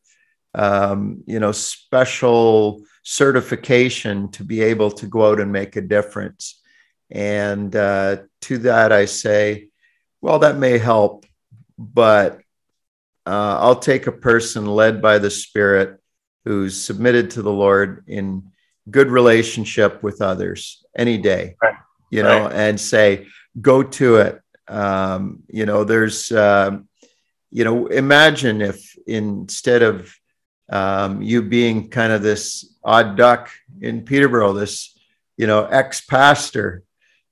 um, 0.55 1.25
you 1.27 1.41
know, 1.41 1.53
special 1.53 2.83
certification 3.03 4.31
to 4.33 4.45
be 4.45 4.63
able 4.63 4.91
to 4.91 5.07
go 5.07 5.31
out 5.31 5.41
and 5.41 5.53
make 5.53 5.77
a 5.77 5.81
difference. 5.81 6.61
And 7.11 7.75
uh, 7.75 8.17
to 8.43 8.59
that, 8.59 8.93
I 8.93 9.05
say, 9.07 9.69
well, 10.21 10.39
that 10.41 10.57
may 10.57 10.79
help, 10.79 11.27
but 11.79 12.41
uh, 13.27 13.59
I'll 13.61 13.79
take 13.79 14.07
a 14.07 14.13
person 14.13 14.67
led 14.67 15.03
by 15.03 15.19
the 15.19 15.31
Spirit 15.31 16.01
who's 16.45 16.81
submitted 16.81 17.31
to 17.31 17.43
the 17.43 17.53
Lord 17.53 18.05
in 18.07 18.51
good 18.91 19.11
relationship 19.11 20.03
with 20.03 20.21
others 20.21 20.85
any 20.97 21.19
day, 21.19 21.57
right. 21.63 21.75
you 22.11 22.23
know, 22.23 22.45
right. 22.45 22.53
and 22.53 22.81
say, 22.81 23.27
go 23.61 23.83
to 23.83 24.17
it. 24.17 24.41
Um, 24.69 25.43
you 25.49 25.67
know, 25.67 25.85
there's, 25.85 26.31
um, 26.33 26.89
you 27.51 27.65
know, 27.65 27.87
imagine 27.87 28.61
if 28.61 28.97
instead 29.07 29.83
of 29.83 30.15
um, 30.71 31.23
you 31.23 31.43
being 31.43 31.89
kind 31.89 32.13
of 32.13 32.23
this 32.23 32.77
odd 32.83 33.17
duck 33.17 33.51
in 33.81 34.03
Peterborough, 34.03 34.53
this, 34.53 34.99
you 35.37 35.47
know, 35.47 35.65
ex 35.65 36.01
pastor 36.03 36.83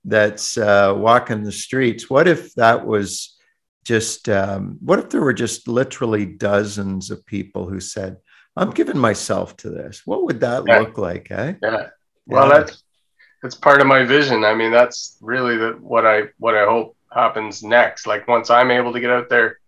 that's 0.05 0.57
uh, 0.57 0.93
walking 0.95 1.43
the 1.43 1.51
streets, 1.51 2.09
what 2.09 2.27
if 2.27 2.53
that 2.55 2.85
was 2.85 3.37
just 3.83 4.29
um, 4.29 4.77
what 4.81 4.99
if 4.99 5.09
there 5.09 5.21
were 5.21 5.33
just 5.33 5.67
literally 5.67 6.25
dozens 6.25 7.11
of 7.11 7.25
people 7.25 7.67
who 7.67 7.79
said 7.79 8.17
i'm 8.55 8.71
giving 8.71 8.97
myself 8.97 9.55
to 9.57 9.69
this 9.69 10.05
what 10.05 10.23
would 10.23 10.39
that 10.39 10.63
yeah. 10.67 10.79
look 10.79 10.97
like 10.97 11.29
eh? 11.31 11.53
yeah 11.61 11.89
well 12.27 12.47
yeah. 12.47 12.59
that's 12.59 12.83
that's 13.41 13.55
part 13.55 13.81
of 13.81 13.87
my 13.87 14.03
vision 14.03 14.43
i 14.43 14.53
mean 14.53 14.71
that's 14.71 15.17
really 15.21 15.57
the, 15.57 15.77
what 15.81 16.05
i 16.05 16.23
what 16.37 16.55
i 16.55 16.65
hope 16.65 16.95
happens 17.11 17.63
next 17.63 18.07
like 18.07 18.27
once 18.27 18.49
i'm 18.49 18.71
able 18.71 18.93
to 18.93 18.99
get 18.99 19.09
out 19.09 19.29
there 19.29 19.59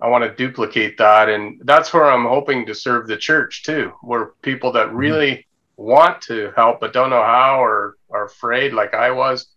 i 0.00 0.08
want 0.08 0.24
to 0.24 0.34
duplicate 0.34 0.96
that 0.96 1.28
and 1.28 1.60
that's 1.64 1.92
where 1.92 2.10
i'm 2.10 2.24
hoping 2.24 2.64
to 2.64 2.74
serve 2.74 3.06
the 3.06 3.16
church 3.16 3.62
too 3.64 3.92
where 4.02 4.32
people 4.42 4.72
that 4.72 4.88
mm-hmm. 4.88 4.96
really 4.96 5.30
mm-hmm. 5.32 5.82
want 5.82 6.20
to 6.22 6.52
help 6.56 6.80
but 6.80 6.92
don't 6.92 7.10
know 7.10 7.22
how 7.22 7.62
or 7.62 7.96
are 8.10 8.24
afraid 8.24 8.72
like 8.72 8.94
i 8.94 9.10
was 9.10 9.54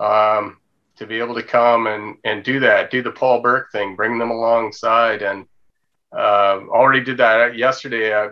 um, 0.00 0.56
to 0.96 1.06
be 1.06 1.18
able 1.18 1.34
to 1.34 1.42
come 1.42 1.86
and 1.86 2.16
and 2.24 2.42
do 2.42 2.60
that, 2.60 2.90
do 2.90 3.02
the 3.02 3.12
Paul 3.12 3.40
Burke 3.40 3.70
thing, 3.70 3.94
bring 3.94 4.18
them 4.18 4.30
alongside, 4.30 5.22
and 5.22 5.46
uh, 6.12 6.60
already 6.68 7.04
did 7.04 7.18
that 7.18 7.56
yesterday. 7.56 8.12
Uh, 8.12 8.30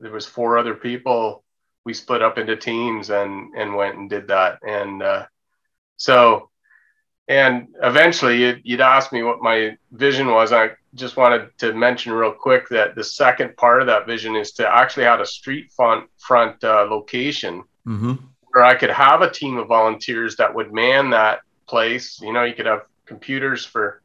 there 0.00 0.12
was 0.12 0.26
four 0.26 0.58
other 0.58 0.74
people. 0.74 1.44
We 1.84 1.94
split 1.94 2.22
up 2.22 2.38
into 2.38 2.56
teams 2.56 3.10
and 3.10 3.54
and 3.56 3.74
went 3.74 3.96
and 3.96 4.08
did 4.08 4.28
that, 4.28 4.58
and 4.66 5.02
uh, 5.02 5.26
so 5.96 6.50
and 7.26 7.68
eventually 7.82 8.38
you'd, 8.40 8.60
you'd 8.64 8.80
ask 8.80 9.12
me 9.12 9.22
what 9.22 9.40
my 9.40 9.76
vision 9.92 10.28
was. 10.28 10.52
I 10.52 10.72
just 10.94 11.16
wanted 11.16 11.56
to 11.58 11.72
mention 11.72 12.12
real 12.12 12.32
quick 12.32 12.68
that 12.68 12.94
the 12.94 13.04
second 13.04 13.56
part 13.56 13.80
of 13.80 13.86
that 13.86 14.06
vision 14.06 14.36
is 14.36 14.52
to 14.52 14.68
actually 14.68 15.04
have 15.04 15.20
a 15.20 15.26
street 15.26 15.72
front 15.72 16.08
front 16.18 16.62
uh, 16.64 16.86
location. 16.88 17.64
Mm-hmm 17.86 18.14
where 18.54 18.64
I 18.64 18.76
could 18.76 18.90
have 18.90 19.20
a 19.20 19.30
team 19.30 19.56
of 19.56 19.66
volunteers 19.66 20.36
that 20.36 20.54
would 20.54 20.72
man 20.72 21.10
that 21.10 21.40
place. 21.66 22.20
You 22.20 22.32
know, 22.32 22.44
you 22.44 22.54
could 22.54 22.66
have 22.66 22.82
computers 23.04 23.66
for 23.66 24.00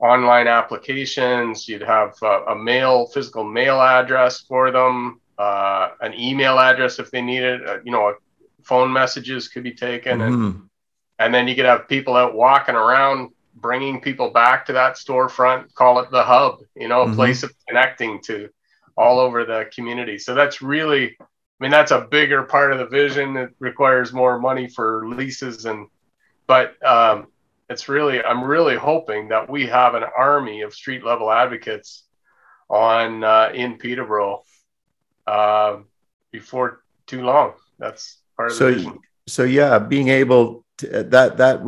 online 0.00 0.48
applications. 0.48 1.68
You'd 1.68 1.82
have 1.82 2.14
uh, 2.22 2.44
a 2.46 2.56
mail, 2.56 3.06
physical 3.06 3.44
mail 3.44 3.80
address 3.80 4.40
for 4.40 4.70
them, 4.70 5.20
uh, 5.38 5.90
an 6.00 6.14
email 6.14 6.58
address 6.58 6.98
if 6.98 7.10
they 7.10 7.22
needed. 7.22 7.66
Uh, 7.66 7.78
you 7.84 7.92
know, 7.92 8.14
phone 8.62 8.92
messages 8.92 9.48
could 9.48 9.62
be 9.62 9.72
taken, 9.72 10.18
mm-hmm. 10.18 10.44
and 10.44 10.68
and 11.18 11.34
then 11.34 11.48
you 11.48 11.54
could 11.54 11.66
have 11.66 11.88
people 11.88 12.16
out 12.16 12.34
walking 12.34 12.74
around, 12.74 13.30
bringing 13.54 14.00
people 14.00 14.30
back 14.30 14.66
to 14.66 14.72
that 14.72 14.94
storefront. 14.94 15.72
Call 15.74 16.00
it 16.00 16.10
the 16.10 16.22
hub. 16.22 16.60
You 16.74 16.88
know, 16.88 17.02
a 17.02 17.06
mm-hmm. 17.06 17.14
place 17.14 17.42
of 17.42 17.52
connecting 17.68 18.20
to 18.22 18.48
all 18.96 19.18
over 19.18 19.44
the 19.44 19.70
community. 19.74 20.18
So 20.18 20.34
that's 20.34 20.62
really. 20.62 21.16
I 21.20 21.64
mean, 21.64 21.72
that's 21.72 21.90
a 21.90 22.00
bigger 22.00 22.44
part 22.44 22.72
of 22.72 22.78
the 22.78 22.86
vision. 22.86 23.36
It 23.36 23.50
requires 23.58 24.14
more 24.14 24.38
money 24.38 24.66
for 24.66 25.06
leases 25.06 25.66
and 25.66 25.88
but 26.46 26.74
um, 26.84 27.28
it's 27.70 27.88
really 27.88 28.22
i'm 28.22 28.44
really 28.44 28.76
hoping 28.76 29.28
that 29.28 29.48
we 29.48 29.66
have 29.66 29.94
an 29.94 30.04
army 30.16 30.60
of 30.62 30.74
street 30.74 31.04
level 31.04 31.30
advocates 31.30 32.04
on 32.68 33.24
uh, 33.24 33.50
in 33.54 33.78
peterborough 33.78 34.42
uh, 35.26 35.76
before 36.30 36.82
too 37.06 37.22
long 37.22 37.54
that's 37.78 38.18
part 38.36 38.50
of 38.50 38.56
so, 38.56 38.66
the 38.66 38.76
vision 38.76 38.98
so 39.26 39.44
yeah 39.44 39.78
being 39.78 40.08
able 40.08 40.64
to 40.76 41.04
that 41.04 41.36
that 41.38 41.60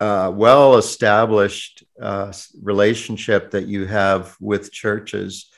uh, 0.00 0.30
well 0.34 0.76
established 0.76 1.84
uh, 2.00 2.32
relationship 2.62 3.50
that 3.50 3.66
you 3.66 3.86
have 3.86 4.36
with 4.40 4.72
churches 4.72 5.50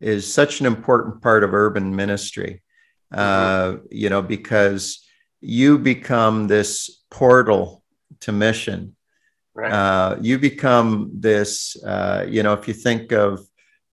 is 0.00 0.32
such 0.32 0.60
an 0.60 0.66
important 0.66 1.20
part 1.20 1.44
of 1.44 1.54
urban 1.54 1.94
ministry 1.94 2.62
uh, 3.12 3.72
mm-hmm. 3.72 3.86
you 3.90 4.08
know 4.08 4.22
because 4.22 5.06
you 5.40 5.78
become 5.78 6.46
this 6.46 7.02
portal 7.10 7.82
to 8.20 8.32
mission. 8.32 8.96
Right. 9.54 9.72
Uh, 9.72 10.16
you 10.20 10.38
become 10.38 11.10
this, 11.14 11.76
uh, 11.82 12.24
you 12.28 12.42
know, 12.42 12.52
if 12.52 12.68
you 12.68 12.74
think 12.74 13.12
of 13.12 13.40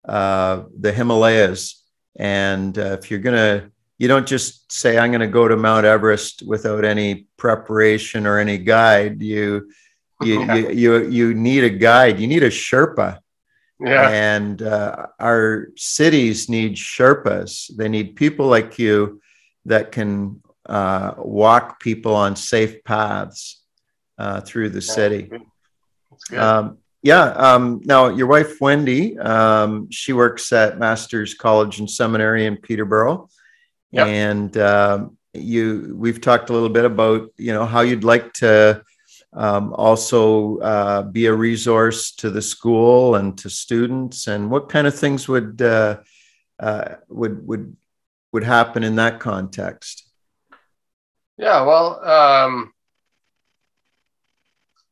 uh, 0.08 0.64
the 0.80 0.92
Himalayas, 0.92 1.84
and 2.16 2.78
uh, 2.78 2.98
if 3.00 3.10
you're 3.10 3.20
going 3.20 3.36
to, 3.36 3.72
you 3.98 4.08
don't 4.08 4.28
just 4.28 4.72
say, 4.72 4.98
I'm 4.98 5.12
going 5.12 5.22
to 5.22 5.28
go 5.28 5.48
to 5.48 5.58
Mount 5.58 5.86
Everest 5.86 6.44
without 6.46 6.86
any 6.86 7.28
preparation 7.38 8.28
or 8.28 8.38
any 8.38 8.58
guide. 8.60 9.22
You, 9.22 9.70
you, 10.22 10.44
yeah. 10.46 10.56
you, 10.56 10.70
you, 10.70 11.10
you 11.10 11.34
need 11.34 11.64
a 11.64 11.70
guide, 11.70 12.20
you 12.20 12.28
need 12.28 12.44
a 12.44 12.50
Sherpa. 12.50 13.20
Yeah. 13.80 14.10
And 14.10 14.62
uh, 14.62 15.08
our 15.20 15.70
cities 15.76 16.50
need 16.50 16.76
Sherpas. 16.76 17.76
They 17.76 17.90
need 17.90 18.16
people 18.16 18.48
like 18.48 18.80
you 18.80 19.22
that 19.66 19.92
can 19.92 20.42
uh, 20.68 21.14
walk 21.18 21.80
people 21.80 22.16
on 22.16 22.36
safe 22.36 22.84
paths 22.84 23.64
uh, 24.18 24.42
through 24.42 24.70
the 24.70 24.82
city. 24.82 25.30
Um, 26.36 26.80
yeah. 27.04 27.24
Um, 27.24 27.82
now, 27.86 28.08
your 28.10 28.28
wife 28.28 28.60
Wendy, 28.60 29.18
um, 29.18 29.90
she 29.92 30.14
works 30.14 30.52
at 30.52 30.80
Masters 30.80 31.34
College 31.34 31.80
and 31.80 31.90
Seminary 31.90 32.46
in 32.46 32.58
Peterborough, 32.58 33.30
yep. 33.92 34.08
and 34.08 34.58
um, 34.58 35.18
you. 35.34 35.96
We've 35.96 36.20
talked 36.20 36.50
a 36.50 36.54
little 36.54 36.70
bit 36.70 36.86
about 36.86 37.30
you 37.38 37.54
know 37.54 37.66
how 37.66 37.82
you'd 37.82 38.04
like 38.04 38.34
to 38.36 38.84
um, 39.34 39.74
also 39.74 40.58
uh, 40.58 41.02
be 41.04 41.28
a 41.28 41.34
resource 41.34 42.12
to 42.16 42.30
the 42.30 42.42
school 42.42 43.16
and 43.16 43.38
to 43.38 43.50
students, 43.50 44.28
and 44.28 44.50
what 44.50 44.68
kind 44.68 44.88
of 44.88 44.98
things 44.98 45.28
would 45.28 45.62
uh, 45.62 46.00
uh, 46.60 46.96
would 47.08 47.48
would 47.48 47.78
would 48.34 48.44
happen 48.44 48.84
in 48.84 48.96
that 48.96 49.20
context. 49.20 50.04
Yeah, 51.38 51.62
well, 51.62 52.04
um, 52.04 52.74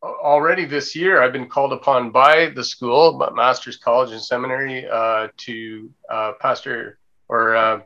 already 0.06 0.66
this 0.66 0.96
year, 0.96 1.22
I've 1.22 1.34
been 1.34 1.50
called 1.50 1.74
upon 1.74 2.12
by 2.12 2.50
the 2.56 2.64
school, 2.64 3.18
but 3.18 3.36
Masters 3.36 3.78
College 3.78 4.12
and 4.12 4.22
Seminary, 4.22 4.88
uh, 4.88 5.30
to 5.38 5.92
uh, 6.10 6.34
Pastor 6.40 7.00
or 7.28 7.56
uh, 7.56 7.82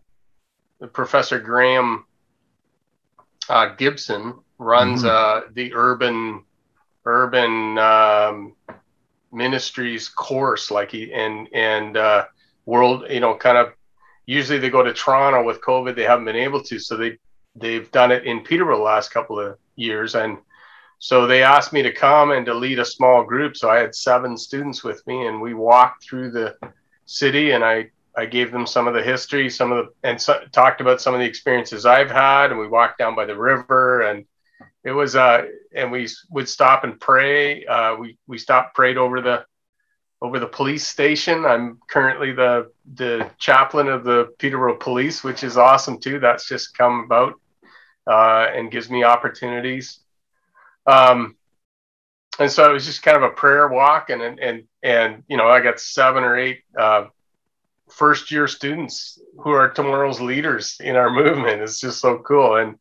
Professor 0.93 1.39
Graham 1.39 2.05
uh, 3.47 3.73
Gibson 3.75 4.35
runs 4.57 5.03
mm-hmm. 5.03 5.47
Uh, 5.47 5.51
the 5.53 5.73
urban 5.73 6.43
urban 7.05 7.77
um, 7.77 8.55
ministries 9.31 10.09
course, 10.09 10.71
like 10.71 10.91
he 10.91 11.13
and 11.13 11.47
and 11.53 11.97
uh, 11.97 12.25
world, 12.65 13.05
you 13.09 13.19
know, 13.19 13.35
kind 13.35 13.57
of. 13.57 13.73
Usually 14.25 14.59
they 14.59 14.69
go 14.69 14.83
to 14.83 14.93
Toronto 14.93 15.43
with 15.43 15.59
COVID. 15.61 15.95
They 15.95 16.03
haven't 16.03 16.25
been 16.25 16.35
able 16.35 16.61
to, 16.61 16.77
so 16.77 16.95
they 16.95 17.17
they've 17.55 17.89
done 17.89 18.11
it 18.11 18.25
in 18.25 18.41
Peterborough 18.41 18.77
the 18.77 18.83
last 18.83 19.09
couple 19.09 19.39
of 19.39 19.57
years 19.75 20.13
and 20.13 20.37
so 20.99 21.25
they 21.25 21.43
asked 21.43 21.71
me 21.71 21.81
to 21.81 21.93
come 21.93 22.31
and 22.31 22.45
to 22.45 22.53
lead 22.53 22.77
a 22.77 22.85
small 22.85 23.23
group. 23.23 23.55
So 23.55 23.69
I 23.69 23.79
had 23.79 23.95
seven 23.95 24.37
students 24.37 24.83
with 24.83 25.05
me, 25.07 25.27
and 25.27 25.41
we 25.41 25.53
walked 25.53 26.03
through 26.03 26.31
the 26.31 26.55
city, 27.05 27.51
and 27.51 27.63
I 27.63 27.89
I 28.17 28.25
gave 28.25 28.51
them 28.51 28.67
some 28.67 28.85
of 28.85 28.93
the 28.93 29.01
history, 29.01 29.49
some 29.49 29.71
of 29.71 29.85
the 29.85 30.07
and 30.07 30.21
so, 30.21 30.41
talked 30.51 30.81
about 30.81 31.01
some 31.01 31.13
of 31.13 31.21
the 31.21 31.25
experiences 31.25 31.85
I've 31.85 32.11
had, 32.11 32.51
and 32.51 32.59
we 32.59 32.67
walked 32.67 32.97
down 32.97 33.15
by 33.15 33.25
the 33.25 33.37
river, 33.37 34.01
and 34.01 34.25
it 34.83 34.91
was 34.91 35.15
uh 35.15 35.45
and 35.73 35.89
we 35.89 36.09
would 36.29 36.49
stop 36.49 36.83
and 36.83 36.99
pray. 36.99 37.65
Uh, 37.65 37.95
we 37.95 38.17
we 38.27 38.37
stopped 38.37 38.75
prayed 38.75 38.97
over 38.97 39.21
the 39.21 39.45
over 40.21 40.37
the 40.37 40.47
police 40.47 40.85
station. 40.85 41.45
I'm 41.45 41.79
currently 41.89 42.33
the 42.33 42.71
the 42.95 43.31
chaplain 43.37 43.87
of 43.87 44.03
the 44.03 44.33
Peterborough 44.37 44.75
Police, 44.75 45.23
which 45.23 45.45
is 45.45 45.55
awesome 45.55 45.97
too. 46.01 46.19
That's 46.19 46.49
just 46.49 46.77
come 46.77 47.05
about 47.05 47.39
uh, 48.05 48.47
and 48.53 48.69
gives 48.69 48.89
me 48.89 49.05
opportunities 49.05 50.01
Um, 50.89 51.35
and 52.39 52.51
so 52.51 52.69
it 52.69 52.73
was 52.73 52.85
just 52.85 53.03
kind 53.03 53.17
of 53.17 53.23
a 53.23 53.29
prayer 53.29 53.67
walk, 53.67 54.09
and 54.09 54.21
and 54.21 54.39
and, 54.39 54.63
and 54.81 55.23
you 55.27 55.37
know, 55.37 55.47
I 55.47 55.61
got 55.61 55.79
seven 55.79 56.23
or 56.23 56.37
eight 56.37 56.61
uh, 56.77 57.05
first 57.89 58.31
year 58.31 58.47
students 58.47 59.19
who 59.39 59.51
are 59.51 59.69
tomorrow's 59.69 60.21
leaders 60.21 60.77
in 60.79 60.95
our 60.95 61.09
movement. 61.21 61.61
It's 61.61 61.79
just 61.79 61.99
so 61.99 62.19
cool, 62.19 62.55
and 62.55 62.75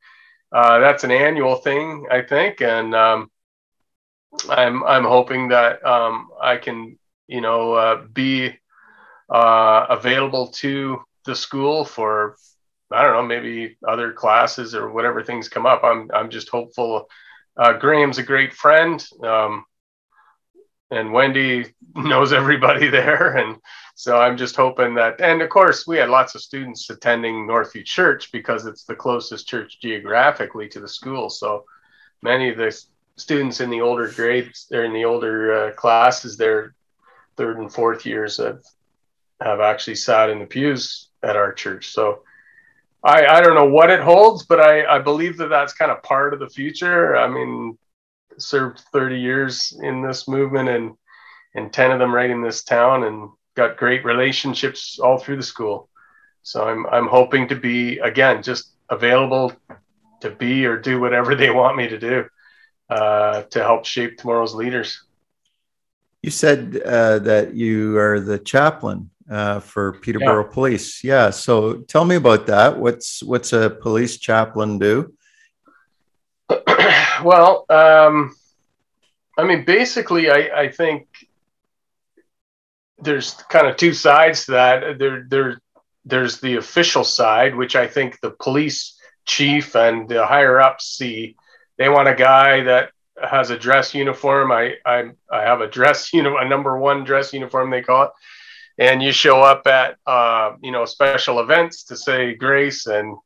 uh, 0.53 0.79
that's 0.79 1.05
an 1.05 1.11
annual 1.11 1.57
thing, 1.57 2.07
I 2.11 2.23
think, 2.23 2.63
and 2.63 2.95
um, 2.95 3.31
I'm 4.49 4.85
I'm 4.85 5.05
hoping 5.05 5.49
that 5.49 5.85
um, 5.85 6.29
I 6.41 6.57
can 6.57 6.99
you 7.27 7.41
know 7.41 7.75
uh, 7.75 8.03
be 8.13 8.57
uh, 9.29 9.87
available 9.91 10.49
to 10.49 11.01
the 11.25 11.35
school 11.35 11.85
for 11.85 12.37
I 12.91 13.03
don't 13.03 13.13
know 13.13 13.27
maybe 13.27 13.77
other 13.87 14.13
classes 14.13 14.75
or 14.75 14.91
whatever 14.91 15.23
things 15.23 15.49
come 15.49 15.67
up. 15.67 15.83
I'm 15.85 16.11
I'm 16.15 16.31
just 16.31 16.49
hopeful. 16.49 17.09
Uh, 17.59 17.73
Graham's 17.75 18.19
a 18.19 18.23
great 18.23 18.55
friend. 18.55 19.05
Um, 19.23 19.65
and 20.91 21.13
Wendy 21.13 21.67
knows 21.97 22.33
everybody 22.33 22.89
there. 22.91 23.37
And 23.37 23.57
so 23.95 24.19
I'm 24.19 24.37
just 24.37 24.57
hoping 24.57 24.95
that, 24.95 25.21
and 25.21 25.43
of 25.43 25.51
course, 25.51 25.87
we 25.87 25.97
had 25.97 26.09
lots 26.09 26.35
of 26.35 26.41
students 26.41 26.89
attending 26.89 27.47
Northview 27.47 27.85
Church 27.85 28.31
because 28.33 28.67
it's 28.67 28.85
the 28.85 28.95
closest 28.95 29.49
church 29.49 29.81
geographically 29.81 30.69
to 30.69 30.81
the 30.81 30.89
school. 30.89 31.29
So 31.31 31.65
many 32.23 32.51
of 32.51 32.57
the 32.57 32.81
students 33.17 33.61
in 33.61 33.71
the 33.71 33.81
older 33.81 34.09
grades, 34.09 34.67
they're 34.71 34.85
in 34.85 34.93
the 34.93 35.05
older 35.05 35.67
uh, 35.69 35.73
classes, 35.73 36.37
their 36.37 36.75
third 37.37 37.59
and 37.59 37.73
fourth 37.73 38.07
years 38.07 38.37
have, 38.39 38.63
have 39.41 39.61
actually 39.61 39.97
sat 39.97 40.31
in 40.31 40.39
the 40.39 40.47
pews 40.47 41.09
at 41.23 41.37
our 41.37 41.53
church. 41.53 41.89
So 41.89 42.23
I, 43.03 43.27
I 43.27 43.41
don't 43.41 43.55
know 43.55 43.69
what 43.69 43.91
it 43.91 44.01
holds, 44.01 44.45
but 44.45 44.61
I, 44.61 44.97
I 44.97 44.99
believe 44.99 45.37
that 45.39 45.49
that's 45.49 45.73
kind 45.73 45.91
of 45.91 46.03
part 46.03 46.35
of 46.35 46.41
the 46.41 46.49
future. 46.49 47.17
I 47.17 47.29
mean, 47.29 47.79
served 48.39 48.81
30 48.93 49.21
years 49.21 49.79
in 49.83 50.03
this 50.03 50.29
movement 50.29 50.69
and 50.69 50.95
and 51.55 51.73
10 51.73 51.93
of 51.93 51.99
them 51.99 52.15
right 52.15 52.31
in 52.31 52.43
this 52.43 52.63
town 52.63 53.05
and 53.05 53.31
got 53.57 53.79
great 53.79 54.05
relationships 54.05 54.99
all 54.99 55.19
through 55.19 55.37
the 55.37 55.43
school. 55.43 55.89
So 56.43 56.69
I'm 56.69 56.87
I'm 56.87 57.07
hoping 57.09 57.49
to 57.49 57.57
be 57.57 57.99
again 57.99 58.43
just 58.43 58.73
available 58.91 59.53
to 60.21 60.31
be 60.31 60.67
or 60.67 60.79
do 60.79 61.01
whatever 61.01 61.35
they 61.37 61.51
want 61.51 61.77
me 61.77 61.89
to 61.89 61.99
do 61.99 62.25
uh, 62.91 63.43
to 63.43 63.63
help 63.63 63.85
shape 63.85 64.19
tomorrow's 64.19 64.55
leaders. 64.55 65.05
You 66.23 66.31
said 66.31 66.81
uh, 66.85 67.21
that 67.21 67.55
you 67.55 67.97
are 67.97 68.21
the 68.21 68.39
chaplain 68.39 69.11
uh, 69.31 69.61
for 69.61 69.93
Peterborough 70.01 70.47
yeah. 70.47 70.53
Police. 70.53 71.05
Yeah. 71.05 71.31
So 71.31 71.79
tell 71.83 72.05
me 72.05 72.17
about 72.17 72.47
that. 72.47 72.79
What's 72.79 73.23
what's 73.23 73.53
a 73.53 73.71
police 73.71 74.17
chaplain 74.19 74.79
do? 74.79 75.13
well, 77.23 77.67
um, 77.69 78.35
I 79.37 79.45
mean, 79.45 79.65
basically, 79.65 80.31
I, 80.31 80.63
I 80.63 80.69
think 80.71 81.07
there's 82.99 83.35
kind 83.49 83.67
of 83.67 83.77
two 83.77 83.95
sides 83.95 84.47
to 84.47 84.53
that. 84.53 84.99
There, 84.99 85.27
there, 85.29 85.61
there's 86.05 86.41
the 86.41 86.57
official 86.57 87.05
side, 87.05 87.55
which 87.55 87.77
I 87.77 87.87
think 87.87 88.21
the 88.21 88.31
police 88.31 88.99
chief 89.27 89.77
and 89.77 90.09
the 90.09 90.27
higher 90.27 90.61
ups 90.61 90.97
see. 90.97 91.37
They 91.77 91.89
want 91.89 92.09
a 92.09 92.15
guy 92.15 92.65
that 92.65 92.91
has 93.23 93.51
a 93.51 93.59
dress 93.59 93.95
uniform. 93.95 94.51
I, 94.51 94.75
I, 94.85 95.11
I 95.31 95.43
have 95.43 95.61
a 95.61 95.69
dress, 95.69 96.13
you 96.13 96.23
know, 96.23 96.39
a 96.39 96.49
number 96.49 96.77
one 96.79 97.05
dress 97.05 97.33
uniform 97.33 97.71
they 97.71 97.83
call 97.83 98.05
it, 98.05 98.11
and 98.79 99.03
you 99.03 99.13
show 99.13 99.43
up 99.43 99.67
at, 99.67 99.97
uh, 100.07 100.53
you 100.63 100.71
know, 100.71 100.85
special 100.85 101.41
events 101.41 101.85
to 101.85 101.97
say 101.97 102.35
grace 102.35 102.87
and, 102.87 103.17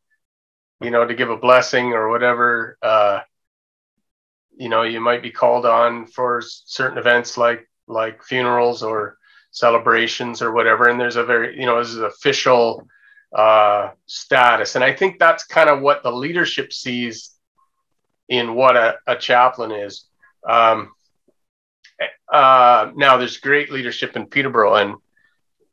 you 0.80 0.90
know, 0.90 1.06
to 1.06 1.14
give 1.14 1.30
a 1.30 1.36
blessing 1.36 1.92
or 1.92 2.08
whatever. 2.08 2.78
Uh, 2.82 3.20
you 4.56 4.68
know 4.68 4.82
you 4.82 5.00
might 5.00 5.22
be 5.22 5.30
called 5.30 5.66
on 5.66 6.06
for 6.06 6.42
certain 6.42 6.98
events 6.98 7.36
like 7.36 7.68
like 7.86 8.22
funerals 8.22 8.82
or 8.82 9.16
celebrations 9.50 10.40
or 10.42 10.52
whatever 10.52 10.88
and 10.88 11.00
there's 11.00 11.16
a 11.16 11.24
very 11.24 11.58
you 11.58 11.66
know 11.66 11.78
this 11.78 11.90
is 11.90 11.98
official 11.98 12.86
uh, 13.34 13.90
status 14.06 14.74
and 14.76 14.84
i 14.84 14.92
think 14.92 15.18
that's 15.18 15.44
kind 15.44 15.68
of 15.68 15.80
what 15.80 16.02
the 16.02 16.12
leadership 16.12 16.72
sees 16.72 17.30
in 18.28 18.54
what 18.54 18.76
a, 18.76 18.96
a 19.06 19.16
chaplain 19.16 19.72
is 19.72 20.04
um, 20.48 20.92
uh, 22.32 22.90
now 22.94 23.16
there's 23.16 23.38
great 23.38 23.70
leadership 23.70 24.16
in 24.16 24.26
peterborough 24.26 24.74
and 24.74 24.94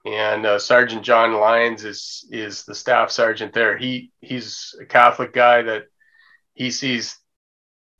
and 0.06 0.45
uh, 0.45 0.58
sergeant 0.58 1.04
john 1.04 1.34
lyons 1.34 1.84
is 1.84 2.28
is 2.32 2.64
the 2.64 2.76
staff 2.76 3.12
sergeant 3.12 3.54
there 3.54 3.78
he 3.78 4.12
he's 4.22 4.76
a 4.82 4.86
catholic 4.86 5.34
guy 5.34 5.62
that 5.62 5.84
he 6.54 6.72
sees 6.72 7.18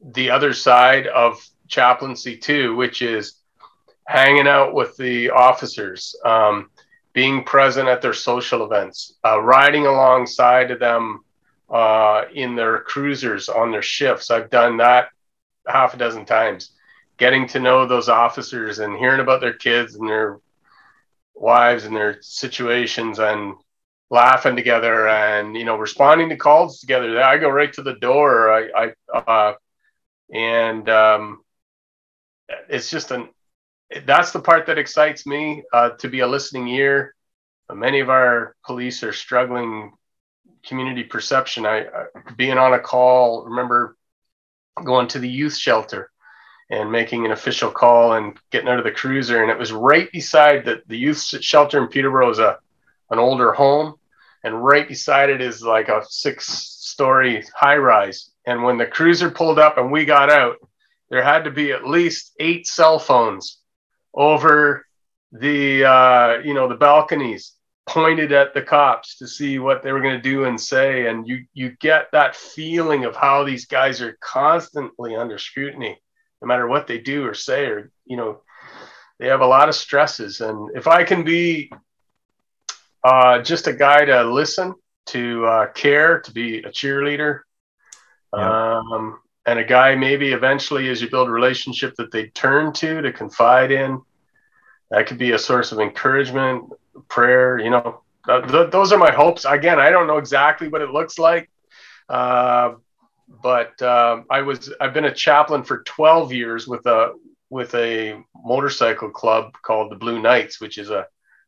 the 0.02 0.32
other 0.32 0.54
side 0.54 1.08
of 1.08 1.42
chaplaincy 1.68 2.38
too, 2.38 2.76
which 2.76 3.02
is 3.02 3.36
hanging 4.06 4.48
out 4.48 4.74
with 4.74 4.96
the 4.98 5.30
officers, 5.30 6.16
um, 6.26 6.70
being 7.14 7.44
present 7.44 7.88
at 7.88 8.02
their 8.02 8.14
social 8.14 8.66
events, 8.66 9.18
uh, 9.26 9.40
riding 9.42 9.86
alongside 9.86 10.72
of 10.72 10.80
them 10.80 11.24
uh, 11.70 12.24
in 12.34 12.56
their 12.56 12.80
cruisers 12.80 13.50
on 13.50 13.72
their 13.72 13.82
shifts. 13.82 14.32
I've 14.32 14.50
done 14.50 14.78
that 14.78 15.10
half 15.68 15.94
a 15.94 15.98
dozen 15.98 16.26
times, 16.26 16.72
getting 17.18 17.48
to 17.50 17.60
know 17.60 17.86
those 17.86 18.10
officers 18.10 18.80
and 18.80 18.98
hearing 18.98 19.20
about 19.20 19.42
their 19.42 19.54
kids 19.54 19.96
and 19.96 20.08
their 20.08 20.40
wives 21.40 21.86
and 21.86 21.96
their 21.96 22.22
situations 22.22 23.20
and 23.20 23.56
laughing 24.10 24.56
together 24.56 25.08
and 25.08 25.56
you 25.56 25.66
know 25.66 25.78
responding 25.78 26.30
to 26.30 26.38
calls 26.38 26.80
together. 26.80 27.22
I 27.22 27.38
go 27.38 27.50
right 27.50 27.72
to 27.74 27.82
the 27.84 27.96
door. 27.96 28.52
I, 28.52 28.94
I 29.14 29.18
uh, 29.18 29.54
and 30.34 30.90
um, 30.90 31.42
it's 32.70 32.90
just 32.90 33.12
an 33.12 33.30
that's 34.06 34.32
the 34.32 34.42
part 34.42 34.68
that 34.68 34.78
excites 34.78 35.26
me 35.26 35.64
uh, 35.74 35.92
to 36.00 36.10
be 36.10 36.20
a 36.20 36.28
listening 36.28 36.68
ear. 36.68 37.16
Many 37.72 38.00
of 38.00 38.10
our 38.10 38.56
police 38.66 39.04
are 39.04 39.14
struggling 39.14 39.94
community 40.66 41.04
perception. 41.04 41.66
I, 41.66 41.86
I 41.86 42.06
being 42.36 42.58
on 42.58 42.74
a 42.74 42.80
call. 42.80 43.46
Remember 43.46 43.96
going 44.84 45.08
to 45.10 45.20
the 45.20 45.30
youth 45.30 45.56
shelter 45.56 46.12
and 46.70 46.92
making 46.92 47.26
an 47.26 47.32
official 47.32 47.72
call 47.72 48.14
and 48.14 48.38
getting 48.52 48.70
out 48.70 48.78
of 48.78 48.84
the 48.84 48.92
cruiser, 48.92 49.42
and 49.42 49.52
it 49.52 49.58
was 49.58 49.72
right 49.72 50.12
beside 50.12 50.66
the 50.66 50.82
the 50.88 50.98
youth 50.98 51.20
shelter 51.20 51.82
in 51.82 51.88
Peterborough 51.88 52.30
is 52.30 52.40
a 52.40 52.58
an 53.12 53.20
older 53.20 53.54
home, 53.54 53.96
and 54.44 54.64
right 54.64 54.88
beside 54.88 55.30
it 55.30 55.42
is 55.42 55.64
like 55.64 55.90
a 55.90 56.04
six 56.08 56.48
story 56.48 57.44
high 57.56 57.78
rise 57.78 58.30
and 58.50 58.64
when 58.64 58.80
the 58.80 58.88
cruiser 58.88 59.30
pulled 59.30 59.60
up 59.60 59.78
and 59.78 59.92
we 59.92 60.06
got 60.06 60.32
out, 60.32 60.58
there 61.12 61.22
had 61.22 61.44
to 61.44 61.52
be 61.52 61.72
at 61.72 61.86
least 61.88 62.34
eight 62.40 62.66
cell 62.66 62.98
phones 62.98 63.60
over 64.12 64.88
the 65.32 65.86
uh, 65.86 66.40
you 66.44 66.56
know 66.56 66.68
the 66.68 66.74
balconies 66.74 67.54
pointed 67.86 68.32
at 68.32 68.56
the 68.56 68.62
cops 68.64 69.18
to 69.18 69.28
see 69.28 69.60
what 69.60 69.84
they 69.84 69.92
were 69.92 70.02
going 70.02 70.16
to 70.16 70.30
do 70.30 70.46
and 70.46 70.60
say. 70.60 71.06
And 71.06 71.28
you 71.28 71.46
you 71.54 71.76
get 71.80 72.08
that 72.12 72.36
feeling 72.36 73.06
of 73.06 73.16
how 73.16 73.44
these 73.44 73.68
guys 73.68 74.02
are 74.02 74.18
constantly 74.20 75.16
under 75.16 75.38
scrutiny 75.38 76.02
no 76.42 76.48
matter 76.48 76.68
what 76.68 76.88
they 76.88 76.98
do 76.98 77.26
or 77.26 77.34
say 77.34 77.66
or 77.66 77.92
you 78.06 78.18
know 78.18 78.42
they 79.20 79.28
have 79.28 79.42
a 79.42 79.48
lot 79.48 79.70
of 79.70 79.76
stresses 79.76 80.42
and 80.42 80.76
if 80.76 80.88
i 80.88 81.04
can 81.04 81.24
be 81.24 81.72
uh, 83.02 83.42
just 83.42 83.68
a 83.68 83.74
guy 83.74 84.04
to 84.04 84.24
listen 84.26 84.76
to 85.06 85.46
uh, 85.46 85.68
care 85.72 86.20
to 86.20 86.32
be 86.34 86.58
a 86.60 86.70
cheerleader 86.70 87.42
yeah. 88.36 88.78
Um, 88.78 89.20
and 89.46 89.60
a 89.60 89.64
guy 89.64 89.96
maybe 89.96 90.32
eventually, 90.32 90.90
as 90.90 91.02
you 91.02 91.10
build 91.10 91.28
a 91.28 91.32
relationship 91.32 91.96
that 91.96 92.12
they 92.12 92.28
turn 92.28 92.74
to 92.74 93.02
to 93.02 93.12
confide 93.12 93.72
in, 93.72 94.02
that 94.92 95.08
could 95.08 95.18
be 95.18 95.32
a 95.32 95.40
source 95.40 95.72
of 95.72 95.80
encouragement, 95.80 96.72
prayer. 97.08 97.58
You 97.58 97.72
know, 97.72 98.02
th- 98.28 98.72
those 98.72 98.92
are 98.92 98.98
my 98.98 99.12
hopes. 99.12 99.46
Again, 99.46 99.80
I 99.80 99.90
don't 99.90 100.08
know 100.08 100.18
exactly 100.18 100.68
what 100.68 100.82
it 100.82 100.92
looks 100.92 101.18
like, 101.18 101.50
uh, 102.10 102.74
but 103.42 103.82
um, 103.82 104.26
I 104.30 104.42
was 104.42 104.72
I've 104.82 104.94
been 104.94 105.06
a 105.06 105.14
chaplain 105.14 105.64
for 105.64 105.84
12 105.84 106.34
years 106.34 106.68
with 106.68 106.86
a 106.86 107.14
with 107.50 107.74
a 107.76 108.24
motorcycle 108.36 109.10
club 109.10 109.54
called 109.62 109.92
the 109.92 109.96
Blue 109.96 110.22
Knights, 110.22 110.60
which 110.62 110.78
is 110.78 110.90
a 110.90 111.08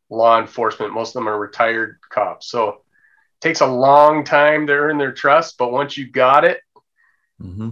law 0.09 0.39
enforcement. 0.39 0.93
Most 0.93 1.09
of 1.09 1.13
them 1.15 1.29
are 1.29 1.39
retired 1.39 1.99
cops, 2.09 2.47
so 2.47 2.69
it 2.69 2.75
takes 3.41 3.61
a 3.61 3.67
long 3.67 4.23
time 4.23 4.67
to 4.67 4.73
earn 4.73 4.97
their 4.97 5.11
trust. 5.11 5.57
But 5.57 5.71
once 5.71 5.97
you 5.97 6.09
got 6.09 6.45
it, 6.45 6.59
Mm-hmm. 7.41 7.69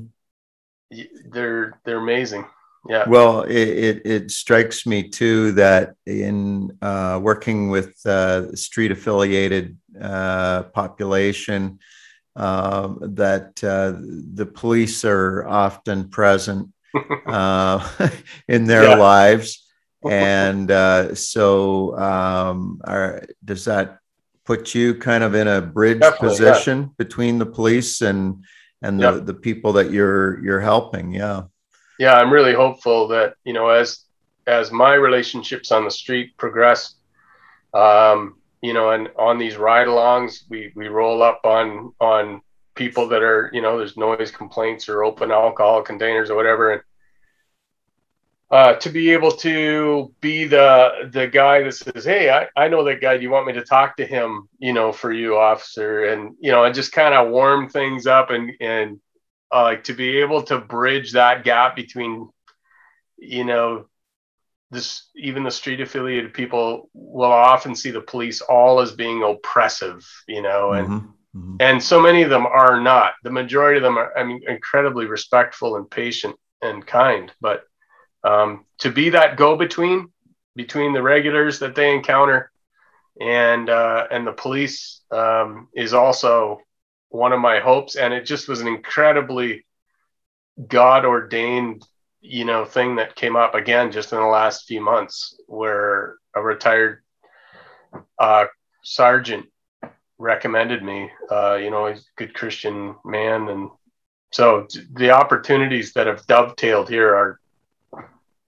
They're 1.31 1.79
they're 1.85 1.97
amazing. 1.97 2.45
Yeah. 2.87 3.07
Well, 3.07 3.43
it, 3.43 3.51
it, 3.51 4.01
it, 4.05 4.31
strikes 4.31 4.85
me 4.85 5.09
too 5.09 5.51
that 5.51 5.95
in 6.05 6.77
uh, 6.81 7.19
working 7.21 7.69
with 7.69 8.03
uh, 8.05 8.55
street 8.55 8.91
affiliated 8.91 9.77
uh, 10.01 10.63
population, 10.63 11.79
uh, 12.39 12.93
that 13.01 13.63
uh, 13.63 13.93
the 14.33 14.45
police 14.45 15.05
are 15.05 15.47
often 15.47 16.09
present 16.09 16.69
uh, 17.27 17.87
in 18.47 18.65
their 18.65 18.83
yeah. 18.83 18.95
lives. 18.95 19.65
And 20.09 20.71
so, 21.17 21.97
um, 21.99 22.79
are, 22.85 23.21
does 23.43 23.65
that 23.65 23.99
put 24.45 24.73
you 24.73 24.95
kind 24.95 25.25
of 25.25 25.35
in 25.35 25.49
a 25.49 25.59
bridge 25.59 25.99
Definitely, 25.99 26.29
position 26.29 26.79
yeah. 26.79 26.87
between 26.97 27.37
the 27.37 27.45
police 27.45 27.99
and 27.99 28.45
and 28.81 28.97
the, 28.97 29.15
yep. 29.15 29.25
the 29.25 29.33
people 29.33 29.73
that 29.73 29.91
you're 29.91 30.41
you're 30.41 30.61
helping 30.61 31.11
yeah 31.11 31.41
yeah, 31.99 32.13
I'm 32.13 32.31
really 32.31 32.53
hopeful 32.53 33.09
that 33.09 33.35
you 33.43 33.53
know 33.53 33.67
as 33.69 34.05
as 34.47 34.71
my 34.71 34.93
relationships 34.93 35.71
on 35.71 35.83
the 35.83 35.91
street 35.91 36.35
progress, 36.37 36.95
um, 37.73 38.38
you 38.61 38.73
know, 38.73 38.91
and 38.91 39.09
on 39.17 39.37
these 39.37 39.57
ride-alongs, 39.57 40.43
we 40.49 40.71
we 40.75 40.87
roll 40.87 41.23
up 41.23 41.41
on 41.45 41.93
on 41.99 42.41
people 42.75 43.07
that 43.09 43.23
are 43.23 43.49
you 43.53 43.61
know 43.61 43.77
there's 43.77 43.97
noise 43.97 44.31
complaints 44.31 44.89
or 44.89 45.03
open 45.03 45.31
alcohol 45.31 45.81
containers 45.81 46.29
or 46.29 46.35
whatever, 46.35 46.73
and 46.73 46.81
uh, 48.51 48.73
to 48.75 48.89
be 48.89 49.11
able 49.11 49.31
to 49.31 50.13
be 50.21 50.45
the 50.45 51.09
the 51.11 51.27
guy 51.27 51.61
that 51.63 51.73
says, 51.73 52.03
"Hey, 52.03 52.29
I, 52.29 52.47
I 52.55 52.67
know 52.67 52.83
that 52.85 53.01
guy. 53.01 53.17
Do 53.17 53.23
you 53.23 53.29
want 53.29 53.47
me 53.47 53.53
to 53.53 53.63
talk 53.63 53.97
to 53.97 54.05
him? 54.05 54.49
You 54.57 54.73
know, 54.73 54.91
for 54.91 55.11
you, 55.11 55.37
officer?" 55.37 56.05
And 56.05 56.35
you 56.39 56.51
know, 56.51 56.63
and 56.65 56.73
just 56.73 56.91
kind 56.91 57.13
of 57.13 57.29
warm 57.29 57.69
things 57.69 58.07
up 58.07 58.31
and 58.31 58.51
and 58.59 58.99
uh, 59.51 59.75
to 59.77 59.93
be 59.93 60.19
able 60.19 60.43
to 60.43 60.59
bridge 60.59 61.13
that 61.13 61.43
gap 61.43 61.75
between, 61.75 62.29
you 63.17 63.43
know, 63.43 63.85
this 64.71 65.09
even 65.15 65.43
the 65.43 65.51
street 65.51 65.81
affiliated 65.81 66.33
people 66.33 66.89
will 66.93 67.31
often 67.31 67.75
see 67.75 67.91
the 67.91 68.01
police 68.01 68.41
all 68.41 68.79
as 68.79 68.91
being 68.91 69.23
oppressive, 69.23 70.07
you 70.27 70.41
know, 70.41 70.73
and 70.73 70.87
mm-hmm. 70.87 71.39
Mm-hmm. 71.39 71.55
and 71.59 71.81
so 71.81 71.99
many 71.99 72.21
of 72.21 72.29
them 72.29 72.45
are 72.45 72.79
not. 72.79 73.13
The 73.23 73.31
majority 73.31 73.77
of 73.77 73.83
them 73.83 73.97
are, 73.97 74.15
I 74.17 74.23
mean, 74.23 74.41
incredibly 74.47 75.05
respectful 75.05 75.75
and 75.75 75.89
patient 75.89 76.35
and 76.61 76.85
kind, 76.85 77.31
but 77.41 77.63
um, 78.23 78.65
to 78.79 78.91
be 78.91 79.09
that 79.11 79.37
go 79.37 79.55
between 79.55 80.09
between 80.55 80.93
the 80.93 81.01
regulars 81.01 81.59
that 81.59 81.75
they 81.75 81.93
encounter 81.93 82.51
and 83.19 83.69
uh, 83.69 84.07
and 84.11 84.25
the 84.25 84.33
police 84.33 85.01
um, 85.11 85.67
is 85.73 85.93
also 85.93 86.59
one 87.09 87.33
of 87.33 87.39
my 87.39 87.59
hopes 87.59 87.95
and 87.95 88.13
it 88.13 88.25
just 88.25 88.47
was 88.47 88.61
an 88.61 88.67
incredibly 88.67 89.65
god 90.67 91.05
ordained 91.05 91.83
you 92.21 92.45
know 92.45 92.65
thing 92.65 92.95
that 92.95 93.15
came 93.15 93.35
up 93.35 93.55
again 93.55 93.91
just 93.91 94.11
in 94.11 94.19
the 94.19 94.25
last 94.25 94.67
few 94.67 94.81
months 94.81 95.39
where 95.47 96.15
a 96.35 96.41
retired 96.41 97.01
uh, 98.19 98.45
sergeant 98.83 99.45
recommended 100.17 100.83
me 100.83 101.09
uh, 101.31 101.55
you 101.55 101.69
know 101.69 101.87
he's 101.87 101.99
a 101.99 102.17
good 102.17 102.33
christian 102.33 102.95
man 103.05 103.47
and 103.49 103.69
so 104.31 104.67
the 104.93 105.11
opportunities 105.11 105.93
that 105.93 106.07
have 106.07 106.25
dovetailed 106.27 106.89
here 106.89 107.15
are 107.15 107.39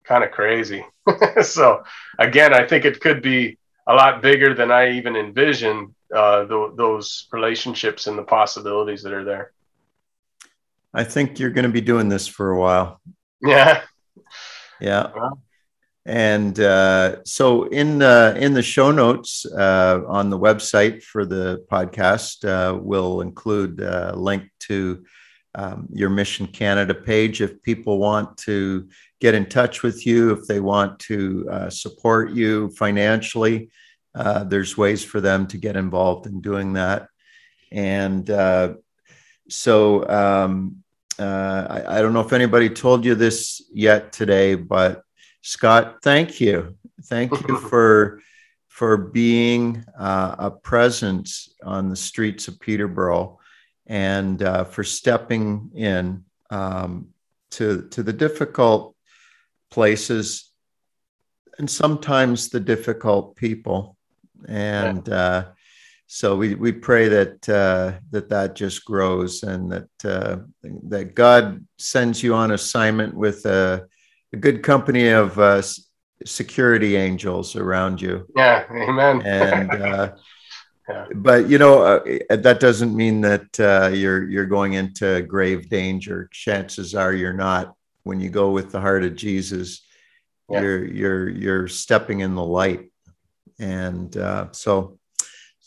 kind 0.07 0.23
of 0.23 0.31
crazy. 0.31 0.85
so 1.41 1.83
again, 2.17 2.53
I 2.53 2.65
think 2.65 2.85
it 2.85 2.99
could 2.99 3.21
be 3.21 3.57
a 3.85 3.93
lot 3.93 4.21
bigger 4.21 4.53
than 4.53 4.71
I 4.71 4.91
even 4.91 5.15
envisioned. 5.15 5.93
Uh, 6.13 6.45
th- 6.45 6.71
those 6.77 7.27
relationships 7.33 8.07
and 8.07 8.17
the 8.17 8.23
possibilities 8.23 9.03
that 9.03 9.11
are 9.11 9.25
there. 9.25 9.51
I 10.93 11.03
think 11.03 11.37
you're 11.37 11.49
going 11.49 11.63
to 11.63 11.71
be 11.71 11.81
doing 11.81 12.07
this 12.07 12.27
for 12.27 12.51
a 12.51 12.57
while. 12.57 13.01
Yeah. 13.41 13.81
Yeah. 14.79 15.11
And 16.05 16.57
uh, 16.59 17.23
so 17.25 17.65
in 17.65 17.99
the 17.99 18.37
in 18.39 18.53
the 18.53 18.63
show 18.63 18.91
notes 18.91 19.45
uh, 19.45 20.01
on 20.07 20.29
the 20.29 20.39
website 20.39 21.03
for 21.03 21.25
the 21.25 21.65
podcast, 21.69 22.47
uh, 22.47 22.77
we'll 22.77 23.19
include 23.21 23.81
a 23.81 24.15
link 24.15 24.49
to 24.61 25.03
um, 25.55 25.87
your 25.91 26.09
Mission 26.09 26.47
Canada 26.47 26.93
page 26.93 27.41
if 27.41 27.61
people 27.61 27.97
want 27.97 28.37
to 28.37 28.87
get 29.19 29.35
in 29.35 29.47
touch 29.47 29.83
with 29.83 30.05
you, 30.05 30.31
if 30.31 30.45
they 30.47 30.61
want 30.61 30.99
to 30.99 31.47
uh, 31.51 31.69
support 31.69 32.31
you 32.31 32.69
financially. 32.69 33.69
Uh, 34.15 34.43
there's 34.45 34.77
ways 34.77 35.03
for 35.03 35.19
them 35.19 35.45
to 35.47 35.57
get 35.57 35.75
involved 35.75 36.25
in 36.25 36.39
doing 36.39 36.73
that. 36.73 37.07
And 37.71 38.29
uh, 38.29 38.75
so 39.49 40.07
um, 40.07 40.83
uh, 41.19 41.67
I, 41.69 41.97
I, 41.97 42.01
don't 42.01 42.13
know 42.13 42.21
if 42.21 42.33
anybody 42.33 42.69
told 42.69 43.03
you 43.03 43.15
this 43.15 43.61
yet 43.73 44.11
today, 44.11 44.55
but 44.55 45.03
Scott, 45.41 45.97
thank 46.03 46.39
you. 46.39 46.75
Thank 47.03 47.31
you 47.47 47.57
for 47.69 48.21
for 48.67 48.97
being 48.97 49.83
uh, 49.97 50.35
a 50.37 50.51
presence 50.51 51.53
on 51.63 51.89
the 51.89 51.95
streets 51.95 52.47
of 52.47 52.59
Peterborough 52.59 53.39
and 53.87 54.43
uh, 54.43 54.65
for 54.65 54.83
stepping 54.83 55.71
in 55.73 56.23
um, 56.51 57.07
to 57.51 57.87
to 57.89 58.03
the 58.03 58.13
difficult 58.13 58.95
places 59.71 60.51
and 61.57 61.69
sometimes 61.69 62.49
the 62.49 62.59
difficult 62.59 63.35
people 63.35 63.97
and 64.47 65.09
uh, 65.09 65.45
so 66.07 66.37
we, 66.37 66.55
we 66.55 66.71
pray 66.71 67.09
that 67.09 67.49
uh, 67.49 67.99
that 68.11 68.29
that 68.29 68.55
just 68.55 68.85
grows 68.85 69.43
and 69.43 69.69
that 69.69 70.05
uh, 70.05 70.37
that 70.87 71.15
God 71.15 71.65
sends 71.77 72.23
you 72.23 72.33
on 72.33 72.51
assignment 72.51 73.13
with 73.13 73.45
a, 73.45 73.85
a 74.31 74.37
good 74.37 74.63
company 74.63 75.09
of 75.09 75.37
uh, 75.37 75.61
security 76.25 76.95
angels 76.95 77.57
around 77.57 78.01
you. 78.01 78.25
Yeah, 78.37 78.63
amen. 78.71 79.21
And 79.25 79.69
uh, 79.69 80.11
yeah. 80.89 81.07
but 81.13 81.49
you 81.49 81.57
know 81.57 81.81
uh, 81.81 81.99
that 82.29 82.61
doesn't 82.61 82.95
mean 82.95 83.19
that 83.21 83.59
uh, 83.59 83.87
you're 83.93 84.23
you're 84.29 84.45
going 84.45 84.73
into 84.73 85.21
grave 85.23 85.67
danger. 85.67 86.29
Chances 86.31 86.95
are 86.95 87.11
you're 87.11 87.33
not 87.33 87.75
when 88.03 88.21
you 88.21 88.29
go 88.29 88.51
with 88.51 88.71
the 88.71 88.79
heart 88.79 89.03
of 89.03 89.17
Jesus. 89.17 89.85
Yeah. 90.49 90.61
You're 90.61 90.85
you're 90.85 91.29
you're 91.29 91.67
stepping 91.67 92.21
in 92.21 92.33
the 92.33 92.45
light, 92.45 92.89
and 93.59 94.15
uh, 94.15 94.53
so 94.53 94.99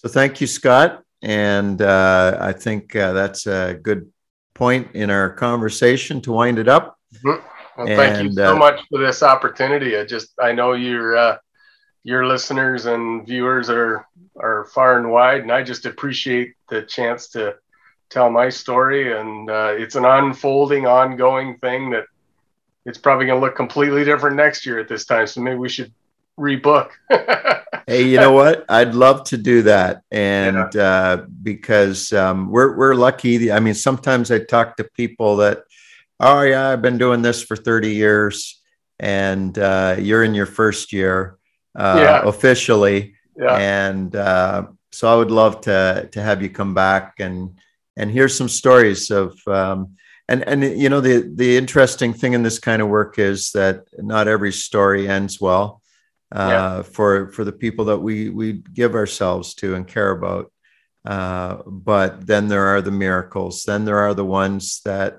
so 0.00 0.08
thank 0.08 0.40
you, 0.40 0.46
Scott. 0.46 1.02
And 1.22 1.82
uh, 1.82 2.38
I 2.40 2.52
think 2.52 2.96
uh, 2.96 3.12
that's 3.12 3.46
a 3.46 3.74
good 3.74 4.10
point 4.54 4.88
in 4.94 5.10
our 5.10 5.30
conversation 5.30 6.20
to 6.22 6.32
wind 6.32 6.58
it 6.58 6.68
up. 6.68 6.98
Mm-hmm. 7.16 7.46
Well, 7.76 7.86
thank 7.86 8.22
you 8.22 8.32
so 8.32 8.54
uh, 8.54 8.58
much 8.58 8.80
for 8.88 8.98
this 8.98 9.22
opportunity. 9.22 9.96
I 9.96 10.04
just 10.04 10.30
I 10.40 10.52
know 10.52 10.72
you're 10.72 11.38
your 12.02 12.26
listeners 12.26 12.86
and 12.86 13.26
viewers 13.26 13.68
are 13.68 14.06
are 14.38 14.64
far 14.66 14.98
and 14.98 15.10
wide, 15.10 15.42
and 15.42 15.52
I 15.52 15.62
just 15.62 15.86
appreciate 15.86 16.54
the 16.68 16.82
chance 16.82 17.28
to 17.30 17.56
tell 18.08 18.30
my 18.30 18.48
story. 18.48 19.18
And 19.18 19.50
uh, 19.50 19.74
it's 19.76 19.96
an 19.96 20.04
unfolding, 20.04 20.86
ongoing 20.86 21.58
thing 21.58 21.90
that 21.90 22.04
it's 22.86 22.98
probably 22.98 23.26
going 23.26 23.40
to 23.40 23.44
look 23.44 23.56
completely 23.56 24.04
different 24.04 24.36
next 24.36 24.64
year 24.64 24.78
at 24.78 24.88
this 24.88 25.04
time. 25.04 25.26
So 25.26 25.40
maybe 25.40 25.58
we 25.58 25.68
should 25.68 25.92
rebook. 26.40 26.90
hey, 27.86 28.02
you 28.02 28.16
know 28.16 28.32
what? 28.32 28.64
I'd 28.68 28.94
love 28.94 29.24
to 29.24 29.36
do 29.36 29.62
that, 29.62 30.02
and 30.10 30.74
yeah. 30.74 30.82
uh, 30.82 31.26
because 31.42 32.12
um, 32.12 32.50
we're 32.50 32.76
we're 32.76 32.94
lucky. 32.94 33.52
I 33.52 33.60
mean, 33.60 33.74
sometimes 33.74 34.30
I 34.30 34.38
talk 34.38 34.76
to 34.76 34.84
people 34.84 35.36
that, 35.36 35.64
oh 36.18 36.42
yeah, 36.42 36.70
I've 36.70 36.82
been 36.82 36.98
doing 36.98 37.22
this 37.22 37.42
for 37.42 37.56
thirty 37.56 37.92
years, 37.92 38.60
and 38.98 39.56
uh, 39.58 39.96
you're 39.98 40.24
in 40.24 40.34
your 40.34 40.46
first 40.46 40.92
year 40.92 41.38
uh, 41.74 42.00
yeah. 42.02 42.22
officially. 42.24 43.14
Yeah. 43.36 43.56
And 43.56 44.14
uh, 44.14 44.66
so 44.92 45.12
I 45.12 45.16
would 45.16 45.30
love 45.30 45.60
to 45.62 46.08
to 46.12 46.22
have 46.22 46.42
you 46.42 46.48
come 46.48 46.74
back 46.74 47.14
and 47.18 47.58
and 47.96 48.10
hear 48.10 48.28
some 48.28 48.48
stories 48.48 49.10
of 49.10 49.36
um, 49.46 49.96
and 50.28 50.46
and 50.46 50.62
you 50.62 50.88
know 50.88 51.00
the 51.00 51.30
the 51.34 51.56
interesting 51.56 52.12
thing 52.12 52.32
in 52.34 52.42
this 52.42 52.58
kind 52.58 52.80
of 52.80 52.88
work 52.88 53.18
is 53.18 53.52
that 53.52 53.84
not 53.98 54.28
every 54.28 54.52
story 54.52 55.08
ends 55.08 55.40
well 55.40 55.79
yeah. 56.34 56.82
for 56.82 57.28
for 57.28 57.44
the 57.44 57.52
people 57.52 57.86
that 57.86 57.98
we 57.98 58.28
we 58.28 58.52
give 58.52 58.94
ourselves 58.94 59.54
to 59.54 59.74
and 59.74 59.86
care 59.86 60.10
about. 60.10 60.52
Uh, 61.04 61.62
but 61.66 62.26
then 62.26 62.48
there 62.48 62.66
are 62.66 62.82
the 62.82 62.90
miracles. 62.90 63.64
Then 63.64 63.84
there 63.84 63.98
are 63.98 64.14
the 64.14 64.24
ones 64.24 64.82
that 64.84 65.18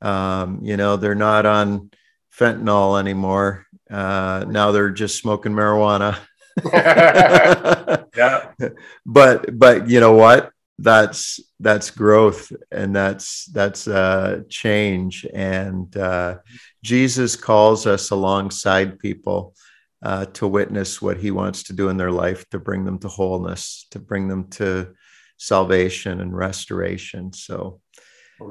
um, 0.00 0.60
you 0.62 0.76
know 0.76 0.96
they're 0.96 1.14
not 1.14 1.46
on 1.46 1.90
fentanyl 2.32 2.98
anymore 2.98 3.66
uh, 3.90 4.44
now 4.48 4.70
they're 4.72 4.90
just 4.90 5.16
smoking 5.16 5.52
marijuana. 5.52 6.18
yeah. 8.16 8.52
But 9.06 9.58
but 9.58 9.88
you 9.88 10.00
know 10.00 10.12
what? 10.12 10.50
That's 10.78 11.40
that's 11.58 11.90
growth 11.90 12.52
and 12.70 12.94
that's 12.94 13.46
that's 13.46 13.88
uh, 13.88 14.42
change. 14.48 15.26
And 15.32 15.96
uh, 15.96 16.38
Jesus 16.82 17.36
calls 17.36 17.86
us 17.86 18.10
alongside 18.10 18.98
people 18.98 19.54
uh, 20.02 20.26
to 20.26 20.46
witness 20.46 21.02
what 21.02 21.16
He 21.16 21.30
wants 21.30 21.64
to 21.64 21.72
do 21.72 21.88
in 21.88 21.96
their 21.96 22.12
life, 22.12 22.48
to 22.50 22.58
bring 22.58 22.84
them 22.84 22.98
to 23.00 23.08
wholeness, 23.08 23.86
to 23.90 23.98
bring 23.98 24.28
them 24.28 24.48
to 24.50 24.94
salvation 25.36 26.20
and 26.20 26.36
restoration. 26.36 27.32
So, 27.32 27.80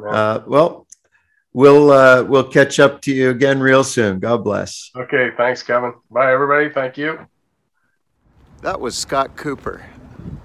uh, 0.10 0.42
well, 0.48 0.88
we'll 1.54 1.92
uh, 1.92 2.24
we'll 2.24 2.50
catch 2.50 2.80
up 2.80 3.02
to 3.02 3.14
you 3.14 3.30
again 3.30 3.60
real 3.60 3.84
soon. 3.84 4.20
God 4.20 4.44
bless. 4.44 4.92
Okay, 4.96 5.32
thanks, 5.38 5.64
Kevin. 5.64 5.94
Bye, 6.12 6.32
everybody. 6.32 6.70
Thank 6.70 6.98
you. 6.98 7.28
That 8.62 8.80
was 8.80 8.98
Scott 8.98 9.36
Cooper. 9.36 9.86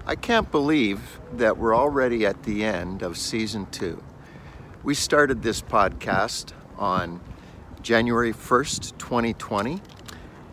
I 0.05 0.15
can't 0.15 0.51
believe 0.51 1.19
that 1.33 1.57
we're 1.57 1.75
already 1.75 2.25
at 2.25 2.43
the 2.43 2.63
end 2.63 3.01
of 3.01 3.17
season 3.17 3.65
two. 3.71 4.03
We 4.83 4.93
started 4.93 5.41
this 5.41 5.61
podcast 5.61 6.51
on 6.77 7.21
January 7.81 8.33
1st, 8.33 8.97
2020. 8.97 9.81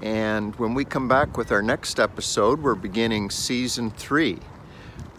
And 0.03 0.57
when 0.57 0.73
we 0.73 0.87
come 0.87 1.09
back 1.09 1.37
with 1.37 1.53
our 1.53 1.61
next 1.61 2.01
episode, 2.01 2.63
we're 2.63 2.75
beginning 2.75 3.29
season 3.29 3.91
three. 3.91 4.39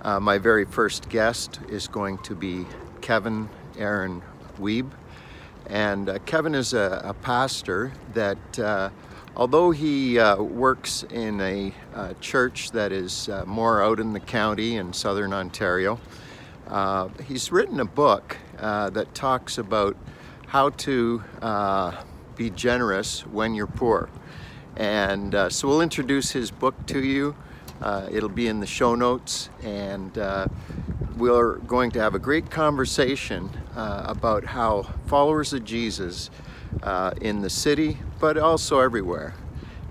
Uh, 0.01 0.19
my 0.19 0.39
very 0.39 0.65
first 0.65 1.07
guest 1.07 1.59
is 1.69 1.87
going 1.87 2.17
to 2.19 2.33
be 2.33 2.65
Kevin 2.99 3.47
Aaron 3.77 4.23
Weeb 4.59 4.89
And 5.67 6.09
uh, 6.09 6.17
Kevin 6.25 6.55
is 6.55 6.73
a, 6.73 6.99
a 7.05 7.13
pastor 7.13 7.91
that, 8.15 8.59
uh, 8.59 8.89
although 9.35 9.69
he 9.69 10.17
uh, 10.17 10.41
works 10.41 11.03
in 11.11 11.39
a 11.41 11.73
uh, 11.93 12.13
church 12.19 12.71
that 12.71 12.91
is 12.91 13.29
uh, 13.29 13.43
more 13.45 13.83
out 13.83 13.99
in 13.99 14.13
the 14.13 14.19
county 14.19 14.77
in 14.77 14.93
southern 14.93 15.31
Ontario, 15.31 15.99
he's 17.27 17.51
written 17.51 17.79
a 17.79 17.85
book 17.85 18.37
that 18.57 19.13
talks 19.13 19.59
about 19.59 19.95
how 20.47 20.71
to 20.71 21.21
be 22.35 22.49
generous 22.49 23.27
when 23.27 23.53
you're 23.53 23.67
poor. 23.67 24.09
And 24.77 25.35
so 25.51 25.67
we'll 25.67 25.81
introduce 25.81 26.31
his 26.31 26.51
book 26.51 26.75
to 26.87 27.03
you. 27.03 27.35
it'll 28.11 28.29
be 28.29 28.47
in 28.47 28.59
the 28.59 28.67
show 28.67 28.95
notes, 28.95 29.49
and 29.63 30.17
we're 31.21 31.57
going 31.57 31.91
to 31.91 31.99
have 31.99 32.15
a 32.15 32.19
great 32.19 32.49
conversation 32.49 33.49
uh, 33.75 34.03
about 34.07 34.43
how 34.43 34.81
followers 35.05 35.53
of 35.53 35.63
Jesus 35.63 36.31
uh, 36.81 37.11
in 37.21 37.41
the 37.41 37.49
city, 37.49 37.97
but 38.19 38.39
also 38.39 38.79
everywhere, 38.79 39.35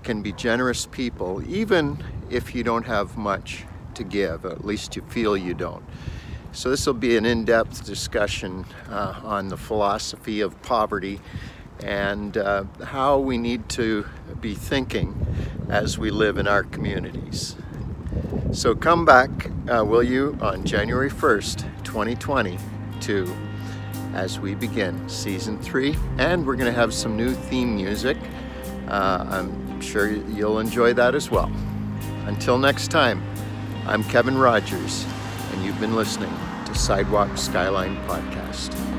can 0.03 0.21
be 0.21 0.33
generous 0.33 0.85
people, 0.87 1.41
even 1.47 2.03
if 2.29 2.53
you 2.53 2.63
don't 2.63 2.85
have 2.85 3.17
much 3.17 3.63
to 3.93 4.03
give, 4.03 4.45
at 4.45 4.65
least 4.65 4.97
you 4.97 5.01
feel 5.03 5.37
you 5.37 5.53
don't. 5.53 5.83
So, 6.53 6.69
this 6.69 6.85
will 6.85 6.95
be 6.95 7.15
an 7.15 7.25
in 7.25 7.45
depth 7.45 7.85
discussion 7.85 8.65
uh, 8.89 9.21
on 9.23 9.47
the 9.47 9.55
philosophy 9.55 10.41
of 10.41 10.61
poverty 10.63 11.21
and 11.83 12.37
uh, 12.37 12.63
how 12.83 13.19
we 13.19 13.37
need 13.37 13.67
to 13.69 14.05
be 14.39 14.55
thinking 14.55 15.25
as 15.69 15.97
we 15.97 16.11
live 16.11 16.37
in 16.37 16.47
our 16.47 16.63
communities. 16.63 17.55
So 18.51 18.75
come 18.75 19.05
back, 19.05 19.29
uh, 19.69 19.85
will 19.85 20.03
you, 20.03 20.37
on 20.41 20.65
January 20.65 21.09
1st, 21.09 21.83
2022, 21.83 23.33
as 24.13 24.39
we 24.39 24.55
begin 24.55 25.07
season 25.07 25.57
three. 25.59 25.95
And 26.17 26.45
we're 26.45 26.57
going 26.57 26.71
to 26.71 26.77
have 26.77 26.93
some 26.93 27.15
new 27.15 27.33
theme 27.33 27.75
music. 27.75 28.17
Uh, 28.87 29.25
I'm 29.29 29.79
sure 29.79 30.11
you'll 30.11 30.59
enjoy 30.59 30.93
that 30.93 31.15
as 31.15 31.31
well. 31.31 31.51
Until 32.25 32.57
next 32.57 32.89
time, 32.89 33.23
I'm 33.85 34.03
Kevin 34.03 34.37
Rogers, 34.37 35.05
and 35.53 35.63
you've 35.63 35.79
been 35.79 35.95
listening 35.95 36.33
to 36.65 36.75
Sidewalk 36.75 37.37
Skyline 37.37 37.95
Podcast. 38.07 38.90